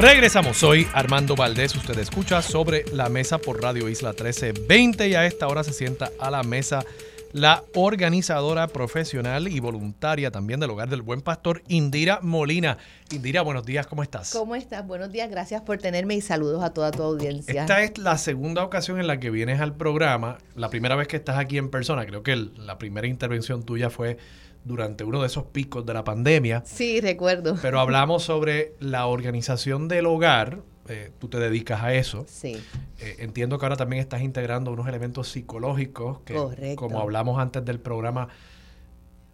[0.00, 5.26] Regresamos, soy Armando Valdés, usted escucha sobre la mesa por Radio Isla 1320 y a
[5.26, 6.86] esta hora se sienta a la mesa
[7.32, 12.78] la organizadora profesional y voluntaria también del Hogar del Buen Pastor, Indira Molina.
[13.12, 14.32] Indira, buenos días, ¿cómo estás?
[14.32, 14.86] ¿Cómo estás?
[14.86, 17.60] Buenos días, gracias por tenerme y saludos a toda tu audiencia.
[17.60, 21.16] Esta es la segunda ocasión en la que vienes al programa, la primera vez que
[21.16, 24.16] estás aquí en persona, creo que la primera intervención tuya fue
[24.64, 26.62] durante uno de esos picos de la pandemia.
[26.66, 27.56] Sí, recuerdo.
[27.60, 32.24] Pero hablamos sobre la organización del hogar, eh, tú te dedicas a eso.
[32.28, 32.56] Sí.
[32.98, 37.80] Eh, entiendo que ahora también estás integrando unos elementos psicológicos que, como hablamos antes del
[37.80, 38.28] programa,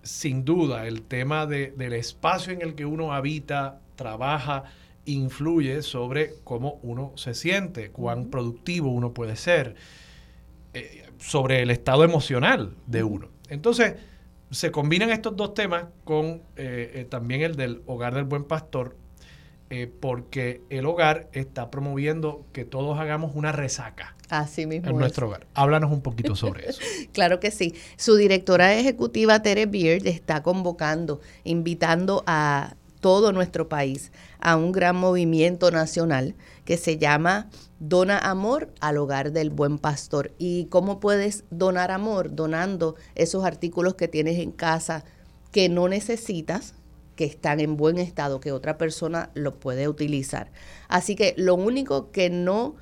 [0.03, 4.65] sin duda el tema del espacio en el que uno habita, trabaja,
[5.07, 9.75] influye sobre cómo uno se siente, cuán productivo uno puede ser,
[10.75, 13.29] eh, sobre el estado emocional de uno.
[13.49, 13.95] Entonces,
[14.51, 16.43] se combinan estos dos temas con
[17.09, 18.97] también el del hogar del buen pastor,
[19.69, 24.15] eh, porque el hogar está promoviendo que todos hagamos una resaca.
[24.29, 24.91] Así mismo.
[24.91, 25.49] En nuestro hogar.
[25.55, 26.81] Háblanos un poquito sobre eso.
[27.13, 27.75] claro que sí.
[27.97, 34.95] Su directora ejecutiva, Tere Beard, está convocando, invitando a todo nuestro país a un gran
[34.95, 37.49] movimiento nacional que se llama
[37.79, 40.33] Dona Amor al Hogar del Buen Pastor.
[40.39, 42.35] ¿Y cómo puedes donar amor?
[42.35, 45.05] Donando esos artículos que tienes en casa
[45.53, 46.75] que no necesitas,
[47.17, 50.51] que están en buen estado, que otra persona lo puede utilizar.
[50.89, 52.77] Así que lo único que no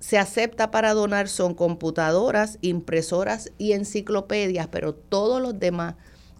[0.00, 5.94] se acepta para donar son computadoras, impresoras y enciclopedias, pero todos los demás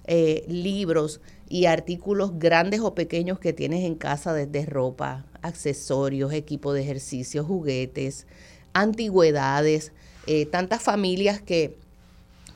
[0.07, 1.21] eh, libros
[1.51, 7.45] y artículos grandes o pequeños que tienes en casa, desde ropa, accesorios, equipo de ejercicio,
[7.45, 8.29] juguetes,
[8.73, 9.93] antigüedades,
[10.29, 11.77] eh, tantas familias que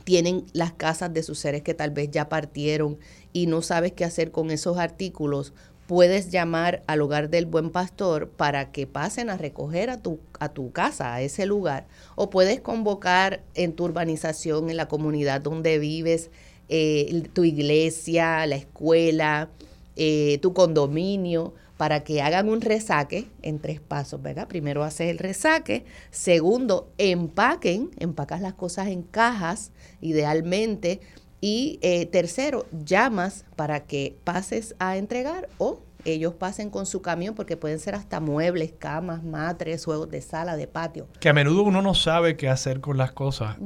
[0.05, 2.97] tienen las casas de sus seres que tal vez ya partieron
[3.33, 5.51] y no sabes qué hacer con esos artículos,
[5.87, 10.49] puedes llamar al hogar del buen pastor para que pasen a recoger a tu, a
[10.49, 11.85] tu casa, a ese lugar,
[12.15, 16.31] o puedes convocar en tu urbanización, en la comunidad donde vives,
[16.69, 19.49] eh, tu iglesia, la escuela,
[19.95, 24.47] eh, tu condominio, para que hagan un resaque en tres pasos, ¿verdad?
[24.47, 29.71] Primero haces el resaque, segundo, empaquen, empacas las cosas en cajas,
[30.01, 31.01] idealmente,
[31.41, 37.35] y eh, tercero, llamas para que pases a entregar o ellos pasen con su camión
[37.35, 41.07] porque pueden ser hasta muebles, camas, matres, juegos de sala, de patio.
[41.19, 43.57] Que a menudo uno no sabe qué hacer con las cosas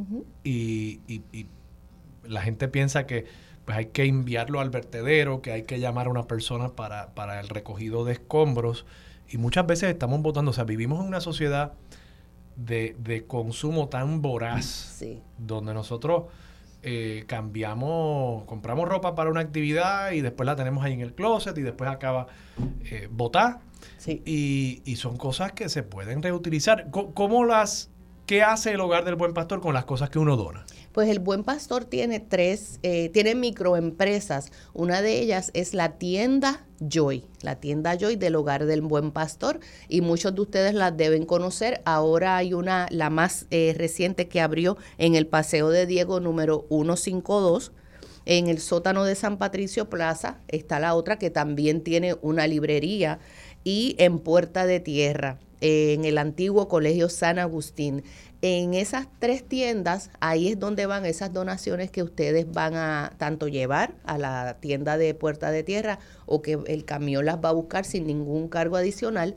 [0.44, 1.00] y,
[2.30, 3.26] la gente piensa que
[3.66, 7.40] pues hay que enviarlo al vertedero, que hay que llamar a una persona para, para
[7.40, 8.86] el recogido de escombros
[9.28, 11.74] y muchas veces estamos votando, o sea, vivimos en una sociedad
[12.56, 15.04] de, de consumo tan voraz,
[15.38, 16.24] donde nosotros
[16.82, 21.58] eh, cambiamos, compramos ropa para una actividad y después la tenemos ahí en el closet
[21.58, 22.28] y después acaba
[22.86, 23.60] eh, botar.
[24.06, 26.90] Y, y, son cosas que se pueden reutilizar.
[26.90, 27.92] ¿Cómo las,
[28.26, 30.66] qué hace el hogar del buen pastor con las cosas que uno dona?
[30.92, 34.52] Pues el Buen Pastor tiene tres, eh, tiene microempresas.
[34.74, 39.60] Una de ellas es la tienda Joy, la tienda Joy del Hogar del Buen Pastor.
[39.88, 41.82] Y muchos de ustedes la deben conocer.
[41.86, 46.66] Ahora hay una, la más eh, reciente que abrió en el Paseo de Diego número
[46.70, 47.72] 152.
[48.26, 53.20] En el sótano de San Patricio Plaza está la otra que también tiene una librería
[53.64, 58.04] y en Puerta de Tierra, en el antiguo Colegio San Agustín.
[58.42, 63.50] En esas tres tiendas, ahí es donde van esas donaciones que ustedes van a tanto
[63.50, 67.54] llevar a la tienda de Puerta de Tierra o que el camión las va a
[67.54, 69.36] buscar sin ningún cargo adicional.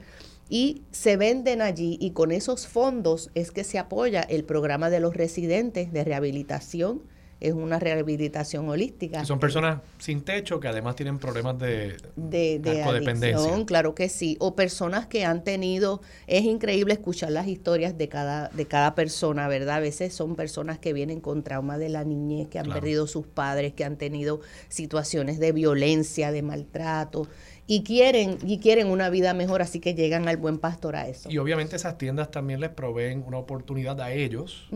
[0.48, 5.00] Y se venden allí y con esos fondos es que se apoya el programa de
[5.00, 7.02] los residentes de rehabilitación
[7.42, 9.24] es una rehabilitación holística.
[9.24, 14.36] Son personas sin techo que además tienen problemas de, de, de adicción, claro que sí,
[14.38, 19.48] o personas que han tenido, es increíble escuchar las historias de cada, de cada persona,
[19.48, 19.76] ¿verdad?
[19.76, 23.26] A veces son personas que vienen con trauma de la niñez, que han perdido sus
[23.26, 27.26] padres, que han tenido situaciones de violencia, de maltrato
[27.66, 31.28] y quieren y quieren una vida mejor, así que llegan al buen pastor a eso.
[31.28, 34.68] Y obviamente esas tiendas también les proveen una oportunidad a ellos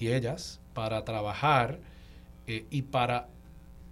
[0.00, 1.80] y ellas para trabajar
[2.48, 3.28] eh, y para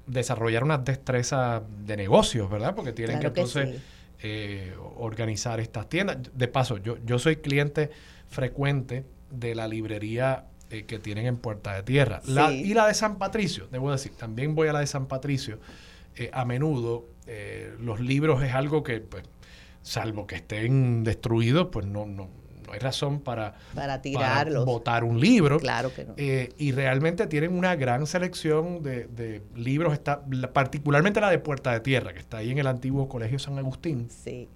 [0.06, 2.74] desarrollar unas destrezas de negocios, ¿verdad?
[2.74, 3.82] Porque tienen que entonces
[4.22, 6.16] eh, organizar estas tiendas.
[6.32, 7.90] De paso, yo, yo soy cliente
[8.28, 12.22] frecuente de la librería eh, que tienen en Puerta de Tierra.
[12.24, 15.58] La, y la de San Patricio, debo decir, también voy a la de San Patricio.
[16.32, 17.04] a menudo
[17.78, 19.24] los libros es algo que, pues,
[19.82, 22.30] salvo que estén destruidos, pues no, no
[22.76, 24.64] hay razón para, para tirarlos.
[24.64, 25.58] votar un libro.
[25.58, 26.14] Claro que no.
[26.16, 30.22] Eh, y realmente tienen una gran selección de, libros, está,
[30.52, 34.08] particularmente la de Puerta de Tierra, que está ahí en el antiguo Colegio San Agustín.
[34.10, 34.48] Sí.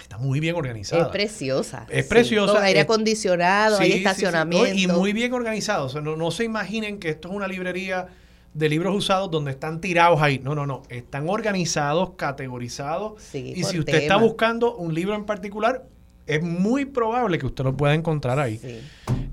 [0.00, 1.02] Está muy bien organizada.
[1.02, 1.86] Es preciosa.
[1.88, 2.54] Es preciosa.
[2.54, 4.74] Con aire acondicionado, hay estacionamiento.
[4.74, 6.00] y muy bien organizado.
[6.00, 8.06] no, no se imaginen que esto es una librería
[8.54, 10.40] de libros usados donde están tirados ahí.
[10.40, 10.82] No, no, no.
[10.88, 13.22] Están organizados, categorizados.
[13.34, 15.84] y si usted está buscando un libro en particular,
[16.28, 18.60] es muy probable que usted lo pueda encontrar ahí.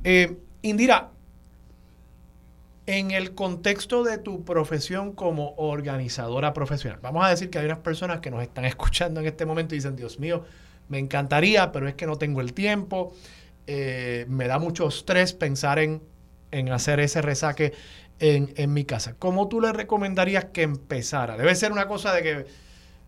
[0.03, 1.11] Eh, Indira,
[2.87, 7.79] en el contexto de tu profesión como organizadora profesional, vamos a decir que hay unas
[7.79, 10.45] personas que nos están escuchando en este momento y dicen, Dios mío,
[10.87, 13.13] me encantaría, pero es que no tengo el tiempo,
[13.67, 16.01] eh, me da mucho estrés pensar en,
[16.51, 17.73] en hacer ese resaque
[18.19, 19.15] en, en, mi casa.
[19.19, 21.35] ¿Cómo tú le recomendarías que empezara?
[21.35, 22.45] ¿Debe ser una cosa de que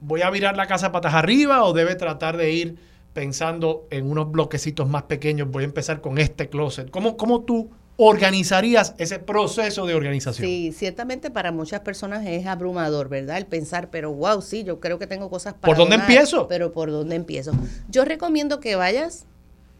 [0.02, 2.87] voy a virar la casa patas arriba o debe tratar de ir
[3.18, 6.92] pensando en unos bloquecitos más pequeños, voy a empezar con este closet.
[6.92, 10.48] ¿Cómo, cómo tú organizarías ese proceso de organización?
[10.48, 13.40] Sí, ciertamente para muchas personas es abrumador, ¿verdad?
[13.40, 15.74] El pensar, pero wow, sí, yo creo que tengo cosas para...
[15.74, 16.48] ¿Por dónde empiezo?
[16.48, 17.54] Pero ¿por dónde empiezo?
[17.90, 19.26] Yo recomiendo que vayas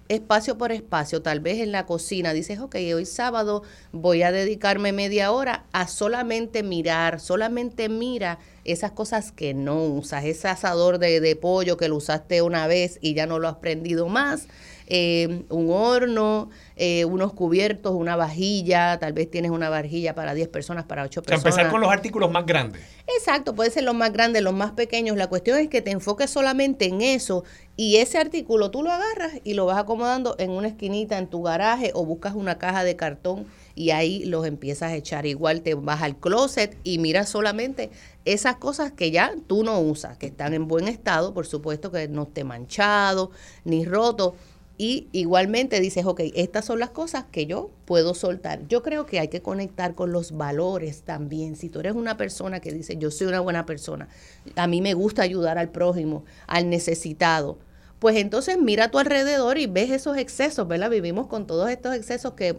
[0.10, 3.62] espacio por espacio, tal vez en la cocina, dices, ok, hoy sábado
[3.92, 10.26] voy a dedicarme media hora a solamente mirar, solamente mira esas cosas que no usas,
[10.26, 13.58] ese asador de, de pollo que lo usaste una vez y ya no lo has
[13.58, 14.48] prendido más,
[14.90, 20.48] eh, un horno, eh, unos cubiertos, una vajilla, tal vez tienes una vajilla para 10
[20.48, 21.44] personas, para 8 personas.
[21.44, 22.82] empezar con los artículos más grandes.
[23.18, 25.18] Exacto, puede ser los más grandes, los más pequeños.
[25.18, 27.44] La cuestión es que te enfoques solamente en eso
[27.76, 31.44] y ese artículo tú lo agarras y lo vas acomodando en una esquinita en tu
[31.44, 33.46] garaje o buscas una caja de cartón
[33.78, 35.28] y ahí los empiezas a echar.
[35.28, 37.92] Igual te vas al closet y miras solamente
[38.26, 42.08] esas cosas que ya tú no usas, que están en buen estado, por supuesto que
[42.08, 43.30] no esté manchado
[43.66, 44.36] ni roto
[44.80, 48.68] y igualmente dices, ok, estas son las cosas que yo puedo soltar.
[48.68, 51.56] Yo creo que hay que conectar con los valores también.
[51.56, 54.08] Si tú eres una persona que dice, yo soy una buena persona,
[54.56, 57.58] a mí me gusta ayudar al prójimo, al necesitado,
[58.00, 60.90] pues entonces mira a tu alrededor y ves esos excesos, ¿verdad?
[60.90, 62.56] Vivimos con todos estos excesos que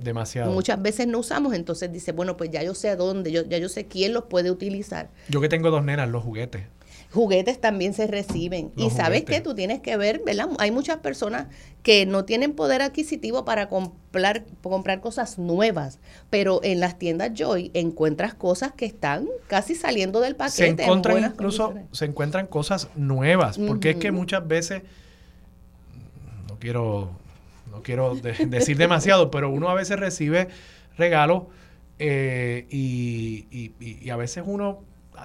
[0.47, 3.69] muchas veces no usamos, entonces dice, bueno, pues ya yo sé dónde, yo, ya yo
[3.69, 5.11] sé quién los puede utilizar.
[5.29, 6.63] Yo que tengo dos nenas, los juguetes
[7.11, 8.73] juguetes también se reciben.
[8.77, 10.49] y sabes que tú tienes que ver, ¿verdad?
[10.59, 11.47] Hay muchas personas
[11.83, 17.71] que no tienen poder adquisitivo para comprar, comprar cosas nuevas, pero en las tiendas Joy
[17.75, 20.77] encuentras cosas que están casi saliendo del paquete.
[20.77, 24.83] Se encuentran incluso, se encuentran cosas nuevas, porque es que muchas veces,
[26.59, 27.11] no quiero,
[27.71, 28.15] no quiero
[28.49, 30.49] decir demasiado, pero uno a veces recibe
[30.97, 31.45] regalos
[31.99, 34.83] eh, y, y a veces uno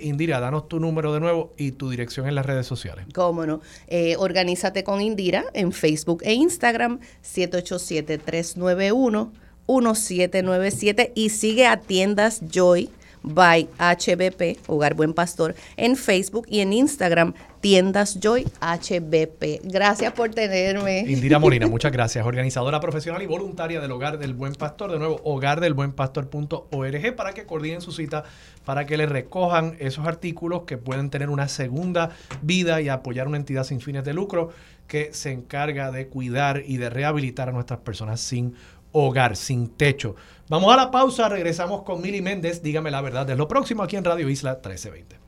[0.00, 3.04] Indira, danos tu número de nuevo y tu dirección en las redes sociales.
[3.14, 3.60] Cómo no.
[3.88, 9.32] Eh, organízate con Indira en Facebook e Instagram, 787-391.
[9.68, 12.90] 1797 y sigue a Tiendas Joy
[13.26, 19.62] by HBP, Hogar Buen Pastor, en Facebook y en Instagram, Tiendas Joy HBP.
[19.64, 21.00] Gracias por tenerme.
[21.00, 22.24] Indira Molina, muchas gracias.
[22.24, 24.92] Organizadora profesional y voluntaria del Hogar del Buen Pastor.
[24.92, 28.22] De nuevo, hogardelbuenpastor.org para que coordinen su cita,
[28.64, 32.10] para que le recojan esos artículos que pueden tener una segunda
[32.42, 34.52] vida y apoyar una entidad sin fines de lucro
[34.86, 38.54] que se encarga de cuidar y de rehabilitar a nuestras personas sin
[38.96, 40.14] hogar sin techo.
[40.48, 43.96] Vamos a la pausa, regresamos con Mili Méndez, dígame la verdad, de lo próximo aquí
[43.96, 45.16] en Radio Isla 1320.